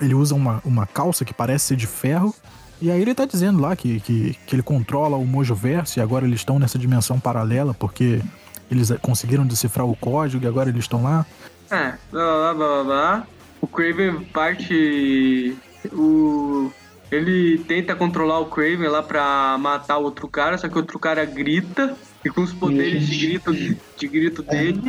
ele 0.00 0.14
usa 0.14 0.34
uma, 0.34 0.62
uma 0.64 0.86
calça 0.86 1.24
que 1.24 1.34
parece 1.34 1.66
ser 1.66 1.76
de 1.76 1.86
ferro. 1.86 2.34
E 2.80 2.90
aí 2.90 3.02
ele 3.02 3.12
tá 3.14 3.24
dizendo 3.24 3.60
lá 3.60 3.74
que, 3.74 3.98
que, 4.00 4.36
que 4.46 4.54
ele 4.54 4.62
controla 4.62 5.16
o 5.16 5.26
Mojo 5.26 5.54
Verso 5.54 5.98
e 5.98 6.02
agora 6.02 6.24
eles 6.24 6.38
estão 6.40 6.58
nessa 6.60 6.78
dimensão 6.78 7.18
paralela 7.18 7.74
porque 7.74 8.22
eles 8.70 8.90
conseguiram 9.02 9.44
decifrar 9.44 9.84
o 9.86 9.96
código 9.96 10.44
e 10.44 10.46
agora 10.46 10.68
eles 10.70 10.84
estão 10.84 11.02
lá. 11.02 11.26
É, 11.70 11.94
blá 12.12 12.52
blá 12.52 12.54
blá 12.54 12.54
blá 12.54 12.84
blá. 12.84 13.26
O 13.60 13.66
Craven 13.66 14.20
parte. 14.32 15.56
O. 15.92 16.70
Ele 17.10 17.58
tenta 17.66 17.94
controlar 17.94 18.38
o 18.40 18.46
Craven 18.46 18.88
lá 18.88 19.02
pra 19.02 19.56
matar 19.58 19.98
o 19.98 20.04
outro 20.04 20.28
cara, 20.28 20.58
só 20.58 20.68
que 20.68 20.74
o 20.74 20.78
outro 20.78 20.98
cara 20.98 21.24
grita. 21.24 21.96
E 22.24 22.28
com 22.28 22.42
os 22.42 22.52
poderes 22.52 23.06
de 23.06 23.26
grito, 23.26 23.54
de 23.54 24.08
grito 24.08 24.42
dele, 24.42 24.82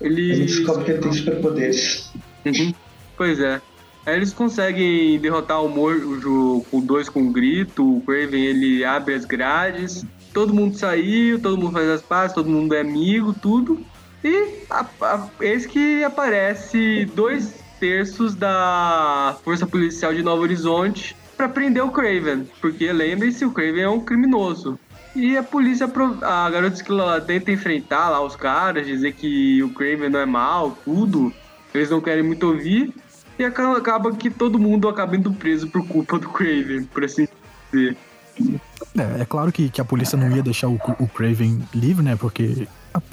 ele. 0.00 0.30
Ele 0.32 0.46
descobre 0.46 0.84
que 0.84 0.90
ele 0.92 1.00
tem 1.00 1.12
superpoderes. 1.12 2.12
Uhum. 2.44 2.72
Pois 3.16 3.40
é. 3.40 3.60
Aí 4.06 4.16
eles 4.16 4.32
conseguem 4.32 5.18
derrotar 5.18 5.62
o 5.62 5.68
Mojo 5.68 6.64
com 6.70 6.80
dois 6.80 7.08
com 7.08 7.20
um 7.20 7.32
grito, 7.32 7.98
o 7.98 8.00
Craven 8.02 8.42
ele 8.42 8.84
abre 8.84 9.12
as 9.12 9.24
grades, 9.24 10.04
todo 10.32 10.54
mundo 10.54 10.78
saiu, 10.78 11.40
todo 11.40 11.58
mundo 11.58 11.72
faz 11.72 11.88
as 11.90 12.02
pazes, 12.02 12.34
todo 12.34 12.48
mundo 12.48 12.74
é 12.74 12.80
amigo, 12.80 13.34
tudo. 13.34 13.84
E 14.24 14.62
a, 14.70 14.86
a, 15.02 15.28
eis 15.40 15.66
que 15.66 16.02
aparece 16.04 17.04
dois 17.14 17.62
terços 17.78 18.34
da 18.34 19.36
Força 19.44 19.66
Policial 19.66 20.14
de 20.14 20.22
Novo 20.22 20.42
Horizonte 20.42 21.14
pra 21.38 21.48
prender 21.48 21.82
o 21.82 21.90
Craven. 21.90 22.46
Porque 22.60 22.92
lembre-se, 22.92 23.44
o 23.46 23.52
Craven 23.52 23.82
é 23.82 23.88
um 23.88 24.00
criminoso. 24.00 24.78
E 25.16 25.36
a 25.36 25.42
polícia, 25.42 25.90
a 26.22 26.50
garota 26.50 26.76
Esquilo, 26.76 27.00
ela 27.00 27.20
tenta 27.20 27.50
enfrentar 27.50 28.10
lá 28.10 28.20
os 28.20 28.36
caras, 28.36 28.86
dizer 28.86 29.14
que 29.14 29.62
o 29.62 29.70
Craven 29.70 30.10
não 30.10 30.20
é 30.20 30.26
mal, 30.26 30.76
tudo. 30.84 31.32
Eles 31.72 31.90
não 31.90 32.00
querem 32.00 32.22
muito 32.22 32.46
ouvir. 32.46 32.92
E 33.38 33.44
aca- 33.44 33.76
acaba 33.76 34.12
que 34.12 34.28
todo 34.28 34.58
mundo 34.58 34.88
acaba 34.88 35.16
indo 35.16 35.32
preso 35.32 35.68
por 35.68 35.86
culpa 35.86 36.18
do 36.18 36.28
Craven, 36.28 36.84
por 36.84 37.04
assim 37.04 37.26
dizer. 37.72 37.96
É, 38.96 39.22
é 39.22 39.24
claro 39.24 39.50
que, 39.50 39.68
que 39.68 39.80
a 39.80 39.84
polícia 39.84 40.18
não 40.18 40.30
ia 40.34 40.42
deixar 40.42 40.68
o, 40.68 40.74
o 40.98 41.08
Craven 41.08 41.62
livre, 41.74 42.04
né? 42.04 42.16
Porque 42.16 42.68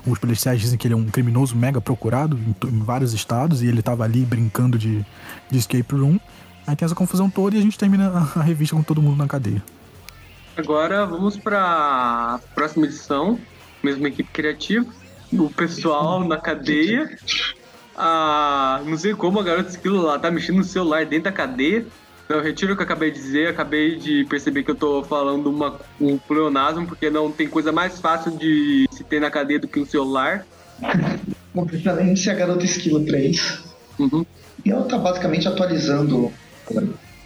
os 0.06 0.20
policiais 0.20 0.60
dizem 0.60 0.78
que 0.78 0.88
ele 0.88 0.94
é 0.94 0.98
um 0.98 1.06
criminoso 1.06 1.56
mega 1.56 1.80
procurado 1.80 2.38
em, 2.38 2.68
em 2.68 2.80
vários 2.80 3.14
estados 3.14 3.62
e 3.62 3.68
ele 3.68 3.82
tava 3.82 4.04
ali 4.04 4.22
brincando 4.26 4.78
de, 4.78 5.06
de 5.50 5.58
escape 5.58 5.96
room. 5.96 6.20
Aí 6.68 6.76
tem 6.76 6.86
essa 6.86 6.96
confusão 6.96 7.30
toda 7.30 7.56
e 7.56 7.60
a 7.60 7.62
gente 7.62 7.78
termina 7.78 8.10
a, 8.10 8.40
a 8.40 8.44
revista 8.44 8.76
com 8.76 8.84
todo 8.84 9.02
mundo 9.02 9.18
na 9.18 9.28
cadeia. 9.28 9.62
Agora 10.58 11.06
vamos 11.06 11.38
pra 11.38 12.40
próxima 12.54 12.86
edição, 12.86 13.40
mesma 13.84 14.08
equipe 14.08 14.30
criativa, 14.32 14.86
o 15.34 15.50
pessoal 15.50 16.26
na 16.26 16.38
cadeia. 16.38 17.10
Ah, 17.96 18.82
não 18.86 18.98
sei 18.98 19.14
como 19.14 19.40
a 19.40 19.44
garota 19.44 19.70
esquilo 19.70 20.02
lá 20.02 20.18
tá 20.18 20.32
mexendo 20.32 20.58
no 20.58 20.64
celular 20.64 21.06
dentro 21.06 21.26
da 21.26 21.32
cadeia. 21.32 21.86
Não, 22.28 22.42
retiro 22.42 22.74
o 22.74 22.76
que 22.76 22.82
eu 22.82 22.86
acabei 22.86 23.12
de 23.12 23.20
dizer, 23.20 23.50
acabei 23.50 23.98
de 23.98 24.26
perceber 24.26 24.64
que 24.64 24.72
eu 24.72 24.76
tô 24.76 25.04
falando 25.04 25.48
uma, 25.48 25.80
um 26.02 26.18
pleonasmo, 26.18 26.88
porque 26.88 27.10
não 27.10 27.32
tem 27.32 27.48
coisa 27.48 27.72
mais 27.72 28.00
fácil 28.00 28.32
de 28.32 28.88
se 28.92 29.04
ter 29.04 29.20
na 29.20 29.30
cadeia 29.30 29.60
do 29.60 29.68
que 29.68 29.80
um 29.80 29.86
celular. 29.86 30.46
Uma 31.54 31.66
preferência 31.66 32.32
a 32.32 32.36
garota 32.36 32.66
esquilo 32.66 33.06
pra 33.06 33.20
isso. 33.20 33.64
Uhum. 34.00 34.26
E 34.66 34.72
ela 34.72 34.84
tá 34.86 34.98
basicamente 34.98 35.48
atualizando 35.48 36.34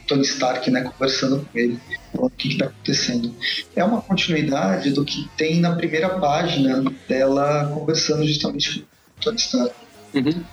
Tony 0.08 0.24
Stark, 0.24 0.70
né? 0.72 0.84
Conversando 0.84 1.46
com 1.52 1.58
ele, 1.58 1.80
falando 2.12 2.32
o 2.32 2.36
que, 2.36 2.50
que 2.50 2.58
tá 2.58 2.66
acontecendo. 2.66 3.34
É 3.76 3.84
uma 3.84 4.02
continuidade 4.02 4.92
do 4.92 5.06
que 5.06 5.30
tem 5.38 5.60
na 5.60 5.76
primeira 5.76 6.10
página 6.20 6.84
dela 7.08 7.70
conversando 7.74 8.26
justamente 8.26 8.80
com 8.80 8.86
o 8.86 9.24
Tony 9.24 9.38
Stark. 9.38 9.76
Uhum. 10.16 10.44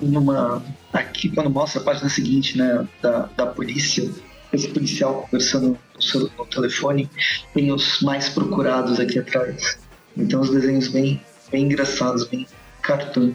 Numa. 0.00 0.62
Aqui 0.92 1.28
quando 1.30 1.48
mostra 1.48 1.80
a 1.80 1.84
página 1.84 2.08
seguinte, 2.08 2.58
né? 2.58 2.86
Da, 3.00 3.28
da 3.36 3.46
polícia, 3.46 4.10
esse 4.52 4.68
policial 4.68 5.22
conversando 5.30 5.78
no, 5.94 6.02
seu- 6.02 6.30
no 6.36 6.46
telefone, 6.46 7.08
tem 7.54 7.70
os 7.72 8.00
mais 8.02 8.28
procurados 8.28 8.98
aqui 8.98 9.18
atrás. 9.20 9.78
Então 10.16 10.40
os 10.40 10.50
desenhos 10.50 10.88
bem, 10.88 11.22
bem 11.52 11.64
engraçados, 11.66 12.26
bem 12.26 12.46
cartoon. 12.82 13.32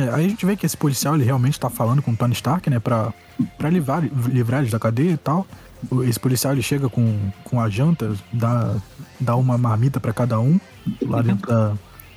É, 0.00 0.14
aí 0.14 0.26
a 0.26 0.28
gente 0.28 0.44
vê 0.46 0.56
que 0.56 0.64
esse 0.66 0.76
policial 0.76 1.14
ele 1.14 1.24
realmente 1.24 1.58
tá 1.58 1.68
falando 1.68 2.00
com 2.02 2.12
o 2.12 2.16
Tony 2.16 2.32
Stark, 2.34 2.68
né, 2.70 2.78
pra, 2.78 3.12
pra 3.58 3.68
livrar, 3.70 4.02
livrar 4.28 4.60
eles 4.60 4.72
da 4.72 4.78
cadeia 4.78 5.12
e 5.12 5.16
tal. 5.16 5.46
Esse 6.06 6.20
policial 6.20 6.52
ele 6.52 6.62
chega 6.62 6.88
com, 6.88 7.30
com 7.44 7.60
a 7.60 7.68
janta, 7.68 8.14
dá, 8.32 8.74
dá 9.18 9.36
uma 9.36 9.56
marmita 9.56 9.98
pra 9.98 10.12
cada 10.12 10.38
um 10.38 10.60
lá 11.02 11.22
dentro 11.22 11.46
da, 11.48 11.72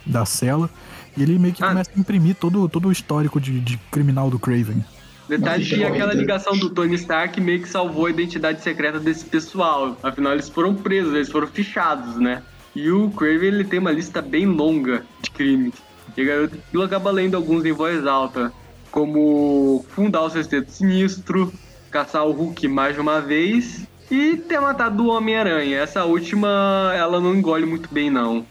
da 0.05 0.25
cela. 0.25 0.69
E 1.15 1.21
ele 1.23 1.39
meio 1.39 1.53
que 1.53 1.63
Ah. 1.63 1.69
começa 1.69 1.91
a 1.95 1.99
imprimir 1.99 2.35
todo, 2.35 2.67
todo 2.67 2.87
o 2.89 2.91
histórico 2.91 3.39
de, 3.39 3.59
de 3.59 3.77
criminal 3.91 4.29
do 4.29 4.37
Craven. 4.39 4.83
Detalhe 5.29 5.63
que 5.65 5.83
aquela 5.83 6.13
ligação 6.13 6.57
do 6.57 6.69
Tony 6.69 6.95
Stark 6.95 7.39
meio 7.39 7.61
que 7.61 7.69
salvou 7.69 8.07
a 8.07 8.09
identidade 8.09 8.61
secreta 8.61 8.99
desse 8.99 9.23
pessoal. 9.23 9.97
Afinal, 10.03 10.33
eles 10.33 10.49
foram 10.49 10.75
presos, 10.75 11.13
eles 11.13 11.31
foram 11.31 11.47
fichados, 11.47 12.17
né? 12.17 12.43
E 12.75 12.91
o 12.91 13.09
Craven 13.11 13.47
ele 13.47 13.63
tem 13.63 13.79
uma 13.79 13.91
lista 13.91 14.21
bem 14.21 14.45
longa 14.45 15.05
de 15.21 15.31
crimes. 15.31 15.75
E 16.15 16.21
a 16.21 16.25
garota 16.25 16.55
Esquilo 16.55 16.83
acaba 16.83 17.11
lendo 17.11 17.35
alguns 17.35 17.65
em 17.65 17.71
voz 17.71 18.05
alta, 18.05 18.51
como 18.91 19.83
fundar 19.89 20.21
o 20.21 20.29
Sexteto 20.29 20.71
Sinistro, 20.71 21.51
caçar 21.89 22.25
o 22.25 22.31
Hulk 22.31 22.67
mais 22.67 22.95
de 22.95 23.01
uma 23.01 23.19
vez 23.21 23.85
e 24.11 24.37
ter 24.37 24.59
matado 24.59 25.03
o 25.03 25.07
Homem-Aranha. 25.09 25.79
Essa 25.79 26.05
última, 26.05 26.91
ela 26.95 27.19
não 27.19 27.35
engole 27.35 27.65
muito 27.65 27.89
bem, 27.91 28.09
não. 28.09 28.45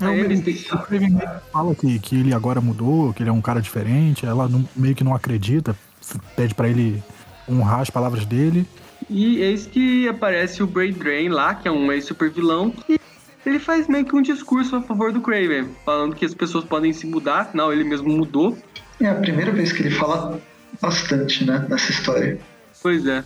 É, 0.00 0.04
meio 0.10 0.42
que 0.42 0.52
fala 1.52 1.74
que, 1.74 1.98
que 1.98 2.20
ele 2.20 2.32
agora 2.32 2.60
mudou, 2.60 3.12
que 3.12 3.22
ele 3.22 3.30
é 3.30 3.32
um 3.32 3.40
cara 3.40 3.60
diferente. 3.60 4.24
Ela 4.24 4.48
não- 4.48 4.68
meio 4.76 4.94
que 4.94 5.02
não 5.02 5.14
acredita, 5.14 5.74
pede 6.36 6.54
pra 6.54 6.68
ele 6.68 7.02
honrar 7.48 7.80
as 7.80 7.90
palavras 7.90 8.24
dele. 8.24 8.66
E 9.10 9.38
eis 9.38 9.66
que 9.66 10.06
aparece 10.08 10.62
o 10.62 10.66
Braid 10.66 10.98
Drain 10.98 11.30
lá, 11.30 11.54
que 11.54 11.66
é 11.66 11.70
um 11.70 11.90
ex-super 11.90 12.30
vilão, 12.30 12.74
e 12.88 12.97
ele 13.46 13.58
faz 13.58 13.88
meio 13.88 14.04
que 14.04 14.14
um 14.14 14.22
discurso 14.22 14.76
a 14.76 14.82
favor 14.82 15.12
do 15.12 15.20
Craven, 15.20 15.68
falando 15.84 16.14
que 16.14 16.24
as 16.24 16.34
pessoas 16.34 16.64
podem 16.64 16.92
se 16.92 17.06
mudar, 17.06 17.40
afinal 17.42 17.72
ele 17.72 17.84
mesmo 17.84 18.08
mudou. 18.08 18.56
É 19.00 19.08
a 19.08 19.14
primeira 19.14 19.52
vez 19.52 19.72
que 19.72 19.82
ele 19.82 19.90
fala 19.90 20.40
bastante, 20.80 21.44
né, 21.44 21.64
nessa 21.68 21.90
história. 21.90 22.38
Pois 22.82 23.06
é. 23.06 23.24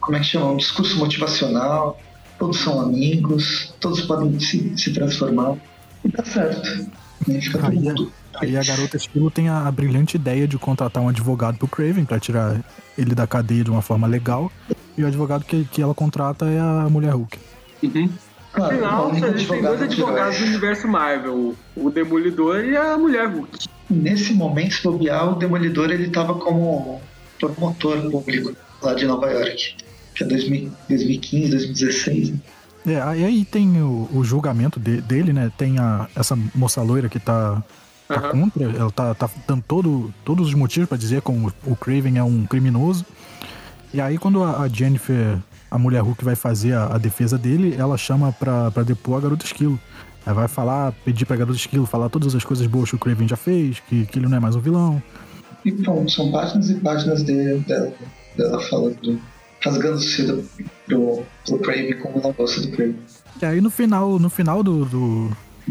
Como 0.00 0.16
é 0.16 0.20
que 0.20 0.26
chama? 0.26 0.52
Um 0.52 0.56
discurso 0.56 0.98
motivacional, 0.98 2.00
todos 2.38 2.58
são 2.60 2.80
amigos, 2.80 3.74
todos 3.80 4.02
podem 4.02 4.38
se, 4.38 4.76
se 4.76 4.92
transformar. 4.92 5.56
E 6.04 6.10
tá 6.10 6.24
certo. 6.24 6.90
E 7.28 7.40
fica 7.40 7.58
todo 7.58 7.70
Aí, 7.70 7.78
mundo. 7.78 8.12
aí 8.36 8.56
a 8.56 8.62
garota 8.62 8.96
Esquilo 8.96 9.30
tem 9.30 9.48
a, 9.48 9.66
a 9.66 9.72
brilhante 9.72 10.16
ideia 10.16 10.46
de 10.46 10.58
contratar 10.58 11.02
um 11.02 11.08
advogado 11.08 11.58
pro 11.58 11.66
Craven 11.66 12.04
pra 12.04 12.20
tirar 12.20 12.60
ele 12.96 13.14
da 13.14 13.26
cadeia 13.26 13.64
de 13.64 13.70
uma 13.70 13.82
forma 13.82 14.06
legal. 14.06 14.52
E 14.96 15.02
o 15.02 15.06
advogado 15.06 15.44
que, 15.44 15.64
que 15.64 15.82
ela 15.82 15.94
contrata 15.94 16.46
é 16.46 16.58
a 16.58 16.88
mulher 16.90 17.12
Hulk. 17.14 17.38
Uhum. 17.82 18.10
Claro, 18.56 18.74
Afinal, 18.74 19.14
eles 19.14 19.46
têm 19.46 19.60
dois 19.62 19.82
advogados 19.82 20.38
do 20.38 20.44
universo 20.46 20.88
Marvel, 20.88 21.54
o 21.76 21.90
Demolidor 21.90 22.64
e 22.64 22.74
a 22.76 22.96
Mulher 22.96 23.28
Hulk. 23.28 23.68
Nesse 23.90 24.32
momento, 24.32 24.74
se 24.74 24.82
bobear, 24.82 25.30
o 25.30 25.34
Demolidor 25.36 25.90
ele 25.90 26.08
tava 26.08 26.34
como 26.34 27.00
promotor 27.38 28.10
público 28.10 28.56
lá 28.82 28.94
de 28.94 29.04
Nova 29.04 29.30
York. 29.30 29.76
Que 30.14 30.24
é 30.24 30.26
2000 30.26 30.72
2015, 30.88 31.50
2016. 31.50 32.30
né? 32.30 32.38
É, 32.86 33.02
aí 33.02 33.44
tem 33.44 33.82
o, 33.82 34.08
o 34.14 34.24
julgamento 34.24 34.80
de- 34.80 35.00
dele, 35.02 35.32
né? 35.32 35.52
Tem 35.58 35.78
a, 35.78 36.08
essa 36.16 36.38
moça 36.54 36.80
loira 36.80 37.08
que 37.08 37.18
tá, 37.18 37.62
tá 38.08 38.14
Aham. 38.14 38.30
contra, 38.30 38.64
ela 38.64 38.90
tá, 38.90 39.14
tá 39.14 39.28
dando 39.46 39.62
todo, 39.68 40.14
todos 40.24 40.48
os 40.48 40.54
motivos 40.54 40.88
pra 40.88 40.96
dizer 40.96 41.20
como 41.20 41.52
o 41.66 41.76
Craven 41.76 42.16
é 42.16 42.22
um 42.22 42.46
criminoso. 42.46 43.04
E 43.96 44.00
aí 44.02 44.18
quando 44.18 44.44
a, 44.44 44.68
Jennifer, 44.68 45.38
a 45.70 45.78
mulher 45.78 46.00
Hulk, 46.02 46.22
vai 46.22 46.36
fazer 46.36 46.74
a, 46.74 46.94
a 46.96 46.98
defesa 46.98 47.38
dele, 47.38 47.74
ela 47.78 47.96
chama 47.96 48.30
pra, 48.30 48.70
pra 48.70 48.82
depor 48.82 49.16
a 49.16 49.20
garota 49.22 49.46
esquilo. 49.46 49.80
Aí 50.26 50.34
vai 50.34 50.46
falar, 50.48 50.92
pedir 51.02 51.24
pra 51.24 51.34
garota 51.34 51.56
esquilo 51.56 51.86
falar 51.86 52.10
todas 52.10 52.34
as 52.34 52.44
coisas 52.44 52.66
boas 52.66 52.90
que 52.90 52.96
o 52.96 52.98
Craven 52.98 53.26
já 53.26 53.36
fez, 53.36 53.80
que, 53.88 54.04
que 54.04 54.18
ele 54.18 54.28
não 54.28 54.36
é 54.36 54.40
mais 54.40 54.54
um 54.54 54.60
vilão. 54.60 55.02
E 55.64 55.72
pronto, 55.72 56.12
são 56.12 56.30
páginas 56.30 56.68
e 56.68 56.74
páginas 56.74 57.24
de- 57.24 57.56
dela, 57.60 57.90
dela 58.36 58.60
falando, 58.68 59.18
rasgando 59.64 59.98
cedo 59.98 60.44
pro, 60.86 61.22
pro 61.46 61.58
Crave 61.60 61.94
como 61.94 62.18
ela 62.18 62.34
gosta 62.34 62.60
do 62.60 62.68
Crave. 62.72 62.96
E 63.40 63.46
aí 63.46 63.62
no 63.62 63.70
final, 63.70 64.18
no 64.18 64.28
final 64.28 64.62
do, 64.62 64.84
do, 64.84 65.30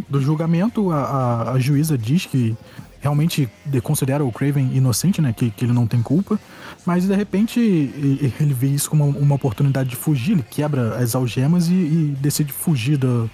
do 0.09 0.19
julgamento, 0.19 0.91
a, 0.91 0.97
a, 1.03 1.51
a 1.51 1.59
juíza 1.59 1.95
diz 1.95 2.25
que 2.25 2.57
realmente 3.05 3.47
de- 3.63 3.81
considera 3.81 4.25
o 4.25 4.31
Craven 4.31 4.71
inocente, 4.73 5.21
né? 5.21 5.31
Que, 5.31 5.51
que 5.51 5.63
ele 5.63 5.73
não 5.73 5.85
tem 5.85 6.01
culpa. 6.01 6.39
Mas 6.83 7.07
de 7.07 7.15
repente 7.15 7.59
ele 7.59 8.53
vê 8.53 8.67
isso 8.67 8.89
como 8.89 9.05
uma, 9.07 9.35
oportunidade 9.35 9.89
de 9.89 9.95
fugir, 9.95 10.31
ele 10.31 10.43
quebra 10.43 10.95
as 10.97 11.13
algemas 11.13 11.67
e, 11.67 11.73
e 11.73 12.15
decide 12.19 12.51
fugir 12.51 12.97
da, 12.97 13.27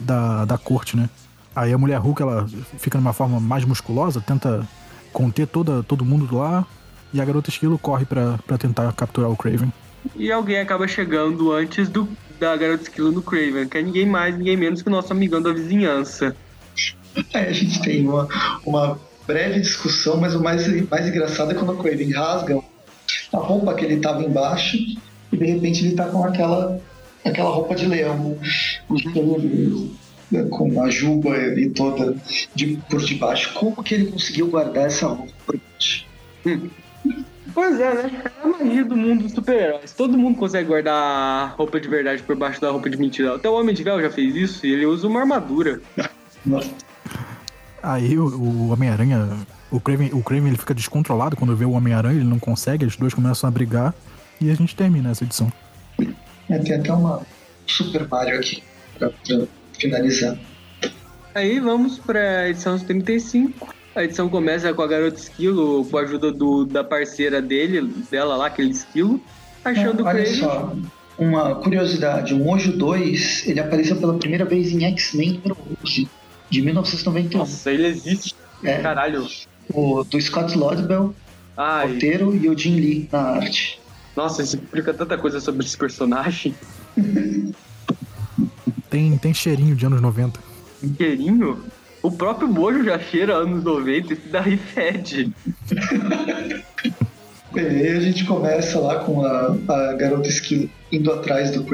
da, 0.00 0.44
da 0.46 0.58
corte, 0.58 0.96
né? 0.96 1.10
Aí 1.54 1.72
a 1.72 1.78
mulher 1.78 1.98
Hulk 1.98 2.22
ela 2.22 2.46
fica 2.78 2.96
numa 2.96 3.12
forma 3.12 3.38
mais 3.38 3.64
musculosa, 3.64 4.20
tenta 4.20 4.66
conter 5.12 5.46
toda, 5.46 5.82
todo 5.82 6.04
mundo 6.04 6.34
lá. 6.34 6.66
E 7.12 7.20
a 7.20 7.24
garota 7.24 7.50
esquilo 7.50 7.78
corre 7.78 8.04
pra 8.06 8.38
pra 8.46 8.56
tentar 8.56 8.90
capturar 8.92 9.30
o 9.30 9.36
Craven. 9.36 9.70
E 10.16 10.32
alguém 10.32 10.58
acaba 10.58 10.88
chegando 10.88 11.52
antes 11.52 11.88
do, 11.88 12.08
da 12.38 12.56
Garota 12.56 12.84
Esquilo 12.84 13.10
no 13.12 13.20
Craven, 13.20 13.68
que 13.68 13.76
é 13.78 13.82
ninguém 13.82 14.06
mais, 14.06 14.36
ninguém 14.38 14.56
menos 14.56 14.80
que 14.80 14.88
o 14.88 14.90
nosso 14.90 15.12
amigão 15.12 15.42
da 15.42 15.52
vizinhança. 15.52 16.34
Aí 17.34 17.48
a 17.48 17.52
gente 17.52 17.82
tem 17.82 18.08
uma, 18.08 18.28
uma 18.64 18.98
breve 19.28 19.60
discussão, 19.60 20.16
mas 20.16 20.34
o 20.34 20.42
mais, 20.42 20.66
mais 20.90 21.06
engraçado 21.06 21.52
é 21.52 21.54
quando 21.54 21.74
o 21.74 21.76
Craven 21.76 22.10
rasga 22.10 22.58
a 23.32 23.36
roupa 23.36 23.74
que 23.74 23.84
ele 23.84 24.00
tava 24.00 24.24
embaixo 24.24 24.78
e 25.30 25.36
de 25.36 25.44
repente 25.44 25.84
ele 25.84 25.94
tá 25.94 26.06
com 26.06 26.24
aquela, 26.24 26.80
aquela 27.24 27.50
roupa 27.50 27.74
de 27.74 27.86
leão. 27.86 28.38
Ele- 28.90 29.88
com 30.50 30.82
a 30.82 30.90
juba 30.90 31.36
e 31.36 31.70
toda 31.70 32.14
de, 32.54 32.78
por 32.90 33.00
debaixo. 33.00 33.54
Como 33.54 33.82
que 33.82 33.94
ele 33.94 34.10
conseguiu 34.10 34.48
guardar 34.48 34.86
essa 34.86 35.06
roupa 35.06 35.32
por 35.46 35.56
baixo? 35.56 36.04
Pois 37.54 37.80
é, 37.80 37.94
né? 37.94 38.22
É 38.24 38.44
a 38.44 38.46
magia 38.46 38.84
do 38.84 38.94
mundo 38.94 39.22
dos 39.22 39.32
super-heróis. 39.32 39.92
Todo 39.92 40.18
mundo 40.18 40.38
consegue 40.38 40.68
guardar 40.68 40.94
a 40.94 41.46
roupa 41.56 41.80
de 41.80 41.88
verdade 41.88 42.22
por 42.22 42.36
baixo 42.36 42.60
da 42.60 42.70
roupa 42.70 42.90
de 42.90 42.98
mentira. 42.98 43.36
Até 43.36 43.48
o 43.48 43.54
Homem 43.54 43.74
de 43.74 43.82
Véu 43.82 44.02
já 44.02 44.10
fez 44.10 44.36
isso 44.36 44.66
e 44.66 44.72
ele 44.72 44.84
usa 44.84 45.06
uma 45.06 45.20
armadura. 45.20 45.80
Nossa, 46.44 46.70
Aí 47.82 48.18
o, 48.18 48.26
o 48.26 48.68
Homem-Aranha, 48.70 49.28
o 49.70 49.80
Craven, 49.80 50.10
o 50.12 50.22
Craven 50.22 50.48
ele 50.48 50.58
fica 50.58 50.74
descontrolado 50.74 51.36
quando 51.36 51.56
vê 51.56 51.64
o 51.64 51.72
Homem-Aranha, 51.72 52.16
ele 52.16 52.28
não 52.28 52.38
consegue, 52.38 52.84
os 52.84 52.96
dois 52.96 53.14
começam 53.14 53.48
a 53.48 53.50
brigar 53.50 53.94
e 54.40 54.50
a 54.50 54.54
gente 54.54 54.74
termina 54.74 55.10
essa 55.10 55.24
edição. 55.24 55.52
é, 56.48 56.58
tem 56.58 56.74
até 56.74 56.92
uma 56.92 57.22
Super 57.66 58.08
Mario 58.08 58.38
aqui 58.38 58.62
pra, 58.98 59.10
pra 59.10 59.46
finalizar. 59.78 60.38
Aí 61.34 61.60
vamos 61.60 61.98
pra 61.98 62.48
edição 62.48 62.78
35. 62.78 63.74
A 63.94 64.04
edição 64.04 64.28
começa 64.28 64.72
com 64.72 64.82
a 64.82 64.86
garota 64.86 65.16
esquilo, 65.16 65.84
com 65.84 65.98
a 65.98 66.02
ajuda 66.02 66.32
do, 66.32 66.64
da 66.64 66.84
parceira 66.84 67.42
dele, 67.42 67.92
dela 68.10 68.36
lá, 68.36 68.46
aquele 68.46 68.70
esquilo, 68.70 69.20
achando 69.64 70.02
o 70.02 70.06
Olha 70.06 70.26
só, 70.26 70.72
uma 71.18 71.56
curiosidade, 71.56 72.32
o 72.32 72.38
Mojo 72.38 72.76
2, 72.76 73.48
ele 73.48 73.60
apareceu 73.60 73.96
pela 73.96 74.16
primeira 74.16 74.44
vez 74.44 74.70
em 74.70 74.84
X-Men 74.84 75.34
número 75.34 75.56
11, 75.84 76.08
de 76.50 76.62
1991. 76.62 77.38
Nossa, 77.38 77.70
ele 77.70 77.86
existe. 77.86 78.34
É, 78.62 78.78
Caralho. 78.80 79.26
o, 79.72 80.02
do 80.04 80.20
Scott 80.20 80.56
Lobdell, 80.56 81.14
Ai, 81.56 81.92
roteiro, 81.92 82.34
e 82.34 82.48
o 82.48 82.56
Jim 82.58 82.76
Lee 82.76 83.08
na 83.12 83.18
arte. 83.20 83.80
nossa, 84.16 84.42
isso 84.42 84.56
explica 84.56 84.92
tanta 84.92 85.16
coisa 85.16 85.40
sobre 85.40 85.64
esse 85.64 85.76
personagem. 85.76 86.54
Tem, 88.90 89.18
tem 89.18 89.34
cheirinho 89.34 89.76
de 89.76 89.84
anos 89.84 90.00
90. 90.00 90.40
Cheirinho? 90.96 91.62
O 92.02 92.10
próprio 92.10 92.48
Mojo 92.48 92.84
já 92.84 92.98
cheira 92.98 93.34
anos 93.34 93.62
90, 93.62 94.12
esse 94.14 94.28
daí 94.28 94.56
fede. 94.56 95.32
E 97.54 97.60
aí 97.60 97.88
a 97.88 98.00
gente 98.00 98.24
começa 98.26 98.78
lá 98.78 98.96
com 99.00 99.24
a, 99.24 99.56
a 99.68 99.92
garota 99.94 100.28
esquilo 100.28 100.68
indo 100.92 101.10
atrás 101.10 101.50
do 101.50 101.66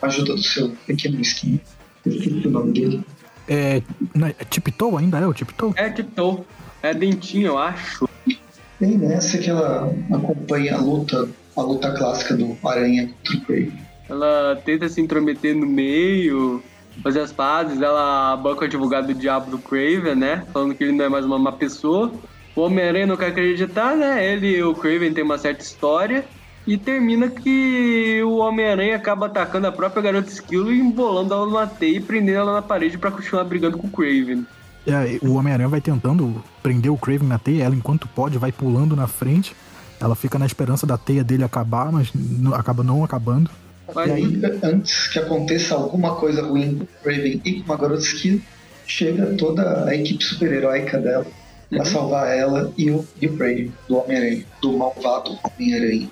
a 0.00 0.06
ajuda 0.06 0.34
do 0.34 0.42
seu 0.42 0.70
pequeno 0.86 1.20
esquilo. 1.20 1.60
Eu 2.06 2.12
esqueci 2.12 2.48
o 2.48 2.50
nome 2.50 2.72
dele. 2.72 3.04
É, 3.48 3.76
é, 3.76 4.28
é 4.38 4.44
Tiptoe 4.44 4.98
ainda? 4.98 5.18
É 5.18 5.26
o 5.26 5.34
Tiptoe? 5.34 5.72
É 5.76 5.90
Tiptoe. 5.90 6.40
É 6.82 6.92
dentinho, 6.92 7.48
eu 7.48 7.58
acho. 7.58 8.08
E 8.26 8.84
aí 8.84 8.96
nessa 8.98 9.38
que 9.38 9.48
ela 9.48 9.90
acompanha 10.12 10.76
a 10.76 10.80
luta, 10.80 11.28
a 11.56 11.62
luta 11.62 11.92
clássica 11.92 12.34
do 12.36 12.56
Aranha 12.64 13.08
contra 13.08 13.36
o 13.36 13.40
Craven. 13.42 13.72
Ela 14.08 14.60
tenta 14.64 14.88
se 14.88 15.00
intrometer 15.00 15.54
no 15.56 15.66
meio, 15.66 16.62
fazer 17.02 17.20
as 17.20 17.32
pazes. 17.32 17.80
Ela 17.80 18.36
banca 18.36 18.62
o 18.62 18.64
advogado 18.64 19.06
do 19.06 19.14
diabo 19.14 19.50
do 19.50 19.58
Craven, 19.58 20.14
né? 20.14 20.44
Falando 20.52 20.74
que 20.74 20.84
ele 20.84 20.92
não 20.92 21.04
é 21.04 21.08
mais 21.08 21.24
uma 21.24 21.38
má 21.38 21.52
pessoa. 21.52 22.12
O 22.54 22.60
Homem-Aranha 22.60 23.06
não 23.06 23.16
quer 23.16 23.28
acreditar, 23.28 23.96
né? 23.96 24.24
Ele 24.24 24.58
e 24.58 24.62
o 24.62 24.74
Craven 24.74 25.12
têm 25.12 25.24
uma 25.24 25.38
certa 25.38 25.62
história. 25.62 26.24
E 26.66 26.78
termina 26.78 27.28
que 27.28 28.22
o 28.22 28.36
Homem-Aranha 28.38 28.96
acaba 28.96 29.26
atacando 29.26 29.66
a 29.66 29.72
própria 29.72 30.02
garota 30.02 30.30
Esquilo 30.30 30.72
e 30.72 30.80
embolando 30.80 31.34
ela 31.34 31.44
numa 31.44 31.66
teia 31.66 31.98
e 31.98 32.00
prendendo 32.00 32.38
ela 32.38 32.54
na 32.54 32.62
parede 32.62 32.96
pra 32.96 33.10
continuar 33.10 33.44
brigando 33.44 33.76
com 33.76 33.86
o 33.86 33.90
Craven. 33.90 34.46
É, 34.86 35.18
o 35.22 35.34
Homem-Aranha 35.34 35.68
vai 35.68 35.80
tentando 35.80 36.42
prender 36.62 36.90
o 36.90 36.96
Craven 36.96 37.28
na 37.28 37.38
teia, 37.38 37.64
ela 37.64 37.74
enquanto 37.74 38.08
pode 38.08 38.38
vai 38.38 38.50
pulando 38.50 38.96
na 38.96 39.06
frente. 39.06 39.54
Ela 40.00 40.14
fica 40.14 40.38
na 40.38 40.46
esperança 40.46 40.86
da 40.86 40.96
teia 40.98 41.22
dele 41.22 41.44
acabar, 41.44 41.92
mas 41.92 42.10
não- 42.14 42.54
acaba 42.54 42.82
não 42.82 43.04
acabando. 43.04 43.50
Mas 43.94 44.08
E 44.08 44.12
aí, 44.12 44.40
antes 44.62 45.08
que 45.08 45.18
aconteça 45.18 45.74
alguma 45.74 46.14
coisa 46.16 46.42
ruim 46.46 46.78
com 46.78 46.84
o 46.84 47.12
Raven 47.12 47.40
e 47.44 47.62
com 47.62 47.72
a 47.72 47.76
garota 47.76 48.02
esquilo, 48.02 48.40
chega 48.86 49.34
toda 49.36 49.84
a 49.86 49.94
equipe 49.94 50.24
super-heróica 50.24 50.98
dela 50.98 51.26
pra 51.70 51.84
salvar 51.84 52.28
ela 52.34 52.72
e 52.76 52.90
o, 52.90 53.04
e 53.20 53.26
o 53.26 53.36
Prey, 53.36 53.70
do 53.88 53.98
Homem-Aranha, 53.98 54.44
do 54.62 54.76
malvado 54.76 55.38
Homem-Aranha. 55.42 56.08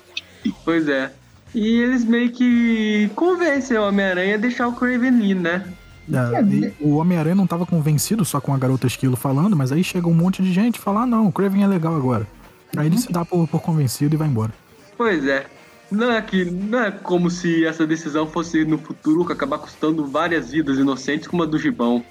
Pois 0.63 0.87
é. 0.87 1.11
E 1.53 1.81
eles 1.81 2.03
meio 2.03 2.31
que 2.31 3.09
convencem 3.15 3.77
o 3.77 3.87
Homem-Aranha 3.87 4.35
a 4.35 4.39
deixar 4.39 4.67
o 4.67 4.73
Craven 4.73 5.09
ali, 5.09 5.35
né? 5.35 5.63
É, 6.11 6.41
e 6.41 6.73
o 6.81 6.95
Homem-Aranha 6.97 7.35
não 7.35 7.47
tava 7.47 7.65
convencido 7.65 8.25
só 8.25 8.41
com 8.41 8.53
a 8.53 8.57
garota 8.57 8.87
esquilo 8.87 9.15
falando, 9.15 9.55
mas 9.55 9.71
aí 9.71 9.83
chega 9.83 10.07
um 10.07 10.13
monte 10.13 10.41
de 10.41 10.51
gente 10.51 10.75
e 10.75 10.79
fala: 10.79 11.03
ah, 11.03 11.05
não, 11.05 11.27
o 11.27 11.31
Craven 11.31 11.63
é 11.63 11.67
legal 11.67 11.95
agora. 11.95 12.27
Aí 12.75 12.87
ele 12.87 12.97
se 12.97 13.11
dá 13.11 13.23
por, 13.23 13.47
por 13.47 13.61
convencido 13.61 14.15
e 14.15 14.17
vai 14.17 14.27
embora. 14.27 14.51
Pois 14.97 15.25
é. 15.25 15.45
Não 15.91 16.11
é, 16.11 16.19
que, 16.23 16.43
não 16.45 16.79
é 16.79 16.89
como 16.89 17.29
se 17.29 17.65
essa 17.65 17.85
decisão 17.85 18.25
fosse 18.25 18.65
no 18.65 18.79
futuro 18.79 19.31
acabar 19.31 19.59
custando 19.59 20.07
várias 20.07 20.49
vidas 20.49 20.79
inocentes 20.79 21.27
como 21.27 21.43
a 21.43 21.45
do 21.45 21.59
Gibão. 21.59 22.03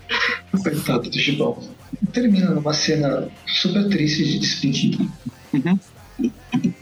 Coitado 0.62 1.08
do 1.08 1.18
Gibão. 1.18 1.62
Termina 2.12 2.50
numa 2.50 2.72
cena 2.72 3.28
super 3.46 3.88
triste 3.88 4.24
de 4.24 4.38
despedida. 4.40 5.04
O 5.54 6.79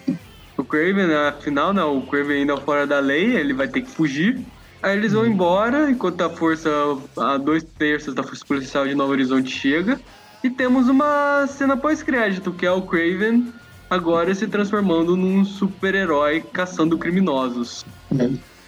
Craven, 0.69 1.13
afinal, 1.15 1.73
não, 1.73 1.99
o 1.99 2.03
Craven 2.07 2.41
ainda 2.41 2.57
fora 2.57 2.87
da 2.87 3.01
lei, 3.01 3.37
ele 3.37 3.53
vai 3.53 3.67
ter 3.67 3.83
que 3.83 3.91
fugir. 3.91 4.39
Aí 4.83 4.97
eles 4.97 5.13
vão 5.13 5.27
embora, 5.27 5.91
enquanto 5.91 6.21
a 6.21 6.31
força, 6.31 6.71
a 7.17 7.37
dois 7.37 7.65
terços 7.65 8.15
da 8.15 8.23
força 8.23 8.45
policial 8.47 8.87
de 8.87 8.95
Novo 8.95 9.13
Horizonte 9.13 9.51
chega. 9.51 9.99
E 10.43 10.49
temos 10.49 10.89
uma 10.89 11.47
cena 11.49 11.77
pós-crédito, 11.77 12.53
que 12.53 12.65
é 12.65 12.71
o 12.71 12.83
Craven 12.83 13.53
agora 13.91 14.35
se 14.35 14.47
transformando 14.47 15.17
num 15.17 15.45
super-herói 15.45 16.45
caçando 16.53 16.99
criminosos. 16.99 17.85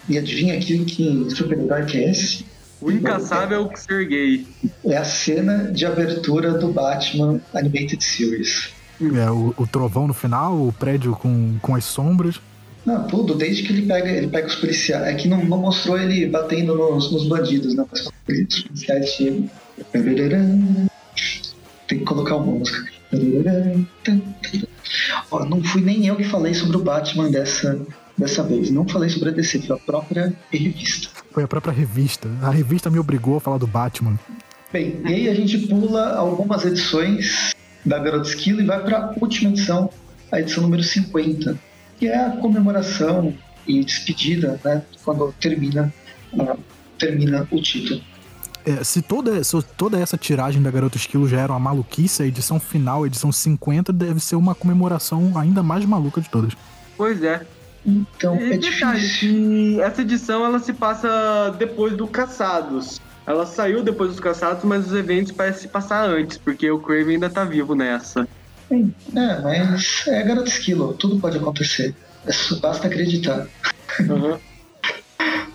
E 0.08 0.18
adivinha 0.18 0.56
aqui 0.56 0.84
que 0.84 1.30
super-herói 1.30 1.84
que 1.84 1.98
é 1.98 2.10
esse? 2.10 2.44
O 2.80 2.90
incaçável 2.90 3.70
Sergei. 3.76 4.46
É 4.84 4.96
a 4.96 5.04
cena 5.04 5.70
de 5.70 5.84
abertura 5.84 6.52
do 6.52 6.68
Batman 6.72 7.40
Animated 7.54 8.02
Series. 8.02 8.72
É, 9.00 9.30
o, 9.30 9.54
o 9.56 9.66
trovão 9.66 10.06
no 10.06 10.14
final, 10.14 10.54
o 10.54 10.72
prédio 10.72 11.12
com, 11.12 11.56
com 11.62 11.74
as 11.74 11.84
sombras. 11.84 12.40
Não, 12.84 13.06
tudo, 13.06 13.34
desde 13.34 13.62
que 13.62 13.72
ele 13.72 13.86
pega, 13.86 14.08
ele 14.08 14.28
pega 14.28 14.46
os 14.46 14.54
policiais. 14.54 15.06
É 15.06 15.14
que 15.14 15.28
não, 15.28 15.44
não 15.44 15.58
mostrou 15.58 15.98
ele 15.98 16.26
batendo 16.26 16.74
nos, 16.74 17.10
nos 17.12 17.26
bandidos, 17.26 17.74
né? 17.74 17.84
Mas 17.90 18.06
os 18.06 18.62
policiais 18.62 19.08
chegam. 19.10 19.50
Tem 21.86 21.98
que 21.98 22.04
colocar 22.04 22.36
uma 22.36 22.58
música. 22.58 22.90
Ó, 25.30 25.44
não 25.44 25.62
fui 25.62 25.82
nem 25.82 26.06
eu 26.06 26.16
que 26.16 26.24
falei 26.24 26.54
sobre 26.54 26.76
o 26.76 26.80
Batman 26.80 27.30
dessa, 27.30 27.80
dessa 28.16 28.42
vez. 28.42 28.70
Não 28.70 28.86
falei 28.86 29.08
sobre 29.08 29.30
a 29.30 29.32
DC, 29.32 29.60
foi 29.62 29.76
a 29.76 29.78
própria 29.78 30.32
revista. 30.50 31.08
Foi 31.32 31.42
a 31.42 31.48
própria 31.48 31.72
revista. 31.72 32.28
A 32.42 32.50
revista 32.50 32.90
me 32.90 32.98
obrigou 32.98 33.36
a 33.36 33.40
falar 33.40 33.58
do 33.58 33.66
Batman. 33.66 34.18
Bem, 34.72 35.00
e 35.04 35.08
aí 35.08 35.28
a 35.28 35.34
gente 35.34 35.58
pula 35.66 36.14
algumas 36.14 36.64
edições 36.64 37.52
da 37.84 37.98
Garota 37.98 38.28
Esquilo 38.28 38.60
e 38.60 38.66
vai 38.66 38.82
para 38.82 38.98
a 38.98 39.14
última 39.20 39.50
edição, 39.50 39.90
a 40.30 40.40
edição 40.40 40.62
número 40.62 40.82
50, 40.82 41.58
que 41.98 42.06
é 42.06 42.26
a 42.26 42.30
comemoração 42.30 43.34
e 43.66 43.84
despedida, 43.84 44.60
né, 44.64 44.82
quando 45.04 45.32
termina, 45.40 45.92
uh, 46.32 46.58
termina 46.98 47.46
o 47.50 47.60
título. 47.60 48.00
É, 48.64 48.84
se, 48.84 49.00
toda, 49.00 49.42
se 49.42 49.62
toda 49.76 49.98
essa 49.98 50.18
tiragem 50.18 50.62
da 50.62 50.70
Garota 50.70 50.96
Esquilo 50.96 51.26
já 51.26 51.40
era 51.40 51.52
uma 51.52 51.58
maluquice, 51.58 52.22
a 52.22 52.26
edição 52.26 52.60
final, 52.60 53.04
a 53.04 53.06
edição 53.06 53.32
50, 53.32 53.92
deve 53.92 54.20
ser 54.20 54.36
uma 54.36 54.54
comemoração 54.54 55.32
ainda 55.36 55.62
mais 55.62 55.84
maluca 55.84 56.20
de 56.20 56.28
todas. 56.28 56.52
Pois 56.96 57.22
é. 57.22 57.46
Então, 57.84 58.36
E 58.36 58.52
é 58.52 58.58
detalhe, 58.58 59.00
difícil. 59.00 59.82
essa 59.82 60.02
edição 60.02 60.44
ela 60.44 60.58
se 60.58 60.74
passa 60.74 61.54
depois 61.58 61.96
do 61.96 62.06
Caçados. 62.06 63.00
Ela 63.30 63.46
saiu 63.46 63.84
depois 63.84 64.10
dos 64.10 64.18
Caçados, 64.18 64.64
mas 64.64 64.88
os 64.88 64.92
eventos 64.92 65.30
parecem 65.30 65.62
se 65.62 65.68
passar 65.68 66.04
antes, 66.04 66.36
porque 66.36 66.68
o 66.68 66.80
Craven 66.80 67.14
ainda 67.14 67.30
tá 67.30 67.44
vivo 67.44 67.76
nessa. 67.76 68.26
É, 68.70 69.40
mas 69.40 70.04
é 70.08 70.22
Garota 70.24 70.48
Esquilo, 70.48 70.94
tudo 70.94 71.20
pode 71.20 71.36
acontecer. 71.36 71.94
Basta 72.60 72.88
acreditar. 72.88 73.46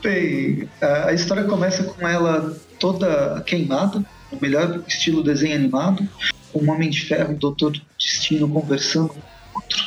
Bem, 0.02 0.70
a 0.82 1.12
história 1.12 1.44
começa 1.44 1.84
com 1.84 2.08
ela 2.08 2.56
toda 2.80 3.42
queimada, 3.46 4.00
no 4.32 4.40
melhor 4.42 4.82
estilo 4.88 5.22
desenho 5.22 5.56
animado, 5.56 6.08
com 6.54 6.60
um 6.60 6.72
Homem 6.72 6.90
de 6.90 7.02
Ferro 7.02 7.34
e 7.34 7.36
Doutor 7.36 7.74
Destino 8.00 8.48
conversando 8.48 9.10
com 9.10 9.20
o 9.20 9.22
outro. 9.56 9.84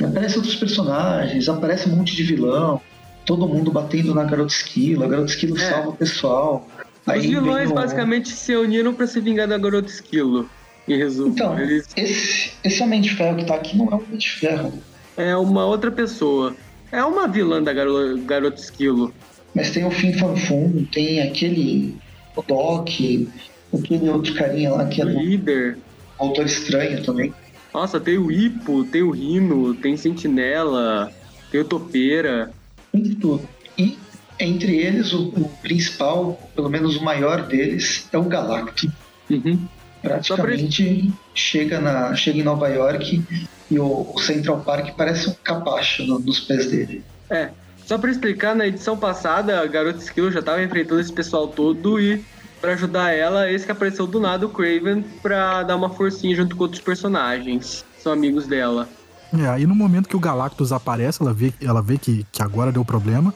Aparecem 0.00 0.36
outros 0.36 0.54
personagens, 0.56 1.48
aparece 1.48 1.88
um 1.88 1.96
monte 1.96 2.14
de 2.14 2.22
vilão, 2.22 2.80
todo 3.24 3.48
mundo 3.48 3.70
batendo 3.70 4.14
na 4.14 4.24
Garota 4.24 4.52
Esquilo, 4.52 5.04
a 5.04 5.08
Garota 5.08 5.30
Esquilo 5.30 5.56
É. 5.56 5.70
salva 5.70 5.90
o 5.90 5.96
pessoal. 5.96 6.68
Os 7.06 7.24
vilões 7.24 7.70
o- 7.70 7.74
basicamente 7.74 8.28
se 8.30 8.54
uniram 8.54 8.94
pra 8.94 9.06
se 9.06 9.20
vingar 9.20 9.48
da 9.48 9.58
Garota 9.58 9.88
Esquilo. 9.88 10.48
Em 10.88 10.96
resumo, 10.96 11.28
Então, 11.32 11.56
eles 11.60 11.86
esse, 11.96 12.52
esse 12.64 12.82
Homem 12.82 13.00
de 13.00 13.14
Ferro 13.14 13.36
que 13.36 13.44
tá 13.44 13.54
aqui 13.54 13.76
não 13.76 13.86
é 13.86 13.94
um 13.94 13.98
Homem 13.98 14.16
de 14.18 14.28
Ferro, 14.30 14.72
é 15.16 15.36
uma 15.36 15.64
outra 15.64 15.90
pessoa. 15.92 16.56
É 16.90 17.02
uma 17.04 17.28
vilã 17.28 17.62
da 17.62 17.72
Garo 17.72 18.18
Garota 18.26 18.60
Esquilo. 18.60 19.14
mas 19.54 19.70
tem 19.70 19.84
o 19.84 19.90
Fim 19.90 20.12
Fanfum, 20.12 20.84
tem 20.92 21.22
aquele 21.22 21.96
o 22.36 22.42
Doc, 22.42 22.88
aquele 23.72 24.08
outro 24.10 24.34
carinha 24.34 24.72
lá 24.72 24.86
que 24.86 25.00
é 25.00 25.04
O 25.04 25.08
do 25.08 25.20
líder. 25.20 25.78
Autor 26.18 26.46
Estranho 26.46 27.02
também. 27.04 27.32
Nossa, 27.72 27.98
tem 28.00 28.18
o 28.18 28.30
Ipo, 28.30 28.84
tem 28.84 29.02
o 29.02 29.10
Rino, 29.10 29.74
tem 29.74 29.96
Sentinela, 29.96 31.10
tem 31.50 31.60
o 31.60 31.64
Topeira. 31.64 32.50
Tem 32.92 33.02
de 33.02 33.14
tudo. 33.14 33.48
E 33.78 33.96
entre 34.44 34.76
eles, 34.76 35.12
o, 35.12 35.28
o 35.28 35.48
principal, 35.62 36.38
pelo 36.54 36.68
menos 36.68 36.96
o 36.96 37.04
maior 37.04 37.42
deles, 37.42 38.08
é 38.12 38.18
o 38.18 38.24
Galacto. 38.24 38.90
Uhum. 39.30 39.58
Praticamente 40.02 41.12
chega, 41.34 41.80
na, 41.80 42.14
chega 42.14 42.38
em 42.38 42.42
Nova 42.42 42.68
York 42.68 43.22
e 43.70 43.78
o, 43.78 44.12
o 44.14 44.18
Central 44.20 44.60
Park 44.60 44.94
parece 44.96 45.30
um 45.30 45.34
capacho 45.42 46.04
no- 46.04 46.18
nos 46.18 46.40
pés 46.40 46.66
dele. 46.70 47.02
É, 47.30 47.50
só 47.86 47.96
pra 47.96 48.10
explicar, 48.10 48.54
na 48.54 48.66
edição 48.66 48.96
passada, 48.96 49.60
a 49.60 49.66
Garota 49.66 49.98
Esquilo 49.98 50.30
já 50.30 50.42
tava 50.42 50.62
enfrentando 50.62 51.00
esse 51.00 51.12
pessoal 51.12 51.48
todo 51.48 52.00
e 52.00 52.22
pra 52.60 52.72
ajudar 52.72 53.12
ela, 53.12 53.50
esse 53.50 53.64
que 53.64 53.72
apareceu 53.72 54.06
do 54.06 54.20
nada, 54.20 54.46
o 54.46 54.50
Craven, 54.50 55.02
pra 55.22 55.62
dar 55.62 55.76
uma 55.76 55.90
forcinha 55.90 56.34
junto 56.36 56.54
com 56.56 56.64
outros 56.64 56.80
personagens. 56.82 57.84
São 57.98 58.12
amigos 58.12 58.46
dela. 58.46 58.88
É, 59.36 59.48
aí 59.48 59.66
no 59.66 59.74
momento 59.74 60.08
que 60.08 60.16
o 60.16 60.20
Galactus 60.20 60.72
aparece, 60.72 61.22
ela 61.22 61.32
vê, 61.32 61.54
ela 61.62 61.80
vê 61.80 61.96
que, 61.96 62.26
que 62.30 62.42
agora 62.42 62.70
deu 62.70 62.84
problema, 62.84 63.32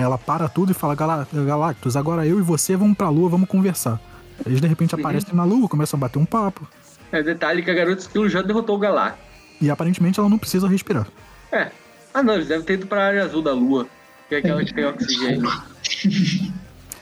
ela 0.00 0.16
para 0.18 0.48
tudo 0.48 0.70
e 0.72 0.74
fala, 0.74 0.94
"Gala- 0.94 1.26
Galactus, 1.32 1.96
agora 1.96 2.26
eu 2.26 2.38
e 2.38 2.42
você 2.42 2.76
vamos 2.76 2.96
pra 2.96 3.08
lua, 3.08 3.28
vamos 3.28 3.48
conversar. 3.48 4.00
Eles 4.46 4.60
de 4.60 4.66
repente 4.68 4.94
aparecem 4.94 5.34
na 5.34 5.44
lua, 5.44 5.68
começam 5.68 5.96
a 5.98 6.00
bater 6.00 6.18
um 6.18 6.24
papo, 6.24 6.66
É 7.10 7.22
detalhe 7.22 7.62
que 7.62 7.70
a 7.70 7.74
Garota 7.74 8.02
Esquilo 8.02 8.28
já 8.28 8.42
derrotou 8.42 8.76
o 8.76 8.78
Galactus. 8.78 9.24
e 9.60 9.70
aparentemente 9.70 10.20
ela 10.20 10.28
não 10.28 10.38
precisa 10.38 10.68
respirar. 10.68 11.06
É. 11.50 11.70
Ah 12.14 12.22
não, 12.22 12.34
eles 12.34 12.48
devem 12.48 12.64
ter 12.64 12.74
ido 12.74 12.86
pra 12.86 13.06
área 13.06 13.24
azul 13.24 13.42
da 13.42 13.52
Lua. 13.52 13.86
Que 14.28 14.34
é 14.34 14.38
aquela 14.38 14.62
que 14.64 14.74
tem 14.74 14.84
oxigênio. 14.84 15.48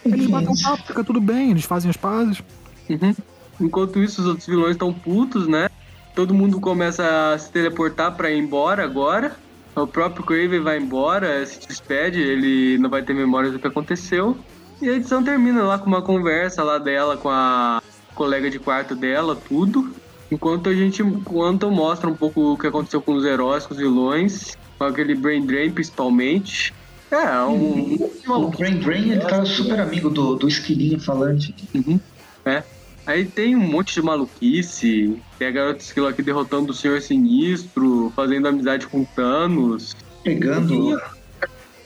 Eles 0.04 0.26
batem 0.28 0.48
um 0.48 0.62
papo, 0.62 0.86
fica 0.86 1.02
tudo 1.02 1.20
bem, 1.20 1.50
eles 1.50 1.64
fazem 1.64 1.90
as 1.90 1.96
pazes. 1.96 2.40
Uhum. 2.88 3.14
Enquanto 3.60 3.98
isso, 4.00 4.20
os 4.20 4.26
outros 4.28 4.46
vilões 4.46 4.72
estão 4.72 4.92
putos, 4.92 5.48
né? 5.48 5.68
Todo 6.14 6.32
mundo 6.32 6.60
começa 6.60 7.32
a 7.34 7.38
se 7.38 7.50
teleportar 7.50 8.12
pra 8.14 8.30
ir 8.30 8.38
embora 8.38 8.84
agora. 8.84 9.34
O 9.76 9.86
próprio 9.86 10.24
Craven 10.24 10.60
vai 10.60 10.78
embora, 10.78 11.44
se 11.44 11.60
despede, 11.68 12.18
ele 12.18 12.78
não 12.78 12.88
vai 12.88 13.02
ter 13.02 13.12
memórias 13.12 13.52
do 13.52 13.58
que 13.58 13.66
aconteceu. 13.66 14.36
E 14.80 14.88
a 14.88 14.94
edição 14.94 15.22
termina 15.22 15.62
lá 15.62 15.78
com 15.78 15.86
uma 15.86 16.00
conversa 16.00 16.62
lá 16.62 16.78
dela 16.78 17.16
com 17.18 17.28
a 17.28 17.82
colega 18.14 18.50
de 18.50 18.58
quarto 18.58 18.94
dela, 18.94 19.36
tudo. 19.36 19.94
Enquanto 20.30 20.70
a 20.70 20.74
gente 20.74 21.02
enquanto 21.02 21.70
mostra 21.70 22.08
um 22.08 22.16
pouco 22.16 22.54
o 22.54 22.58
que 22.58 22.66
aconteceu 22.66 23.02
com 23.02 23.12
os 23.12 23.24
heróis, 23.24 23.66
com 23.66 23.74
os 23.74 23.78
vilões, 23.78 24.56
com 24.78 24.84
aquele 24.84 25.14
Brain 25.14 25.44
Drain 25.44 25.70
principalmente. 25.70 26.72
É, 27.10 27.38
um. 27.42 27.96
O 28.26 28.48
Brain 28.48 28.78
Drain, 28.78 29.10
ele 29.10 29.20
tá 29.20 29.44
super 29.44 29.78
amigo 29.78 30.08
do, 30.08 30.36
do 30.36 30.48
esquilinho 30.48 30.98
falante. 30.98 31.54
Uhum. 31.74 32.00
É. 32.46 32.62
Aí 33.06 33.24
tem 33.24 33.54
um 33.54 33.60
monte 33.60 33.94
de 33.94 34.02
maluquice. 34.02 35.16
Tem 35.38 35.48
a 35.48 35.50
garota 35.50 35.78
esquilo 35.82 36.06
aqui 36.08 36.22
derrotando 36.22 36.72
o 36.72 36.74
Senhor 36.74 37.00
Sinistro, 37.00 38.12
fazendo 38.16 38.48
amizade 38.48 38.86
com 38.86 39.04
Thanos. 39.04 39.94
Pegando. 40.24 40.98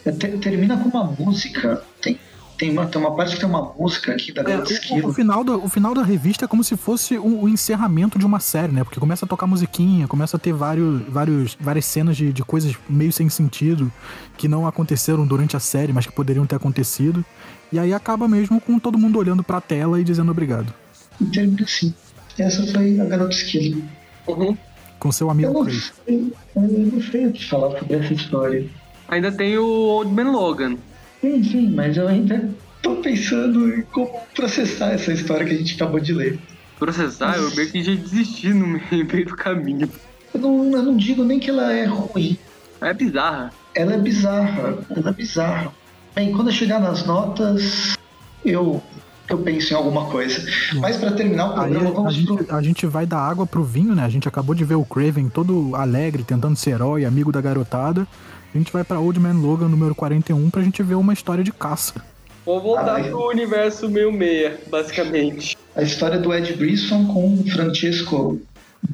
É, 0.05 0.13
te- 0.13 0.39
termina 0.39 0.79
com 0.79 0.89
uma 0.89 1.05
música. 1.05 1.83
Tem, 2.01 2.19
tem, 2.57 2.71
uma, 2.71 2.87
tem 2.87 2.99
uma 3.01 3.15
parte 3.15 3.35
que 3.35 3.41
tem 3.41 3.49
uma 3.49 3.75
música 3.79 4.13
aqui 4.13 4.33
da 4.33 4.41
É, 4.41 4.45
Garota 4.45 4.71
o, 4.71 4.73
o 4.73 4.77
Esquilo. 4.77 5.13
final 5.13 5.45
da, 5.45 5.57
o 5.57 5.69
final 5.69 5.93
da 5.95 6.03
revista 6.03 6.47
é 6.47 6.49
como 6.49 6.65
se 6.65 6.75
fosse 6.75 7.19
o, 7.19 7.43
o 7.43 7.49
encerramento 7.51 8.19
de 8.19 8.25
uma 8.25 8.41
série, 8.41 8.73
né? 8.73 8.83
Porque 8.83 8.99
começa 8.99 9.27
a 9.27 9.29
tocar 9.29 9.47
musiquinha, 9.47 10.09
começa 10.09 10.39
a 10.39 10.41
ter 10.41 10.55
vários, 10.55 11.03
vários, 11.07 11.55
várias 11.61 11.85
cenas 11.85 12.17
de, 12.17 12.33
de 12.33 12.43
coisas 12.43 12.75
meio 12.89 13.13
sem 13.13 13.29
sentido 13.29 13.93
que 14.39 14.49
não 14.49 14.67
aconteceram 14.67 15.27
durante 15.27 15.55
a 15.55 15.61
série, 15.61 15.93
mas 15.93 16.07
que 16.07 16.13
poderiam 16.13 16.47
ter 16.47 16.57
acontecido. 16.57 17.23
E 17.71 17.79
aí 17.79 17.93
acaba 17.93 18.27
mesmo 18.27 18.59
com 18.59 18.79
todo 18.79 18.97
mundo 18.97 19.19
olhando 19.19 19.45
pra 19.45 19.61
tela 19.61 20.01
e 20.01 20.05
dizendo 20.05 20.31
obrigado. 20.31 20.73
E 21.21 21.25
termina 21.27 21.65
assim. 21.65 21.95
Essa 22.39 22.67
foi 22.73 22.99
a 23.01 23.05
Garota 23.05 23.35
Esquilo. 23.35 23.83
Uhum. 24.27 24.57
Com 24.99 25.13
seu 25.13 25.27
Eu 25.27 25.31
amigo 25.31 25.53
não, 25.53 25.65
Chris. 25.65 25.93
sei, 26.05 26.33
eu 26.57 26.63
não 26.63 27.03
sei 27.03 27.27
o 27.27 27.33
que 27.33 27.45
falar 27.45 27.79
sobre 27.79 27.97
essa 27.97 28.13
história. 28.13 28.67
Ainda 29.09 29.33
tem 29.33 29.57
o 29.59 29.67
Old 29.67 30.13
Man 30.13 30.31
Logan. 30.31 30.77
Sim, 31.21 31.43
sim, 31.43 31.71
mas 31.71 31.97
eu 31.97 32.07
ainda 32.07 32.49
tô 32.83 32.97
pensando 32.97 33.69
em 33.75 33.83
como 33.83 34.11
processar 34.35 34.93
essa 34.93 35.13
história 35.13 35.45
que 35.45 35.55
a 35.55 35.57
gente 35.59 35.75
acabou 35.75 36.01
de 36.01 36.13
ler. 36.13 36.39
Processar, 36.79 37.37
eu 37.37 37.55
meio 37.55 37.71
que 37.71 37.83
já 37.83 37.95
desisti 37.95 38.49
no 38.55 38.67
meio 38.67 38.81
do 39.27 39.37
caminho. 39.37 39.91
Eu 40.33 40.41
não, 40.41 40.73
eu 40.73 40.83
não 40.83 40.97
digo 40.97 41.25
nem 41.25 41.39
que 41.39 41.51
ela 41.51 41.73
é 41.73 41.85
ruim. 41.85 42.39
É 42.81 42.95
bizarra. 42.95 43.53
Ela 43.75 43.95
é 43.95 43.99
bizarra. 43.99 44.79
Ela 44.97 45.11
é 45.11 45.13
bizarra. 45.13 45.73
Bem, 46.15 46.33
quando 46.33 46.49
eu 46.49 46.55
chegar 46.55 46.81
nas 46.81 47.05
notas, 47.05 47.97
eu, 48.45 48.83
eu 49.31 49.39
penso 49.39 49.73
em 49.73 49.77
alguma 49.77 50.07
coisa. 50.07 50.45
Mas 50.75 50.97
para 50.97 51.13
terminar 51.13 51.49
o 51.49 51.61
Aí 51.61 51.71
programa, 51.71 51.91
a 51.91 51.93
vamos 51.93 52.15
gente, 52.15 52.45
pro. 52.45 52.57
a 52.57 52.63
gente 52.63 52.87
vai 52.87 53.07
dar 53.07 53.19
água 53.19 53.47
pro 53.47 53.63
vinho, 53.65 53.95
né? 53.95 54.05
A 54.05 54.09
gente 54.09 54.29
acabou 54.29 54.55
de 54.55 54.65
ver 54.65 54.75
o 54.75 54.85
Craven 54.85 55.29
todo 55.29 55.75
alegre, 55.75 56.23
tentando 56.23 56.57
ser 56.57 56.71
herói, 56.71 57.05
amigo 57.05 57.33
da 57.33 57.41
garotada. 57.41 58.07
A 58.55 58.59
gente 58.59 58.73
vai 58.73 58.83
pra 58.83 58.99
Old 58.99 59.19
Man 59.21 59.35
Logan 59.35 59.69
número 59.69 59.95
41 59.95 60.51
pra 60.51 60.63
gente 60.63 60.83
ver 60.83 60.97
uma 60.97 61.13
história 61.13 61.45
de 61.45 61.53
caça. 61.53 61.95
Vou 62.45 62.61
voltar 62.61 63.03
pro 63.05 63.29
universo 63.29 63.89
meio 63.89 64.13
meia, 64.13 64.59
basicamente. 64.71 65.57
A 65.77 65.83
história 65.83 66.19
do 66.19 66.35
Ed 66.35 66.53
Brisson 66.55 67.07
com 67.07 67.35
o 67.35 67.45
Francesco 67.51 68.41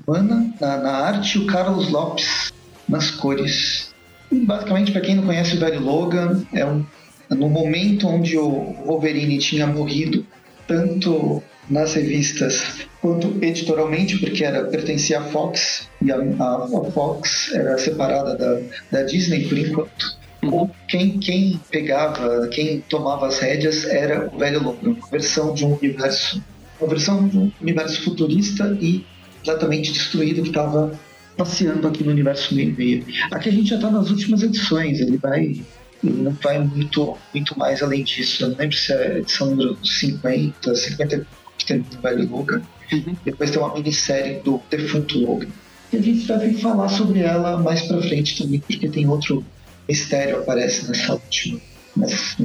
Mana 0.07 0.53
na, 0.61 0.77
na 0.79 0.91
arte 0.93 1.39
e 1.39 1.43
o 1.43 1.47
Carlos 1.47 1.89
Lopes 1.91 2.53
nas 2.89 3.11
cores. 3.11 3.95
Basicamente, 4.31 4.93
para 4.93 5.01
quem 5.01 5.15
não 5.15 5.25
conhece 5.25 5.57
o 5.57 5.61
velho 5.61 5.81
Logan, 5.81 6.45
é 6.53 6.65
um, 6.67 6.85
no 7.31 7.49
momento 7.49 8.07
onde 8.09 8.37
o 8.39 8.75
Wolverine 8.85 9.39
tinha 9.39 9.67
morrido, 9.67 10.25
tanto 10.67 11.43
nas 11.69 11.95
revistas 11.95 12.87
quanto 13.01 13.37
editorialmente, 13.43 14.19
porque 14.19 14.45
era 14.45 14.65
pertencia 14.65 15.19
à 15.19 15.23
Fox 15.25 15.89
e 16.03 16.13
a, 16.13 16.17
a- 16.17 16.91
Fox 16.93 17.53
era 17.53 17.77
separada 17.79 18.37
da, 18.37 18.61
da 18.93 19.03
Disney 19.03 19.49
por 19.49 19.59
enquanto. 19.59 20.17
Ou 20.45 20.71
quem, 20.87 21.19
quem 21.19 21.61
pegava, 21.71 22.47
quem 22.49 22.81
tomava 22.89 23.27
as 23.27 23.39
rédeas 23.41 23.85
era 23.85 24.31
o 24.33 24.39
velho 24.39 24.63
Logan, 24.63 24.91
uma 24.93 25.09
versão 25.11 25.53
de 25.53 25.65
um 25.65 25.75
universo, 25.75 26.41
uma 26.81 26.89
versão 26.89 27.27
de 27.27 27.37
um 27.37 27.51
universo 27.61 28.03
futurista 28.03 28.77
e 28.81 29.05
completamente 29.39 29.91
destruído 29.93 30.43
que 30.43 30.49
estava 30.49 30.93
passeando 31.37 31.89
aqui 31.89 32.05
no 32.05 32.13
universo 32.13 32.55
meio 32.55 32.75
meio. 32.77 33.05
Aqui 33.33 33.49
a 33.49 33.53
gente 33.53 33.71
já 33.71 33.77
está 33.77 33.91
nas 33.91 34.09
últimas 34.09 34.43
edições, 34.43 35.01
ele 35.01 35.17
vai 35.19 35.61
não 36.03 36.33
vai 36.33 36.59
muito, 36.59 37.17
muito 37.33 37.59
mais 37.59 37.83
além 37.83 38.05
disso. 38.05 38.45
Eu 38.45 38.51
não 38.51 38.57
lembro 38.57 38.77
se 38.77 38.93
é 38.93 38.97
a 38.97 39.19
edição 39.19 39.51
número 39.51 39.79
50, 39.85 40.75
50 40.75 41.27
que 41.59 41.67
tem 41.67 41.81
o 41.81 42.01
velho 42.01 42.29
Logan. 42.29 42.63
Uhum. 42.93 43.17
Depois 43.25 43.51
tem 43.51 43.61
uma 43.61 43.75
minissérie 43.75 44.41
do 44.41 44.61
defunto 44.71 45.19
Logan. 45.19 45.49
E 45.93 45.97
a 45.97 46.03
gente 46.03 46.27
vai 46.27 46.39
vir 46.39 46.61
falar 46.61 46.89
sobre 46.89 47.21
ela 47.21 47.59
mais 47.59 47.83
pra 47.83 48.01
frente 48.03 48.43
também, 48.43 48.61
porque 48.61 48.89
tem 48.89 49.09
outro 49.09 49.45
mistério 49.89 50.41
aparece 50.41 50.89
nessa 50.89 51.15
última, 51.15 51.61
nessa, 51.97 52.37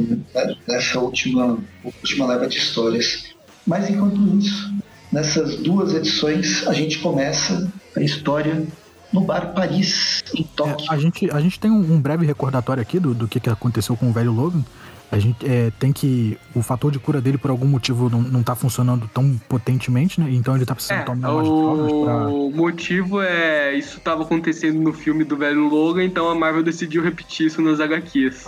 nessa 0.68 1.00
última, 1.00 1.60
última 1.84 2.28
leva 2.28 2.48
de 2.48 2.58
histórias. 2.58 3.32
Mas 3.66 3.90
enquanto 3.90 4.38
isso, 4.38 4.74
nessas 5.12 5.58
duas 5.58 5.94
edições, 5.94 6.66
a 6.68 6.74
gente 6.74 7.00
começa 7.00 7.72
a 7.96 8.02
história 8.02 8.66
no 9.12 9.22
bar 9.22 9.54
Paris, 9.54 10.24
em 10.34 10.42
É, 10.42 10.46
Tóquio. 10.56 10.92
a, 10.92 10.98
gente, 10.98 11.30
a 11.32 11.40
gente 11.40 11.60
tem 11.60 11.70
um, 11.72 11.94
um 11.94 12.00
breve 12.02 12.26
recordatório 12.26 12.82
aqui 12.82 13.00
do, 13.00 13.14
do 13.14 13.28
que, 13.28 13.40
que 13.40 13.50
aconteceu 13.50 13.96
com 13.98 14.10
o 14.10 14.14
velho 14.14 14.32
Logan. 14.32 14.64
A 15.12 15.20
gente 15.20 15.46
é, 15.46 15.70
tem 15.78 15.92
que. 15.92 16.38
O 16.56 16.62
fator 16.62 16.90
de 16.90 16.98
cura 16.98 17.20
dele, 17.20 17.38
por 17.38 17.52
algum 17.52 17.68
motivo, 17.68 18.10
não, 18.10 18.22
não 18.22 18.42
tá 18.42 18.56
funcionando 18.56 19.10
tão 19.14 19.38
potentemente, 19.50 20.22
né? 20.22 20.30
Então 20.32 20.56
ele 20.56 20.66
tá 20.66 20.74
precisando 20.74 21.02
É, 21.02 21.04
tomar 21.04 21.34
umas 21.34 21.46
drogas 21.48 21.92
pra. 21.92 22.28
o 22.30 22.50
motivo 22.52 23.22
é 23.22 23.74
isso 23.76 24.00
tava 24.00 24.24
acontecendo 24.24 24.80
no 24.80 24.94
filme 24.94 25.26
do 25.26 25.36
velho 25.36 25.68
Logan, 25.68 26.06
então 26.06 26.30
a 26.30 26.34
Marvel 26.36 26.64
decidiu 26.64 27.04
repetir 27.04 27.48
isso 27.48 27.62
nas 27.62 27.82
HQs. 27.82 28.46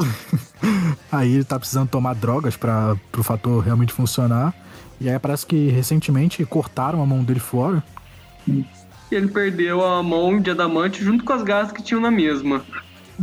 Aí 1.11 1.33
ele 1.33 1.43
tá 1.43 1.59
precisando 1.59 1.89
tomar 1.89 2.15
drogas 2.15 2.55
para 2.55 2.95
pro 3.11 3.23
fator 3.23 3.61
realmente 3.61 3.91
funcionar. 3.91 4.53
E 5.01 5.09
aí 5.09 5.19
parece 5.19 5.45
que 5.45 5.67
recentemente 5.67 6.45
cortaram 6.45 7.01
a 7.03 7.05
mão 7.05 7.25
dele 7.25 7.41
fora. 7.41 7.83
E 9.13 9.17
ele 9.17 9.27
perdeu 9.27 9.85
a 9.85 10.01
mão 10.01 10.39
de 10.39 10.49
adamante 10.51 11.03
junto 11.03 11.23
com 11.23 11.33
as 11.33 11.43
garras 11.43 11.71
que 11.71 11.83
tinham 11.83 12.01
na 12.01 12.11
mesma. 12.11 12.63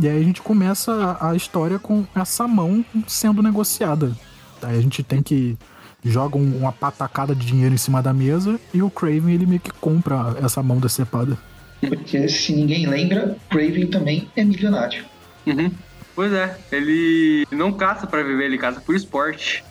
E 0.01 0.07
aí 0.07 0.17
a 0.17 0.23
gente 0.23 0.41
começa 0.41 1.17
a, 1.19 1.35
história 1.35 1.77
com 1.77 2.05
essa 2.15 2.47
mão 2.47 2.83
sendo 3.07 3.43
negociada. 3.43 4.11
Aí 4.61 4.77
a 4.77 4.81
gente 4.81 5.03
tem 5.03 5.21
que. 5.21 5.57
Joga 6.03 6.35
um- 6.37 6.57
uma 6.57 6.71
patacada 6.71 7.35
de 7.35 7.45
dinheiro 7.45 7.75
em 7.75 7.77
cima 7.77 8.01
da 8.01 8.11
mesa 8.11 8.59
e 8.73 8.81
o 8.81 8.89
Craven 8.89 9.35
ele 9.35 9.45
meio 9.45 9.59
que 9.61 9.69
compra 9.71 10.35
essa 10.41 10.63
mão 10.63 10.79
decepada. 10.79 11.37
Porque 11.79 12.27
se 12.27 12.53
ninguém 12.55 12.87
lembra, 12.87 13.37
Craven 13.49 13.85
também 13.87 14.27
é 14.35 14.43
milionário. 14.43 15.03
Uhum. 15.45 15.71
Pois 16.15 16.33
é, 16.33 16.57
ele 16.71 17.45
não 17.51 17.71
caça 17.71 18.07
pra 18.07 18.23
viver, 18.23 18.45
ele 18.45 18.57
caça 18.57 18.81
por 18.81 18.95
esporte. 18.95 19.63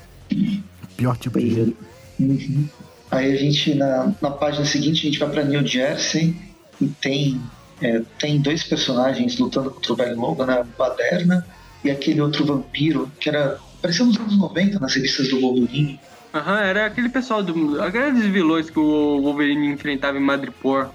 Pior 0.96 1.16
tipo 1.16 1.40
de. 1.40 1.74
Uhum. 2.20 2.68
Aí 3.11 3.33
a 3.33 3.37
gente, 3.37 3.75
na, 3.75 4.12
na 4.20 4.31
página 4.31 4.64
seguinte, 4.64 5.01
a 5.01 5.11
gente 5.11 5.18
vai 5.18 5.31
pra 5.31 5.44
New 5.44 5.66
Jersey 5.66 6.37
e 6.81 6.87
tem, 6.87 7.40
é, 7.83 8.03
tem 8.18 8.40
dois 8.40 8.62
personagens 8.62 9.38
lutando 9.38 9.70
contra 9.70 9.92
o 9.92 9.96
velho 9.96 10.20
Logan, 10.20 10.46
né? 10.46 10.61
O 10.61 10.79
Baderna 10.79 11.44
e 11.85 11.90
aquele 11.90 12.20
outro 12.20 12.44
vampiro 12.44 13.11
que 13.18 13.29
era. 13.29 13.59
parecia 13.83 14.05
nos 14.05 14.18
anos 14.18 14.38
90 14.38 14.79
nas 14.79 14.94
revistas 14.94 15.29
do 15.29 15.40
Wolverine. 15.40 15.99
Aham, 16.33 16.61
era 16.61 16.87
aquele 16.87 17.09
pessoal 17.09 17.42
do. 17.42 17.83
Aqueles 17.83 18.25
vilões 18.27 18.70
que 18.70 18.79
o 18.79 19.20
Wolverine 19.23 19.73
enfrentava 19.73 20.16
em 20.16 20.20
Madripoor. 20.20 20.90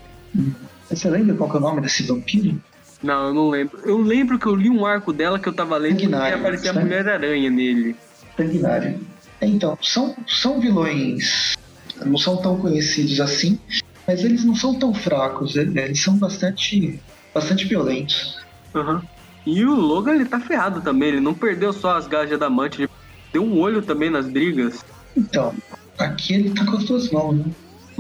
Você 0.90 1.10
lembra 1.10 1.36
qual 1.36 1.50
que 1.50 1.58
é 1.58 1.60
o 1.60 1.62
nome 1.62 1.82
desse 1.82 2.04
vampiro? 2.04 2.62
Não, 3.04 3.28
eu 3.28 3.34
não 3.34 3.50
lembro. 3.50 3.80
Eu 3.84 3.98
lembro 3.98 4.40
que 4.40 4.46
eu 4.46 4.56
li 4.56 4.70
um 4.70 4.86
arco 4.86 5.12
dela 5.12 5.38
que 5.38 5.48
eu 5.48 5.54
tava 5.54 5.78
lendo 5.78 6.02
e 6.02 6.14
aparecia 6.14 6.72
a 6.72 6.74
né? 6.74 6.82
Mulher-Aranha 6.82 7.50
nele. 7.50 7.96
Sanguinário. 8.38 9.00
Então, 9.42 9.78
são, 9.82 10.16
são 10.28 10.60
vilões. 10.60 11.56
Não 12.04 12.18
são 12.18 12.38
tão 12.38 12.58
conhecidos 12.58 13.20
assim, 13.20 13.60
mas 14.08 14.24
eles 14.24 14.44
não 14.44 14.56
são 14.56 14.78
tão 14.78 14.94
fracos, 14.94 15.56
eles 15.56 15.76
eles 15.76 16.02
são 16.02 16.18
bastante, 16.18 17.00
bastante 17.34 17.66
violentos. 17.66 18.38
Aham. 18.74 19.02
E 19.46 19.64
o 19.64 19.76
Logan, 19.76 20.16
ele 20.16 20.26
tá 20.26 20.40
ferrado 20.40 20.82
também. 20.82 21.10
Ele 21.10 21.20
não 21.20 21.34
perdeu 21.34 21.72
só 21.72 21.98
as 21.98 22.08
garras 22.08 22.30
de 22.30 22.34
adamante, 22.34 22.82
ele 22.82 22.90
deu 23.32 23.44
um 23.44 23.60
olho 23.60 23.82
também 23.82 24.10
nas 24.10 24.28
brigas. 24.28 24.84
Então, 25.16 25.54
aqui 25.98 26.34
ele 26.34 26.50
tá 26.50 26.66
com 26.66 26.78
as 26.78 26.84
duas 26.84 27.12
mãos, 27.12 27.38
né? 27.38 27.46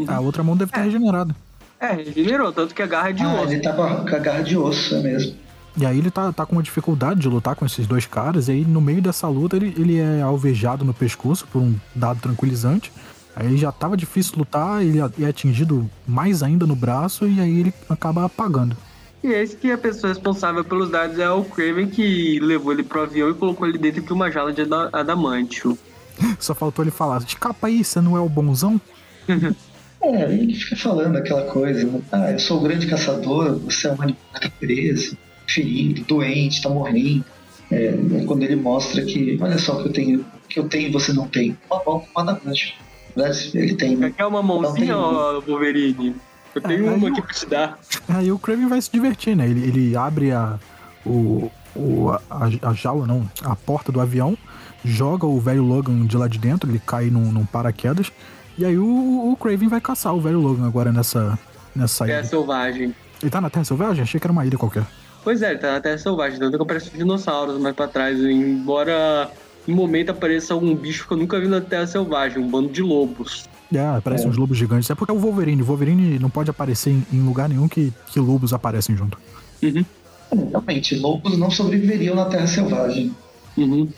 A 0.08 0.20
outra 0.20 0.44
mão 0.44 0.58
deve 0.58 0.72
ter 0.72 0.82
regenerado. 0.82 1.36
É, 1.80 1.92
regenerou, 1.92 2.52
tanto 2.52 2.74
que 2.74 2.82
a 2.82 2.88
garra 2.88 3.10
é 3.10 3.14
de 3.14 3.24
ah, 3.24 3.42
osso. 3.42 3.54
ele 3.54 3.62
tá 3.62 3.74
com 3.74 3.84
a, 3.84 3.96
com 3.96 4.16
a 4.16 4.20
garra 4.20 4.42
de 4.42 4.58
osso, 4.58 4.96
é 4.96 5.02
mesmo. 5.02 5.36
E 5.78 5.86
aí 5.86 5.98
ele 5.98 6.10
tá, 6.10 6.32
tá 6.32 6.46
com 6.46 6.54
uma 6.54 6.64
dificuldade 6.64 7.20
de 7.20 7.28
lutar 7.28 7.56
com 7.56 7.66
esses 7.66 7.86
dois 7.86 8.06
caras, 8.06 8.48
e 8.48 8.54
aí 8.54 8.66
no 8.66 8.82
meio 8.82 9.02
dessa 9.02 9.28
luta 9.28 9.56
ele, 9.58 9.74
ele 9.78 9.98
é 10.00 10.22
alvejado 10.22 10.86
no 10.86 10.94
pescoço 10.94 11.46
por 11.52 11.62
um 11.62 11.76
dado 11.94 12.20
tranquilizante. 12.22 12.92
Aí 13.36 13.58
já 13.58 13.72
tava 13.72 13.98
difícil 13.98 14.34
lutar, 14.38 14.82
ele 14.84 15.00
é- 15.00 15.24
é 15.24 15.26
atingido 15.28 15.90
mais 16.08 16.42
ainda 16.42 16.66
no 16.66 16.76
braço, 16.76 17.28
e 17.28 17.40
aí 17.42 17.60
ele 17.60 17.74
acaba 17.90 18.24
apagando. 18.26 18.78
E 19.24 19.28
esse 19.28 19.56
que 19.58 19.70
é 19.70 19.74
a 19.74 19.78
pessoa 19.78 20.14
responsável 20.14 20.64
pelos 20.64 20.90
dados 20.90 21.18
é 21.20 21.30
o 21.30 21.44
Craven, 21.44 21.88
que 21.90 22.40
levou 22.40 22.72
ele 22.72 22.84
pro 22.84 23.02
avião 23.02 23.30
e 23.30 23.34
colocou 23.34 23.68
ele 23.68 23.78
dentro 23.78 24.02
de 24.02 24.14
uma 24.14 24.32
jaula 24.32 24.54
de 24.54 24.62
ada- 24.62 24.90
adamantio. 24.94 25.78
Só 26.40 26.54
faltou 26.56 26.84
ele 26.84 26.92
falar: 26.92 27.18
escapa 27.24 27.68
aí, 27.68 27.84
você 27.84 28.00
não 28.00 28.16
é 28.16 28.20
o 28.20 28.30
bonzão? 28.30 28.80
É, 30.02 30.32
ele 30.32 30.54
fica 30.54 30.76
falando 30.76 31.16
aquela 31.16 31.44
coisa, 31.46 31.84
né? 31.84 32.00
ah, 32.12 32.32
eu 32.32 32.38
sou 32.38 32.60
o 32.60 32.62
grande 32.62 32.86
caçador, 32.86 33.58
você 33.58 33.88
é 33.88 33.92
um 33.92 34.02
animal 34.02 34.22
que 34.36 34.42
tá 34.42 34.52
preso, 34.60 35.18
ferido, 35.48 36.04
doente, 36.04 36.62
tá 36.62 36.70
morrendo. 36.70 37.26
É, 37.72 37.86
é 37.88 38.26
quando 38.28 38.44
ele 38.44 38.56
mostra 38.56 39.04
que, 39.04 39.36
olha 39.42 39.58
só 39.58 39.80
o 39.80 39.82
que 39.82 39.88
eu 39.90 39.94
tenho, 39.94 40.26
que 40.48 40.60
eu 40.60 40.70
tenho 40.70 40.90
e 40.90 40.92
você 40.92 41.12
não 41.12 41.28
tem. 41.28 41.58
Uma 41.72 41.80
com 41.80 42.06
uma 42.16 42.22
adamante. 42.32 42.78
Na 43.16 43.24
verdade, 43.24 43.52
Ele 43.58 43.76
tem, 43.76 43.96
né? 43.96 44.14
Quer 44.16 44.26
uma 44.26 44.42
mãozinha, 44.44 44.98
ó, 44.98 45.40
Wolverine? 45.42 46.16
Eu 46.54 46.62
tenho 46.62 46.94
uma 46.94 47.08
aí 47.08 47.12
aqui 47.14 47.22
pra 47.22 47.34
te 47.34 47.46
dar. 47.46 47.80
Aí 48.08 48.32
o 48.32 48.40
Craven 48.40 48.68
vai 48.68 48.82
se 48.82 48.90
divertir, 48.92 49.36
né? 49.36 49.48
Ele, 49.50 49.64
ele 49.68 49.96
abre 49.98 50.32
a, 50.32 50.58
o, 51.06 51.52
o- 51.76 52.10
a, 52.30 52.50
a 52.70 52.74
jaula, 52.74 53.06
não, 53.06 53.30
a 53.44 53.56
porta 53.56 53.92
do 53.92 54.00
avião, 54.00 54.38
joga 54.84 55.26
o 55.26 55.40
velho 55.40 55.64
Logan 55.64 56.06
de 56.06 56.16
lá 56.18 56.28
de 56.28 56.38
dentro, 56.40 56.70
ele 56.70 56.80
cai 56.86 57.06
num, 57.10 57.32
num 57.32 57.46
paraquedas, 57.46 58.12
e 58.58 58.64
aí 58.66 58.78
o, 58.78 59.32
o 59.32 59.36
Craven 59.36 59.68
vai 59.68 59.82
caçar 59.82 60.14
o 60.16 60.22
velho 60.22 60.40
Logan 60.40 60.66
agora 60.66 60.92
nessa, 60.94 61.38
nessa 61.76 62.06
É 62.06 62.20
ilha. 62.20 62.24
selvagem. 62.24 62.96
Ele 63.22 63.32
tá 63.32 63.42
na 63.42 63.50
Terra 63.50 63.66
Selvagem? 63.66 64.04
Achei 64.04 64.20
que 64.20 64.26
era 64.26 64.32
uma 64.32 64.46
ilha 64.46 64.58
qualquer. 64.58 64.86
Pois 65.24 65.42
é, 65.42 65.52
ele 65.52 65.60
tá 65.60 65.72
na 65.74 65.82
Terra 65.82 65.98
Selvagem, 65.98 66.38
tanto 66.40 66.56
que 66.58 66.64
aparece 66.64 66.92
dinossauros 66.92 67.60
mais 67.60 67.76
pra 67.76 67.88
trás, 67.88 68.18
embora 68.20 69.30
no 69.68 69.76
momento 69.76 70.10
apareça 70.12 70.54
algum 70.54 70.76
bicho 70.76 71.08
que 71.08 71.14
eu 71.14 71.18
nunca 71.18 71.40
vi 71.40 71.48
na 71.48 71.62
Terra 71.62 71.88
Selvagem, 71.88 72.40
um 72.40 72.48
bando 72.50 72.70
de 72.70 72.82
lobos. 72.82 73.46
É, 73.74 74.00
parecem 74.02 74.28
É. 74.28 74.30
uns 74.30 74.38
lobos 74.38 74.58
gigantes. 74.58 74.90
É 74.90 74.96
porque 74.96 75.12
é 75.12 75.16
o 75.16 75.20
Wolverine. 75.20 75.62
O 75.62 75.66
Wolverine 75.66 76.20
não 76.20 76.30
pode 76.30 76.50
aparecer 76.50 76.92
em, 76.92 77.04
em 77.12 77.20
lugar 77.22 77.50
nenhum 77.50 77.68
que, 77.68 77.92
que 78.08 78.20
lobos 78.20 78.54
aparecem 78.54 78.96
junto. 78.96 79.18
Uhum. 79.62 79.84
É, 80.32 80.36
Realmente, 80.52 80.96
lobos 80.96 81.38
não 81.38 81.50
sobreviveriam 81.52 82.16
na 82.16 82.26
Terra 82.26 82.48
Selvagem. 82.48 83.12
Uhum. 83.58 83.90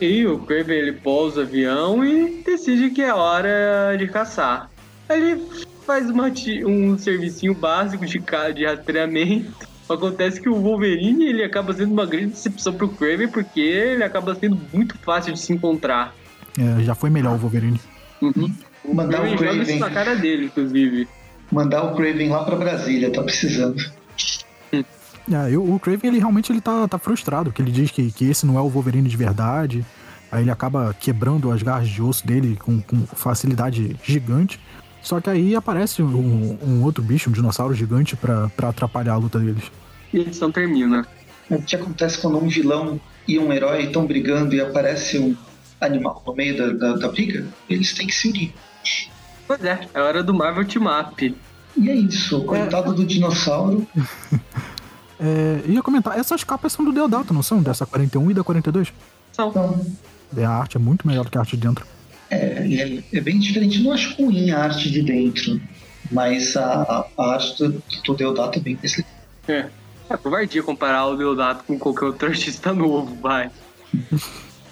Aí 0.00 0.26
o 0.26 0.38
Craven 0.38 0.76
ele 0.78 0.92
pousa 0.92 1.40
o 1.40 1.42
avião 1.42 2.04
e 2.04 2.42
decide 2.44 2.90
que 2.90 3.02
é 3.02 3.12
hora 3.14 3.94
de 3.98 4.06
caçar. 4.08 4.70
Ele 5.10 5.42
faz 5.86 6.08
uma 6.08 6.32
um 6.66 6.96
servicinho 6.96 7.54
básico 7.54 8.06
de, 8.06 8.18
ca- 8.18 8.50
de 8.50 8.64
rastreamento. 8.64 9.68
Acontece 9.88 10.40
que 10.40 10.48
o 10.48 10.54
Wolverine 10.54 11.26
ele 11.26 11.44
acaba 11.44 11.72
sendo 11.74 11.92
uma 11.92 12.06
grande 12.06 12.28
decepção 12.28 12.72
pro 12.72 12.88
Craven 12.88 13.28
porque 13.28 13.60
ele 13.60 14.02
acaba 14.02 14.34
sendo 14.34 14.58
muito 14.72 14.96
fácil 14.98 15.32
de 15.34 15.40
se 15.40 15.52
encontrar. 15.52 16.14
É, 16.58 16.82
já 16.82 16.94
foi 16.94 17.10
melhor 17.10 17.34
o 17.34 17.38
Wolverine. 17.38 17.80
Uhum. 18.22 18.50
Mandar 18.92 19.22
o 19.22 19.26
Ele 19.26 19.36
joga 19.36 19.52
isso 19.52 19.56
Craven, 19.64 19.78
na 19.78 19.90
cara 19.90 20.14
dele, 20.16 20.46
inclusive. 20.46 21.08
mandar 21.52 21.82
o 21.84 21.94
Craven 21.96 22.30
lá 22.30 22.44
pra 22.44 22.56
Brasília, 22.56 23.12
tá 23.12 23.22
precisando. 23.22 23.76
É, 24.72 25.50
eu- 25.50 25.64
o 25.64 25.78
Craven, 25.80 26.08
ele 26.10 26.18
realmente 26.18 26.52
ele 26.52 26.60
tá, 26.60 26.86
tá 26.86 26.98
frustrado, 26.98 27.50
que 27.52 27.62
ele 27.62 27.70
diz 27.70 27.90
que, 27.90 28.10
que 28.12 28.26
esse 28.28 28.44
não 28.46 28.58
é 28.58 28.60
o 28.60 28.68
Wolverine 28.68 29.08
de 29.08 29.16
verdade. 29.16 29.84
Aí 30.30 30.42
ele 30.42 30.50
acaba 30.50 30.94
quebrando 30.98 31.50
as 31.50 31.62
garras 31.62 31.88
de 31.88 32.02
osso 32.02 32.26
dele 32.26 32.56
com, 32.56 32.80
com 32.82 33.06
facilidade 33.06 33.96
gigante. 34.02 34.58
Só 35.04 35.20
que 35.20 35.28
aí 35.28 35.54
aparece 35.54 36.02
um, 36.02 36.58
um 36.62 36.82
outro 36.82 37.02
bicho, 37.02 37.28
um 37.28 37.32
dinossauro 37.32 37.74
gigante, 37.74 38.16
pra, 38.16 38.48
pra 38.56 38.70
atrapalhar 38.70 39.12
a 39.12 39.16
luta 39.18 39.38
deles. 39.38 39.64
E 40.12 40.18
a 40.18 40.22
edição 40.22 40.50
termina. 40.50 41.06
O 41.50 41.60
que 41.60 41.76
acontece 41.76 42.18
quando 42.18 42.38
um 42.38 42.48
vilão 42.48 42.98
e 43.28 43.38
um 43.38 43.52
herói 43.52 43.82
estão 43.82 44.06
brigando 44.06 44.54
e 44.54 44.62
aparece 44.62 45.18
um 45.18 45.36
animal 45.78 46.22
no 46.26 46.34
meio 46.34 46.56
da, 46.56 46.72
da, 46.72 46.96
da 46.96 47.08
briga? 47.08 47.46
Eles 47.68 47.92
têm 47.92 48.06
que 48.06 48.14
se 48.14 48.28
unir. 48.28 48.54
Pois 49.46 49.62
é, 49.62 49.86
é 49.92 50.00
hora 50.00 50.22
do 50.22 50.32
Marvel 50.32 50.64
Team 50.64 50.86
Up. 50.86 51.36
E 51.76 51.90
é 51.90 51.94
isso, 51.94 52.42
coitado 52.44 52.94
do 52.94 53.04
dinossauro. 53.04 53.86
É, 55.20 55.62
ia 55.66 55.80
comentar, 55.80 56.18
essas 56.18 56.42
capas 56.42 56.72
são 56.72 56.84
do 56.84 56.92
Deodato, 56.92 57.32
não 57.32 57.42
são? 57.42 57.62
Dessa 57.62 57.86
41 57.86 58.32
e 58.32 58.34
da 58.34 58.42
42? 58.42 58.92
São. 59.32 59.48
Então, 59.48 59.86
É, 60.36 60.44
a 60.44 60.50
arte 60.50 60.76
é 60.76 60.80
muito 60.80 61.06
melhor 61.06 61.24
do 61.24 61.30
que 61.30 61.38
a 61.38 61.40
arte 61.40 61.56
de 61.56 61.66
dentro. 61.66 61.86
É, 62.30 62.36
é, 62.36 63.04
é 63.12 63.20
bem 63.20 63.38
diferente. 63.38 63.82
Não 63.82 63.92
acho 63.92 64.14
ruim 64.16 64.50
a 64.50 64.64
arte 64.64 64.90
de 64.90 65.02
dentro, 65.02 65.60
mas 66.10 66.56
a, 66.56 66.82
a- 67.16 67.32
arte 67.32 67.58
do, 67.62 67.82
do 68.06 68.14
Deodato 68.14 68.58
é 68.58 68.62
bem 68.62 68.78
legal. 68.82 69.04
É. 69.48 69.70
É 70.10 70.16
covardia 70.18 70.62
comparar 70.62 71.06
o 71.06 71.16
Deodato 71.16 71.64
com 71.64 71.78
qualquer 71.78 72.04
outro 72.06 72.28
artista 72.28 72.72
novo, 72.74 73.16
vai. 73.20 73.50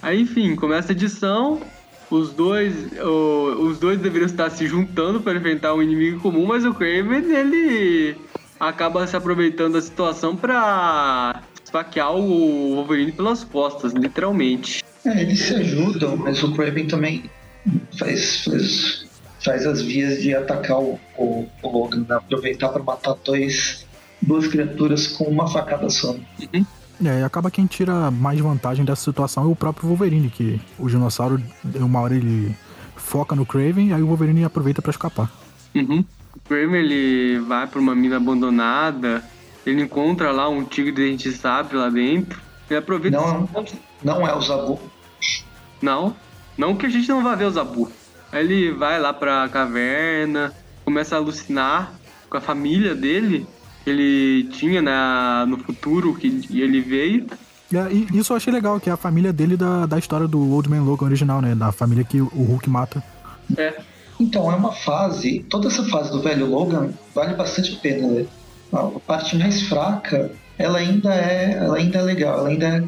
Aí, 0.03 0.21
enfim, 0.21 0.55
começa 0.57 0.93
a 0.93 0.95
edição. 0.95 1.61
Os 2.11 2.35
dois, 2.35 2.75
o- 3.01 3.69
os 3.69 3.79
dois 3.79 3.99
deveriam 3.99 4.27
estar 4.27 4.51
se 4.51 4.67
juntando 4.67 5.21
para 5.23 5.39
enfrentar 5.39 5.75
um 5.75 5.83
inimigo 5.83 6.21
comum, 6.21 6.45
mas 6.47 6.65
o 6.65 6.75
Craven, 6.75 7.25
ele 7.35 8.17
acaba 8.61 9.07
se 9.07 9.17
aproveitando 9.17 9.73
da 9.75 9.81
situação 9.81 10.37
para 10.37 11.43
esfaquear 11.65 12.15
o 12.15 12.75
Wolverine 12.75 13.13
pelas 13.13 13.43
costas, 13.45 13.93
literalmente. 13.95 14.83
É, 15.07 15.23
eles 15.23 15.41
se 15.41 15.55
ajudam, 15.55 16.17
mas 16.17 16.43
o 16.43 16.53
Craven 16.53 16.87
também 16.87 17.25
faz, 17.99 18.45
faz, 18.45 19.07
faz 19.45 19.67
as 19.67 19.83
vias 19.83 20.23
de 20.23 20.35
atacar 20.35 20.79
o, 20.81 20.99
o, 21.17 21.49
o 21.63 21.69
Logan, 21.69 22.05
né? 22.09 22.17
aproveitar 22.17 22.69
para 22.69 22.83
matar 22.83 23.15
dois, 23.25 23.87
duas 24.21 24.47
criaturas 24.47 25.07
com 25.07 25.25
uma 25.25 25.49
facada 25.49 25.89
só. 25.91 26.17
É, 26.53 27.21
e 27.21 27.25
acaba 27.25 27.51
quem 27.51 27.67
tira 27.67 28.11
mais 28.11 28.39
vantagem 28.41 28.85
dessa 28.85 29.03
situação 29.03 29.45
é 29.45 29.47
o 29.47 29.57
próprio 29.57 29.89
Wolverine, 29.89 30.31
que 30.31 30.61
o 30.79 30.89
dinossauro, 30.89 31.43
uma 31.75 32.01
hora 32.01 32.15
ele 32.15 32.57
foca 32.97 33.35
no 33.35 33.45
Craven, 33.45 33.93
aí 33.93 34.03
o 34.03 34.07
Wolverine 34.07 34.45
aproveita 34.45 34.81
pra 34.81 34.91
escapar. 34.91 35.31
Uhum. 35.75 36.05
O 36.37 36.41
Kramer 36.49 36.81
ele 36.81 37.39
vai 37.41 37.67
para 37.67 37.81
uma 37.81 37.95
mina 37.95 38.17
abandonada, 38.17 39.23
ele 39.67 39.83
encontra 39.83 40.31
lá 40.31 40.49
um 40.49 40.65
tigre 40.65 40.93
de 40.93 41.11
dente 41.11 41.31
sabe 41.33 41.77
lá 41.77 41.89
dentro. 41.89 42.41
Ele 42.69 42.79
aproveita. 42.79 43.17
Não, 43.17 43.49
não 44.03 44.27
é 44.27 44.35
o 44.35 44.41
Zabu. 44.41 44.81
Não, 45.81 46.17
não 46.63 46.77
que 46.77 46.87
a 46.87 46.89
gente 46.89 47.09
não 47.09 47.25
vá 47.25 47.35
ver 47.35 47.47
o 47.47 47.51
Zabu. 47.51 47.91
Aí 48.31 48.45
ele 48.45 48.71
vai 48.71 49.01
lá 49.01 49.13
pra 49.13 49.49
caverna, 49.49 50.53
começa 50.85 51.17
a 51.17 51.19
alucinar 51.19 51.93
com 52.31 52.37
a 52.37 52.41
família 52.41 52.95
dele, 52.95 53.45
que 53.83 53.91
ele 53.91 54.45
tinha 54.53 54.81
na, 54.81 55.45
no 55.45 55.59
futuro 55.59 56.15
que 56.15 56.29
ele 56.53 56.81
veio. 56.81 57.27
É, 57.75 57.93
e 57.93 58.07
isso 58.17 58.33
eu 58.33 58.37
achei 58.37 58.53
legal, 58.53 58.79
que 58.79 58.89
é 58.89 58.93
a 58.93 58.97
família 58.97 59.33
dele 59.33 59.57
da, 59.57 59.87
da 59.87 59.99
história 59.99 60.29
do 60.29 60.53
Old 60.53 60.71
Man 60.71 60.83
Logan 60.83 61.07
original, 61.07 61.43
né? 61.43 61.53
Da 61.55 61.73
família 61.73 62.05
que 62.05 62.21
o 62.21 62.29
Hulk 62.29 62.71
mata. 62.71 63.03
É, 63.57 63.75
Então, 64.21 64.51
é 64.53 64.55
uma 64.55 64.73
fase, 64.73 65.45
toda 65.51 65.67
essa 65.67 65.83
fase 65.87 66.13
do 66.13 66.23
velho 66.23 66.47
Logan 66.47 66.91
vale 67.13 67.35
bastante 67.35 67.75
a 67.75 67.81
pena 67.81 68.07
ler. 68.07 68.29
A 68.73 68.85
parte 69.05 69.37
mais 69.37 69.63
fraca, 69.63 70.31
ela 70.57 70.79
ainda 70.79 71.13
é, 71.13 71.55
ela 71.55 71.77
ainda 71.77 71.99
é 71.99 72.03
legal, 72.03 72.39
ela 72.39 72.49
ainda 72.49 72.67
é 72.67 72.85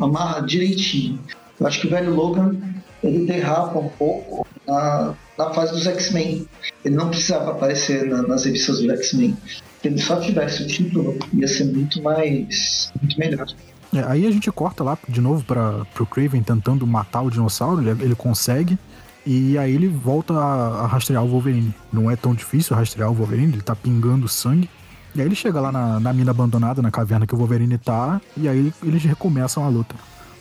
amarra 0.00 0.40
direitinho. 0.40 1.20
Eu 1.60 1.66
acho 1.66 1.80
que 1.80 1.86
o 1.86 1.90
velho 1.90 2.14
Logan, 2.14 2.56
ele 3.02 3.26
derrapa 3.26 3.78
um 3.78 3.88
pouco 3.88 4.46
na, 4.66 5.14
na 5.38 5.50
fase 5.50 5.72
dos 5.72 5.86
X-Men. 5.86 6.46
Ele 6.84 6.94
não 6.94 7.08
precisava 7.08 7.50
aparecer 7.52 8.04
na- 8.06 8.22
nas 8.22 8.44
revistas 8.44 8.80
do 8.80 8.90
X-Men. 8.92 9.36
Se 9.80 9.88
ele 9.88 9.98
só 10.00 10.16
tivesse 10.20 10.62
o 10.62 10.66
título, 10.66 11.18
ia 11.32 11.48
ser 11.48 11.64
muito 11.64 12.02
mais, 12.02 12.92
muito 13.00 13.18
melhor. 13.18 13.46
É, 13.92 14.04
aí 14.06 14.26
a 14.26 14.30
gente 14.30 14.50
corta 14.52 14.84
lá 14.84 14.96
de 15.08 15.20
novo 15.20 15.42
para 15.44 15.84
pro 15.94 16.06
Craven 16.06 16.42
tentando 16.42 16.86
matar 16.86 17.22
o 17.22 17.30
dinossauro, 17.30 17.80
ele, 17.82 18.04
ele 18.04 18.14
consegue. 18.14 18.78
E 19.26 19.58
aí 19.58 19.74
ele 19.74 19.88
volta 19.88 20.32
a, 20.34 20.82
a 20.82 20.86
rastrear 20.86 21.24
o 21.24 21.28
Wolverine. 21.28 21.74
Não 21.92 22.10
é 22.10 22.16
tão 22.16 22.34
difícil 22.34 22.74
rastrear 22.76 23.10
o 23.10 23.14
Wolverine, 23.14 23.52
ele 23.54 23.62
tá 23.62 23.74
pingando 23.74 24.28
sangue. 24.28 24.68
E 25.14 25.20
aí 25.20 25.26
ele 25.26 25.34
chega 25.34 25.60
lá 25.60 25.72
na, 25.72 25.98
na 25.98 26.12
mina 26.12 26.30
abandonada, 26.30 26.80
na 26.80 26.90
caverna 26.90 27.26
que 27.26 27.34
o 27.34 27.38
Wolverine 27.38 27.76
tá, 27.78 28.20
e 28.36 28.48
aí 28.48 28.72
eles 28.82 29.02
recomeçam 29.02 29.64
a 29.64 29.68
luta. 29.68 29.94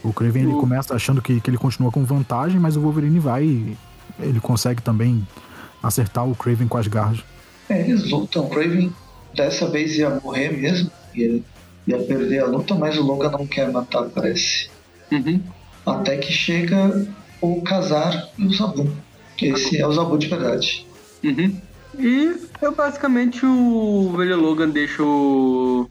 O 0.04 0.14
Craven 0.14 0.44
ele 0.44 0.54
começa 0.54 0.96
achando 0.96 1.22
que, 1.22 1.42
que 1.42 1.50
ele 1.50 1.58
continua 1.58 1.92
com 1.92 2.04
vantagem, 2.06 2.60
mas 2.60 2.76
o 2.78 2.82
Wolverine 2.82 3.20
vai 3.20 3.44
e 3.44 3.78
ele 4.20 4.40
consegue 4.40 4.82
também 4.82 5.28
acertar 5.82 6.28
o 6.28 6.36
Craven 6.36 6.68
com 6.68 6.78
as 6.78 6.88
garras. 6.88 7.20
É, 7.70 7.82
eles 7.82 8.10
lutam. 8.10 8.46
O 8.46 8.50
Craven 8.50 8.94
dessa 9.34 9.70
vez 9.70 9.96
ia 9.98 10.10
morrer 10.24 10.52
mesmo, 10.58 10.92
ia, 11.14 11.42
ia 11.88 12.00
perder 12.00 12.40
a 12.40 12.48
luta, 12.48 12.76
mas 12.76 12.98
o 12.98 13.04
Logan 13.04 13.32
não 13.32 13.46
quer 13.46 13.72
matar, 13.72 14.04
parece. 14.10 14.70
uhum. 15.12 15.42
Até 15.86 16.18
que 16.18 16.32
chega 16.32 17.08
o 17.42 17.62
Kazar 17.62 18.30
e 18.38 18.46
o 18.46 18.54
Zabu. 18.54 18.90
Esse 19.42 19.80
é 19.80 19.88
o 19.88 19.92
Zabu 19.92 20.18
de 20.18 20.28
verdade. 20.28 20.86
Uhum. 21.24 21.56
E 21.98 22.36
eu 22.62 22.76
basicamente 22.76 23.46
o 23.46 24.14
velho 24.16 24.40
Logan 24.40 24.70
deixa 24.70 25.02
o. 25.04 25.88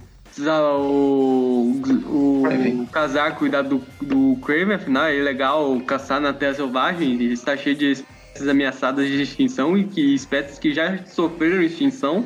O, 0.46 1.80
o, 2.06 2.82
o 2.82 2.86
casar 2.86 3.36
cuidar 3.36 3.62
do, 3.62 3.82
do 4.00 4.36
Craven, 4.44 4.74
afinal 4.74 5.06
é 5.06 5.20
legal 5.20 5.78
caçar 5.80 6.20
na 6.20 6.32
Terra 6.32 6.54
Selvagem, 6.54 7.12
ele 7.14 7.32
está 7.32 7.56
cheio 7.56 7.76
de 7.76 7.92
espécies 7.92 8.48
ameaçadas 8.48 9.06
de 9.08 9.22
extinção 9.22 9.76
e 9.76 9.84
que 9.84 10.14
espécies 10.14 10.58
que 10.58 10.72
já 10.72 10.98
sofreram 11.06 11.62
extinção. 11.62 12.24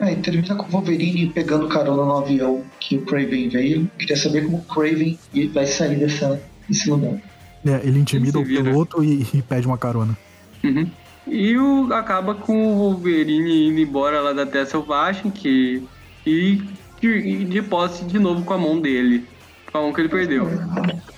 É, 0.00 0.12
e 0.12 0.16
termina 0.16 0.54
com 0.54 0.64
o 0.64 0.70
Wolverine 0.70 1.30
pegando 1.30 1.66
carona 1.68 2.04
no 2.04 2.18
avião 2.18 2.62
que 2.78 2.96
o 2.96 3.02
Craven 3.02 3.48
veio. 3.48 3.90
Queria 3.98 4.16
saber 4.16 4.44
como 4.44 4.58
o 4.58 4.62
Craven 4.62 5.18
vai 5.52 5.66
sair 5.66 5.96
dessa, 5.96 6.40
desse 6.68 6.88
lugar. 6.88 7.20
É, 7.66 7.80
ele 7.84 7.98
intimida 7.98 8.38
Ele 8.38 8.58
o 8.58 8.64
piloto 8.64 9.02
e, 9.02 9.26
e 9.34 9.42
pede 9.42 9.66
uma 9.66 9.76
carona. 9.76 10.16
Uhum. 10.62 10.88
E 11.26 11.58
o, 11.58 11.92
acaba 11.92 12.34
com 12.34 12.72
o 12.72 12.76
Wolverine 12.76 13.68
indo 13.68 13.80
embora 13.80 14.20
lá 14.20 14.32
da 14.32 14.46
Terra 14.46 14.66
Selvagem, 14.66 15.30
que. 15.30 15.82
E, 16.24 16.62
e 17.06 17.44
de 17.44 17.62
posse 17.62 18.04
de 18.04 18.18
novo 18.18 18.44
com 18.44 18.54
a 18.54 18.58
mão 18.58 18.80
dele. 18.80 19.24
Com 19.70 19.78
a 19.78 19.80
mão 19.82 19.92
que 19.92 20.00
ele 20.00 20.08
perdeu. 20.08 20.48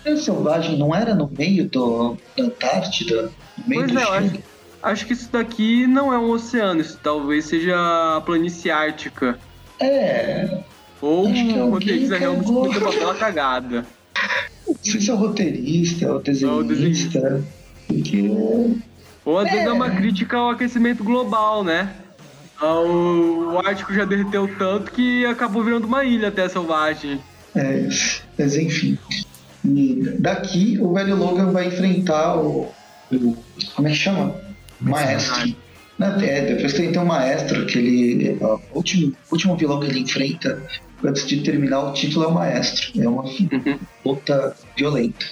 A 0.07 0.17
selvagem 0.17 0.77
não 0.79 0.95
era 0.95 1.15
no 1.15 1.31
meio 1.37 1.69
do, 1.69 2.17
da 2.37 2.45
Antártida? 2.45 3.31
No 3.59 3.69
meio 3.69 3.81
Pois 3.83 3.93
do 3.93 3.99
é, 3.99 4.19
acho, 4.19 4.39
acho 4.83 5.07
que 5.07 5.13
isso 5.13 5.31
daqui 5.31 5.87
não 5.87 6.13
é 6.13 6.19
um 6.19 6.31
oceano, 6.31 6.81
isso 6.81 6.99
talvez 7.03 7.45
seja 7.45 7.77
a 8.17 8.21
planície 8.21 8.71
ártica. 8.71 9.39
É, 9.79 10.63
Ou 11.01 11.27
o 11.29 11.71
roteirista 11.71 12.17
realmente 12.19 12.51
muito 12.51 12.81
papel 12.81 13.15
cagada. 13.15 13.87
não 14.67 14.77
sei 14.83 15.01
se 15.01 15.11
é 15.11 15.15
o 15.15 15.17
roteirista, 15.17 16.13
o 16.15 16.19
desenhista. 16.19 17.43
Porque 17.87 18.31
Ou 19.25 19.39
às 19.39 19.51
vezes 19.51 19.67
é 19.67 19.73
uma 19.73 19.91
crítica 19.91 20.37
ao 20.37 20.51
aquecimento 20.51 21.03
global, 21.05 21.63
né? 21.65 21.95
Ah, 22.61 22.81
O, 22.81 23.55
o 23.55 23.59
Ártico 23.67 23.93
já 23.95 24.05
derreteu 24.05 24.49
tanto 24.59 24.91
que 24.93 25.25
acabou 25.27 25.63
virando 25.65 25.87
uma 25.87 26.05
ilha 26.05 26.29
até 26.29 26.49
selvagem. 26.49 27.21
É, 27.55 27.89
mas 28.39 28.57
enfim. 28.57 28.99
E 29.65 30.03
daqui 30.19 30.79
o 30.81 30.93
velho 30.93 31.17
Logan 31.17 31.53
vai 31.53 31.67
enfrentar 31.69 32.37
o. 32.37 32.69
o- 33.13 33.37
como 33.75 33.89
é 33.89 33.91
que 33.91 33.97
chama? 33.97 34.35
Maestro. 34.81 35.55
Né, 35.99 36.17
É, 36.23 36.55
depois 36.55 36.73
tem, 36.73 36.91
tem 36.93 37.01
um 37.03 37.05
maestro 37.05 37.67
que 37.67 37.79
ele. 37.79 38.39
ó, 38.41 38.59
O 38.73 38.79
último, 38.79 39.09
o 39.31 39.35
último 39.35 39.57
vilão 39.57 39.81
que 39.81 39.87
ele 39.87 40.01
enfrenta 40.01 40.63
antes 41.05 41.27
de 41.27 41.43
terminar 41.43 41.81
o 41.89 41.93
título 41.93 42.25
é 42.25 42.29
o 42.29 42.35
maestro. 42.35 43.03
É 43.03 43.09
uma 43.09 43.25
luta 44.05 44.57
violenta. 44.77 45.27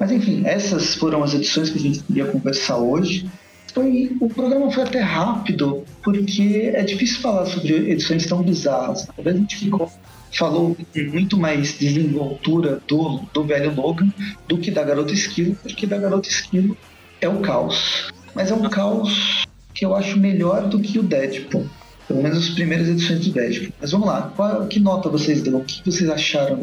Mas 0.00 0.10
enfim, 0.10 0.42
essas 0.44 0.94
foram 0.96 1.22
as 1.22 1.32
edições 1.34 1.70
que 1.70 1.78
a 1.78 1.82
gente 1.82 2.02
queria 2.02 2.26
conversar 2.26 2.78
hoje. 2.78 3.30
Foi, 3.74 4.16
o 4.20 4.28
programa 4.28 4.70
foi 4.70 4.84
até 4.84 5.00
rápido, 5.00 5.84
porque 6.00 6.70
é 6.72 6.82
difícil 6.84 7.20
falar 7.20 7.44
sobre 7.46 7.90
edições 7.90 8.24
tão 8.24 8.40
bizarras. 8.40 9.04
Talvez 9.06 9.34
a 9.34 9.38
gente 9.40 9.56
ficou, 9.56 9.90
falou 10.32 10.76
com 10.76 11.00
muito 11.10 11.36
mais 11.36 11.76
desenvoltura 11.76 12.80
do, 12.86 13.22
do 13.34 13.42
velho 13.42 13.74
Logan 13.74 14.12
do 14.46 14.58
que 14.58 14.70
da 14.70 14.84
Garota 14.84 15.12
Esquilo, 15.12 15.56
porque 15.56 15.88
da 15.88 15.98
Garota 15.98 16.28
Esquilo 16.28 16.76
é 17.20 17.28
o 17.28 17.40
caos. 17.40 18.12
Mas 18.32 18.52
é 18.52 18.54
um 18.54 18.68
caos 18.68 19.44
que 19.74 19.84
eu 19.84 19.96
acho 19.96 20.20
melhor 20.20 20.68
do 20.68 20.78
que 20.78 21.00
o 21.00 21.02
Deadpool. 21.02 21.68
Pelo 22.06 22.22
menos 22.22 22.38
as 22.38 22.50
primeiras 22.50 22.88
edições 22.88 23.26
do 23.26 23.32
Deadpool. 23.32 23.72
Mas 23.80 23.90
vamos 23.90 24.06
lá, 24.06 24.32
qual, 24.36 24.66
que 24.68 24.78
nota 24.78 25.08
vocês 25.08 25.42
dão? 25.42 25.58
O 25.58 25.64
que 25.64 25.84
vocês 25.84 26.08
acharam 26.08 26.60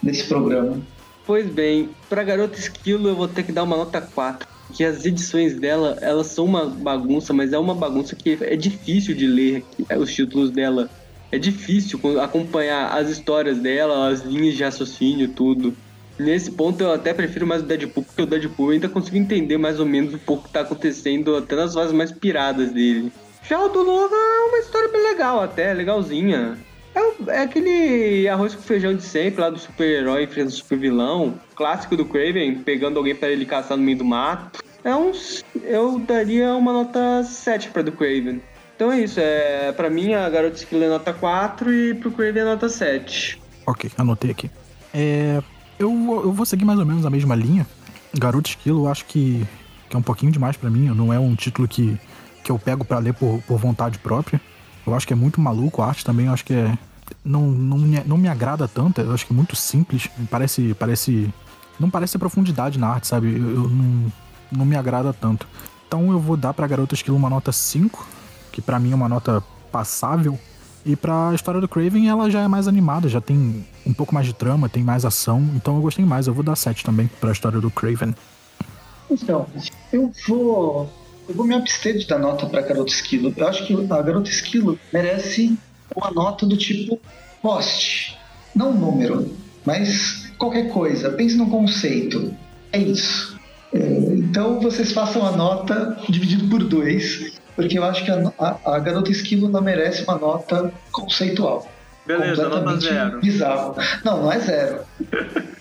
desse 0.00 0.24
programa? 0.28 0.80
Pois 1.26 1.50
bem, 1.50 1.88
pra 2.08 2.22
Garota 2.22 2.56
Esquilo 2.56 3.08
eu 3.08 3.16
vou 3.16 3.26
ter 3.26 3.42
que 3.42 3.50
dar 3.50 3.64
uma 3.64 3.76
nota 3.76 4.00
4. 4.00 4.55
Que 4.76 4.84
as 4.84 5.06
edições 5.06 5.58
dela, 5.58 5.96
elas 6.02 6.26
são 6.26 6.44
uma 6.44 6.66
bagunça, 6.66 7.32
mas 7.32 7.52
é 7.52 7.58
uma 7.58 7.74
bagunça 7.74 8.14
que 8.14 8.36
é 8.40 8.54
difícil 8.56 9.14
de 9.14 9.26
ler 9.26 9.64
é, 9.88 9.96
os 9.96 10.12
títulos 10.12 10.50
dela. 10.50 10.90
É 11.32 11.38
difícil 11.38 11.98
acompanhar 12.20 12.96
as 12.96 13.08
histórias 13.08 13.58
dela, 13.58 14.08
as 14.08 14.22
linhas 14.22 14.54
de 14.54 14.62
raciocínio, 14.62 15.28
tudo. 15.28 15.74
Nesse 16.18 16.50
ponto 16.50 16.82
eu 16.82 16.92
até 16.92 17.12
prefiro 17.12 17.46
mais 17.46 17.62
o 17.62 17.66
Deadpool, 17.66 18.04
porque 18.04 18.22
o 18.22 18.26
Deadpool 18.26 18.68
eu 18.68 18.72
ainda 18.72 18.88
consigo 18.88 19.16
entender 19.16 19.58
mais 19.58 19.80
ou 19.80 19.86
menos 19.86 20.14
um 20.14 20.18
pouco 20.18 20.44
o 20.44 20.46
que 20.46 20.52
tá 20.52 20.60
acontecendo, 20.60 21.36
até 21.36 21.56
nas 21.56 21.74
fases 21.74 21.92
mais 21.92 22.12
piradas 22.12 22.70
dele. 22.70 23.12
Já 23.48 23.62
o 23.64 23.68
do 23.68 23.82
Logan 23.82 24.16
é 24.16 24.48
uma 24.48 24.58
história 24.58 24.88
bem 24.88 25.02
legal, 25.02 25.40
até, 25.40 25.72
legalzinha. 25.72 26.58
É, 26.96 27.32
é 27.36 27.42
aquele 27.42 28.26
arroz 28.26 28.54
com 28.54 28.62
feijão 28.62 28.94
de 28.94 29.02
sempre, 29.02 29.42
lá 29.42 29.50
do 29.50 29.58
super-herói 29.58 30.24
enfrentando 30.24 30.54
o 30.54 30.56
super-vilão. 30.56 31.34
Clássico 31.54 31.94
do 31.94 32.06
Craven, 32.06 32.54
pegando 32.62 32.96
alguém 32.96 33.14
para 33.14 33.28
ele 33.28 33.44
caçar 33.44 33.76
no 33.76 33.82
meio 33.82 33.98
do 33.98 34.04
mato. 34.04 34.64
É 34.82 34.94
uns. 34.94 35.44
Eu 35.62 35.98
daria 35.98 36.54
uma 36.54 36.72
nota 36.72 37.22
7 37.22 37.68
pra 37.68 37.82
do 37.82 37.92
Craven. 37.92 38.40
Então 38.74 38.90
é 38.90 39.00
isso, 39.00 39.20
é, 39.20 39.72
pra 39.72 39.90
mim 39.90 40.14
a 40.14 40.28
Garota 40.28 40.56
Esquilo 40.56 40.84
é 40.84 40.88
nota 40.88 41.12
4 41.12 41.72
e 41.72 41.94
pro 41.94 42.10
Craven 42.10 42.42
é 42.42 42.44
nota 42.44 42.68
7. 42.68 43.40
Ok, 43.66 43.90
anotei 43.98 44.30
aqui. 44.30 44.50
É, 44.94 45.42
eu, 45.78 45.90
eu 45.90 46.32
vou 46.32 46.46
seguir 46.46 46.64
mais 46.64 46.78
ou 46.78 46.86
menos 46.86 47.04
a 47.04 47.10
mesma 47.10 47.34
linha. 47.34 47.66
Garoto 48.14 48.48
Esquilo, 48.48 48.84
eu 48.84 48.90
acho 48.90 49.04
que, 49.04 49.46
que 49.90 49.96
é 49.96 49.98
um 49.98 50.02
pouquinho 50.02 50.32
demais 50.32 50.56
para 50.56 50.70
mim. 50.70 50.86
Não 50.94 51.12
é 51.12 51.18
um 51.18 51.34
título 51.34 51.68
que, 51.68 51.98
que 52.42 52.50
eu 52.50 52.58
pego 52.58 52.84
para 52.84 52.98
ler 52.98 53.12
por, 53.12 53.42
por 53.42 53.58
vontade 53.58 53.98
própria. 53.98 54.40
Eu 54.86 54.94
acho 54.94 55.06
que 55.06 55.12
é 55.12 55.16
muito 55.16 55.40
maluco. 55.40 55.82
A 55.82 55.88
arte 55.88 56.04
também 56.04 56.26
eu 56.26 56.32
acho 56.32 56.44
que 56.44 56.54
é. 56.54 56.78
Não, 57.24 57.42
não, 57.42 57.78
me, 57.78 58.02
não 58.04 58.16
me 58.16 58.28
agrada 58.28 58.66
tanto. 58.68 59.00
Eu 59.00 59.12
acho 59.12 59.26
que 59.26 59.32
é 59.32 59.36
muito 59.36 59.56
simples. 59.56 60.08
Parece. 60.30 60.74
parece 60.74 61.32
Não 61.78 61.90
parece 61.90 62.18
profundidade 62.18 62.78
na 62.78 62.88
arte, 62.88 63.06
sabe? 63.06 63.28
Eu, 63.28 63.48
eu 63.48 63.68
não, 63.68 64.12
não 64.52 64.64
me 64.64 64.76
agrada 64.76 65.12
tanto. 65.12 65.46
Então 65.86 66.10
eu 66.10 66.18
vou 66.18 66.36
dar 66.36 66.52
pra 66.52 66.66
Garota 66.66 66.94
Esquilo 66.94 67.16
uma 67.16 67.30
nota 67.30 67.52
5, 67.52 68.06
que 68.52 68.60
para 68.60 68.78
mim 68.78 68.92
é 68.92 68.94
uma 68.94 69.08
nota 69.08 69.42
passável. 69.70 70.38
E 70.84 70.94
pra 70.94 71.32
história 71.34 71.60
do 71.60 71.66
Craven, 71.66 72.08
ela 72.08 72.30
já 72.30 72.40
é 72.42 72.46
mais 72.46 72.68
animada, 72.68 73.08
já 73.08 73.20
tem 73.20 73.66
um 73.84 73.92
pouco 73.92 74.14
mais 74.14 74.24
de 74.24 74.32
trama, 74.32 74.68
tem 74.68 74.84
mais 74.84 75.04
ação. 75.04 75.40
Então 75.56 75.74
eu 75.74 75.82
gostei 75.82 76.04
mais. 76.04 76.28
Eu 76.28 76.34
vou 76.34 76.44
dar 76.44 76.54
7 76.54 76.84
também 76.84 77.10
pra 77.20 77.32
história 77.32 77.60
do 77.60 77.70
Craven. 77.70 78.14
Então, 79.10 79.46
eu 79.92 80.12
vou. 80.28 80.88
Eu 81.28 81.34
vou 81.34 81.44
me 81.44 81.54
abster 81.54 81.98
de 81.98 82.06
dar 82.06 82.20
nota 82.20 82.46
pra 82.46 82.62
Garota 82.62 82.92
Esquilo. 82.92 83.34
Eu 83.36 83.48
acho 83.48 83.66
que 83.66 83.74
a 83.74 84.02
Garota 84.02 84.30
Esquilo 84.30 84.78
merece 84.92 85.58
uma 85.94 86.10
nota 86.10 86.46
do 86.46 86.56
tipo 86.56 87.00
poste. 87.42 88.16
Não 88.54 88.70
um 88.70 88.78
número, 88.78 89.36
mas 89.64 90.30
qualquer 90.38 90.70
coisa. 90.70 91.10
Pense 91.10 91.36
no 91.36 91.48
conceito. 91.48 92.34
É 92.72 92.78
isso. 92.78 93.38
É, 93.72 93.78
então 93.78 94.60
vocês 94.60 94.92
façam 94.92 95.26
a 95.26 95.32
nota 95.32 95.98
dividido 96.08 96.48
por 96.48 96.64
dois 96.64 97.36
porque 97.56 97.78
eu 97.78 97.84
acho 97.84 98.04
que 98.04 98.10
a, 98.10 98.32
a, 98.38 98.76
a 98.76 98.78
Garota 98.78 99.10
Esquilo 99.10 99.48
não 99.48 99.62
merece 99.62 100.04
uma 100.04 100.18
nota 100.18 100.70
conceitual. 100.92 101.66
Beleza, 102.06 102.48
nota 102.48 102.76
zero. 102.78 103.20
Bizarro. 103.20 103.74
Não, 104.04 104.22
não 104.22 104.30
é 104.30 104.38
zero. 104.38 104.80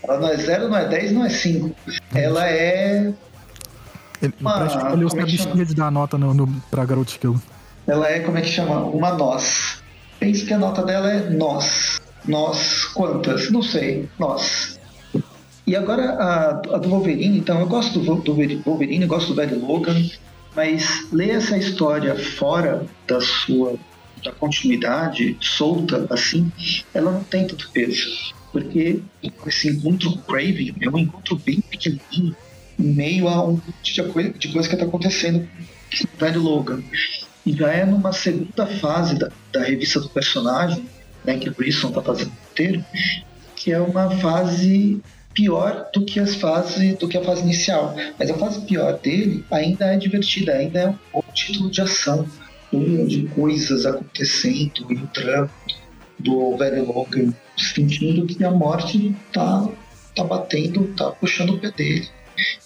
Ela 0.04 0.20
não 0.20 0.28
é 0.28 0.38
zero, 0.38 0.68
não 0.68 0.78
é 0.78 0.88
10, 0.88 1.12
não 1.14 1.26
é 1.26 1.30
5. 1.30 1.76
Ela 2.14 2.48
é. 2.48 3.14
Ele, 4.22 4.34
uma, 4.40 4.70
ser 4.70 5.62
é 5.62 5.66
de 5.66 5.74
dar 5.74 5.90
nota 5.90 6.18
no, 6.18 6.34
no, 6.34 6.48
pra 6.70 6.86
Garota 6.86 7.12
Esquilo. 7.12 7.42
Ela 7.88 8.10
é, 8.10 8.20
como 8.20 8.38
é 8.38 8.42
que 8.42 8.50
chama? 8.50 8.82
Uma 8.82 9.14
nós. 9.14 9.82
Penso 10.20 10.46
que 10.46 10.54
a 10.54 10.58
nota 10.58 10.84
dela 10.84 11.12
é 11.12 11.30
nós. 11.30 12.02
Nós, 12.26 12.86
quantas? 12.86 13.52
Não 13.52 13.62
sei. 13.62 14.10
Nós. 14.18 14.80
E 15.68 15.76
agora 15.76 16.12
a, 16.12 16.50
a 16.50 16.78
do 16.78 16.90
Wolverine, 16.90 17.40
então 17.40 17.60
eu 17.60 17.68
gosto 17.68 18.00
do, 18.00 18.16
do 18.16 18.36
Wolverine, 18.64 19.06
gosto 19.08 19.30
do 19.30 19.36
velho 19.36 19.60
Logan, 19.66 20.00
mas 20.56 21.08
ler 21.12 21.32
essa 21.32 21.58
história 21.58 22.16
fora 22.16 22.86
da 23.08 23.20
sua 23.20 23.76
da 24.24 24.32
continuidade, 24.32 25.38
solta 25.40 26.08
assim, 26.10 26.52
ela 26.94 27.12
não 27.12 27.24
tem 27.24 27.46
tanto 27.46 27.70
peso. 27.72 28.34
Porque 28.52 29.00
esse 29.46 29.70
encontro 29.70 30.12
com 30.12 30.20
o 30.20 30.22
Craven 30.24 30.74
é 30.82 30.90
um 30.90 30.98
encontro 30.98 31.36
bem 31.38 31.62
pequenininho, 31.62 32.36
em 32.80 32.84
meio 32.84 33.28
a 33.28 33.44
um 33.44 33.54
monte 33.54 33.94
de 33.94 34.04
coisa, 34.04 34.30
de 34.30 34.48
coisa 34.48 34.68
que 34.68 34.76
está 34.76 34.86
acontecendo 34.86 35.48
com 35.48 36.04
o 36.04 36.20
velho 36.20 36.42
Logan. 36.42 36.84
E 37.46 37.54
já 37.54 37.72
é 37.72 37.86
numa 37.86 38.12
segunda 38.12 38.66
fase 38.66 39.18
da, 39.18 39.30
da 39.52 39.64
revista 39.64 40.00
do 40.00 40.10
personagem, 40.10 40.86
né, 41.24 41.38
que 41.38 41.50
o 41.50 41.54
Brisson 41.54 41.90
está 41.90 42.02
fazendo 42.02 42.32
inteiro, 42.52 42.84
que 43.56 43.72
é 43.72 43.80
uma 43.80 44.10
fase 44.18 45.02
pior 45.34 45.90
do 45.94 46.06
que 46.06 46.20
as 46.20 46.36
fases 46.36 46.98
do 46.98 47.08
que 47.08 47.18
a 47.18 47.24
fase 47.24 47.42
inicial. 47.42 47.96
Mas 48.18 48.32
a 48.32 48.34
fase 48.36 48.62
pior 48.62 48.98
dele 49.00 49.46
ainda 49.52 49.94
é 49.94 49.98
divertida, 49.98 50.54
ainda 50.54 50.80
é 50.80 50.90
um 50.90 50.98
bom 51.14 51.24
título 51.34 51.70
de 51.70 51.82
ação, 51.82 52.28
de 52.72 53.28
coisas 53.36 53.86
acontecendo 53.86 54.86
e 54.90 54.96
o 54.96 55.50
do 56.20 56.58
velho 56.58 56.86
Logan 56.86 57.34
sentindo 57.58 58.26
que 58.26 58.44
a 58.44 58.52
morte 58.52 59.16
tá, 59.32 59.68
tá 60.16 60.24
batendo, 60.24 60.94
tá 60.96 61.12
puxando 61.12 61.52
o 61.52 61.60
pé 61.60 61.72
dele. 61.72 62.08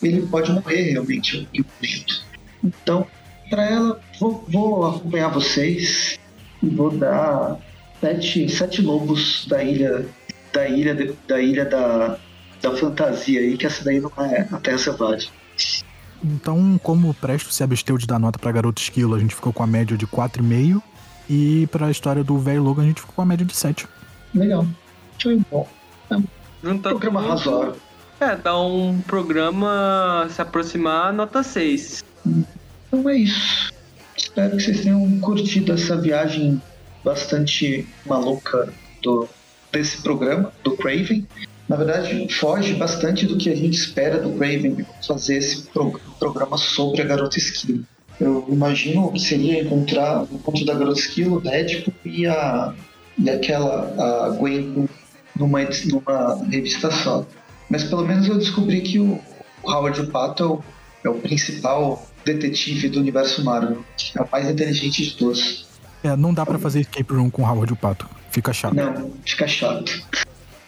Ele 0.02 0.26
pode 0.28 0.52
morrer 0.52 0.92
realmente 0.92 1.48
em 1.54 1.62
um 1.62 1.66
momento. 1.76 2.24
Então, 2.64 3.08
para 3.50 3.66
ela, 3.66 4.00
vou, 4.20 4.46
vou, 4.48 4.86
acompanhar 4.88 5.30
vocês 5.30 6.20
e 6.62 6.70
vou 6.70 6.92
dar 6.92 7.58
sete, 8.00 8.50
sete 8.50 8.82
lobos 8.82 9.46
da 9.48 9.64
ilha 9.64 10.06
da 10.54 10.68
ilha 10.68 11.16
da 11.28 11.42
ilha 11.42 11.66
da 11.66 12.18
da 12.62 12.76
fantasia 12.76 13.40
aí, 13.40 13.58
que 13.58 13.66
essa 13.66 13.84
daí 13.84 14.00
não 14.00 14.12
é 14.18 14.48
a 14.52 14.58
Terra 14.58 14.78
Selvagem. 14.78 15.30
Então, 16.24 16.80
como 16.84 17.10
o 17.10 17.14
Presto 17.14 17.54
se 17.54 17.64
absteu 17.64 17.98
de 17.98 18.06
dar 18.06 18.20
nota 18.20 18.38
pra 18.38 18.52
Garoto 18.52 18.82
Esquilo, 18.82 19.16
a 19.16 19.20
gente 19.20 19.34
ficou 19.34 19.54
com 19.54 19.64
a 19.64 19.68
média 19.68 19.98
de 19.98 20.06
4,5. 20.06 20.82
E 21.30 21.68
pra 21.68 21.92
história 21.92 22.24
do 22.24 22.38
velho 22.38 22.64
Logan, 22.64 22.84
a 22.84 22.86
gente 22.88 23.02
ficou 23.02 23.16
com 23.16 23.22
a 23.22 23.26
média 23.26 23.46
de 23.46 23.56
7. 23.56 23.88
Legal. 24.34 24.68
Foi 25.22 25.40
bom. 25.50 25.68
É 26.10 26.18
um 26.68 26.78
tá 26.78 26.90
programa 26.90 27.22
muito... 27.22 27.32
razoável. 27.32 27.76
É, 28.20 28.36
dá 28.36 28.60
um 28.60 29.00
programa 29.02 30.28
se 30.30 30.42
aproximar 30.42 31.14
nota 31.14 31.42
6. 31.42 32.04
Então 32.90 33.10
é 33.10 33.18
isso. 33.18 33.72
Espero 34.18 34.58
que 34.58 34.64
vocês 34.64 34.82
tenham 34.82 35.20
curtido 35.20 35.74
essa 35.74 35.96
viagem 35.96 36.62
bastante 37.04 37.88
maluca 38.06 38.72
do, 39.02 39.28
desse 39.72 40.02
programa, 40.02 40.52
do 40.64 40.76
Craven 40.76 41.26
na 41.70 41.76
verdade, 41.76 42.28
foge 42.34 42.74
bastante 42.74 43.28
do 43.28 43.38
que 43.38 43.48
a 43.48 43.56
gente 43.56 43.78
espera 43.78 44.18
do 44.18 44.32
Craven 44.32 44.84
fazer 45.08 45.38
esse 45.38 45.62
pro 45.68 46.02
programa 46.18 46.58
sobre 46.58 47.04
a 47.04 47.06
Garota 47.06 47.38
Esquilo. 47.38 47.86
Eu 48.20 48.48
imagino 48.50 49.12
que 49.12 49.20
seria 49.20 49.62
encontrar 49.62 50.24
o 50.24 50.40
ponto 50.40 50.66
da 50.66 50.74
Garota 50.74 51.00
Esquilo, 51.00 51.40
Deadpool 51.40 51.94
e, 52.04 52.26
a, 52.26 52.74
e 53.20 53.30
aquela 53.30 53.94
a 54.26 54.30
Gwen 54.32 54.90
numa, 55.36 55.60
numa 55.86 56.44
revista 56.50 56.90
só. 56.90 57.24
Mas 57.70 57.84
pelo 57.84 58.04
menos 58.04 58.28
eu 58.28 58.40
descobri 58.40 58.82
que 58.82 58.98
o, 58.98 59.20
o 59.62 59.72
Howard 59.72 60.08
Pato 60.08 60.44
é 60.44 60.48
o, 60.48 60.64
é 61.04 61.10
o 61.10 61.22
principal 61.22 62.04
detetive 62.34 62.90
do 62.90 63.00
universo 63.00 63.44
Marvel. 63.44 63.84
É 64.16 64.22
o 64.22 64.28
mais 64.32 64.50
inteligente 64.50 65.04
de 65.04 65.16
todos. 65.16 65.66
É, 66.04 66.16
não 66.16 66.34
dá 66.34 66.46
para 66.46 66.58
fazer 66.58 66.82
escape 66.82 67.14
room 67.14 67.30
com 67.30 67.44
Howard 67.44 67.76
Pato. 67.76 68.10
Fica 68.32 68.54
chato. 68.54 68.74
Não, 68.76 69.12
fica 69.26 69.48
chato. 69.48 70.02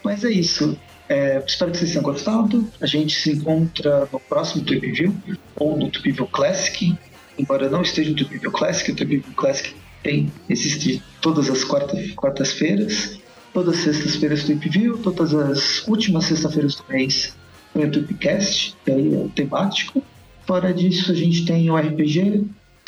Mas 0.03 0.24
é 0.24 0.32
isso. 0.32 0.78
É, 1.07 1.43
espero 1.45 1.72
que 1.72 1.78
vocês 1.78 1.91
tenham 1.91 2.03
gostado. 2.03 2.68
A 2.80 2.86
gente 2.86 3.20
se 3.20 3.32
encontra 3.32 4.07
no 4.12 4.20
próximo 4.20 4.64
Trip 4.64 4.91
View 4.91 5.16
ou 5.55 5.78
no 5.78 5.89
Trip 5.89 6.12
View 6.12 6.28
Classic. 6.28 6.97
Embora 7.38 7.70
não 7.70 7.82
esteja 7.82 8.09
no 8.09 8.16
Trip 8.16 8.38
View 8.38 8.51
Classic, 8.51 8.91
o 8.91 8.95
Trip 8.95 9.18
View 9.18 9.36
Classic 9.36 9.74
tem, 10.03 10.32
existe 10.49 11.01
todas 11.22 11.49
as 11.49 11.64
quartas, 11.64 12.12
quartas-feiras, 12.12 13.20
todas 13.53 13.78
as 13.78 13.84
sextas-feiras 13.84 14.43
Trip 14.43 14.70
View, 14.70 14.97
todas 14.97 15.34
as 15.34 15.88
últimas 15.88 16.26
sextas-feiras 16.26 16.76
do 16.76 16.84
mês 16.89 17.36
tem 17.74 17.86
o 17.86 17.91
Tripcast, 17.91 18.76
que 18.84 18.91
aí 18.91 19.14
é 19.14 19.18
o 19.18 19.30
temático. 19.30 20.03
Fora 20.52 20.74
disso, 20.74 21.14
a 21.14 21.16
gente 21.16 21.45
tem 21.45 21.70
o 21.70 21.78
RPG, 21.78 22.45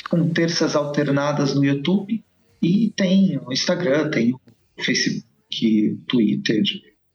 com 0.09 0.27
terças 0.31 0.75
alternadas 0.75 1.55
no 1.55 1.63
YouTube, 1.63 2.21
e 2.61 2.89
tem 2.89 3.39
o 3.39 3.53
Instagram, 3.53 4.09
tem 4.09 4.33
o 4.33 4.41
Facebook, 4.83 5.97
Twitter, 6.05 6.61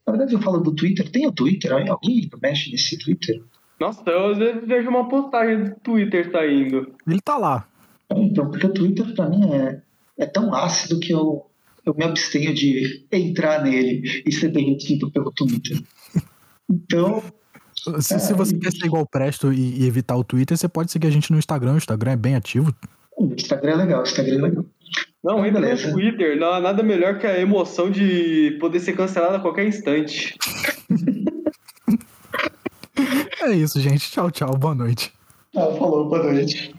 na 0.06 0.12
verdade, 0.12 0.32
eu 0.32 0.40
falo 0.40 0.60
do 0.60 0.74
Twitter. 0.74 1.06
Tem 1.10 1.26
o 1.26 1.32
Twitter? 1.32 1.70
Alguém 1.70 2.30
mexe 2.40 2.70
nesse 2.70 2.96
Twitter? 2.96 3.42
Nossa, 3.78 4.02
eu 4.08 4.28
às 4.28 4.38
vezes 4.38 4.66
vejo 4.66 4.88
uma 4.88 5.06
postagem 5.06 5.64
do 5.64 5.80
Twitter 5.80 6.30
saindo. 6.32 6.94
Ele 7.06 7.20
tá 7.20 7.36
lá. 7.36 7.68
Então, 8.10 8.50
porque 8.50 8.66
o 8.68 8.72
Twitter 8.72 9.14
pra 9.14 9.28
mim 9.28 9.52
é, 9.52 9.82
é 10.16 10.24
tão 10.24 10.54
ácido 10.54 10.98
que 10.98 11.12
eu, 11.12 11.44
eu 11.84 11.94
me 11.94 12.04
abstenho 12.04 12.54
de 12.54 13.04
entrar 13.12 13.62
nele 13.62 14.22
e 14.24 14.32
ser 14.32 14.48
derretido 14.48 15.10
pelo 15.10 15.30
Twitter. 15.30 15.78
Então. 16.70 17.22
Se, 18.00 18.14
é, 18.14 18.18
se 18.18 18.34
você 18.34 18.58
quer 18.58 18.72
ser 18.72 18.86
igual 18.86 19.02
o 19.02 19.08
Presto 19.08 19.52
e, 19.52 19.82
e, 19.82 19.86
evitar 19.86 20.16
o 20.16 20.24
Twitter, 20.24 20.56
você 20.56 20.68
pode 20.68 20.90
seguir 20.90 21.06
a 21.06 21.10
gente 21.10 21.30
no 21.30 21.38
Instagram. 21.38 21.74
O 21.74 21.78
Instagram 21.78 22.12
é 22.12 22.16
bem 22.16 22.34
ativo. 22.34 22.74
O 23.16 23.32
Instagram 23.34 23.72
é 23.72 23.76
legal, 23.76 24.00
o 24.00 24.04
Instagram 24.04 24.34
é 24.34 24.42
legal. 24.42 24.64
Não, 25.22 25.44
entra 25.44 25.60
no 25.60 25.92
Twitter, 25.92 26.38
não 26.38 26.52
há 26.52 26.60
nada 26.60 26.82
melhor 26.82 27.18
que 27.18 27.26
a 27.26 27.40
emoção 27.40 27.90
de 27.90 28.56
poder 28.60 28.80
ser 28.80 28.94
cancelado 28.94 29.36
a 29.36 29.40
qualquer 29.40 29.66
instante. 29.66 30.36
é 33.42 33.52
isso, 33.52 33.80
gente. 33.80 34.10
Tchau, 34.10 34.30
tchau. 34.30 34.56
Boa 34.56 34.74
noite. 34.74 35.12
Ah, 35.56 35.66
falou, 35.76 36.08
boa 36.08 36.22
noite. 36.22 36.74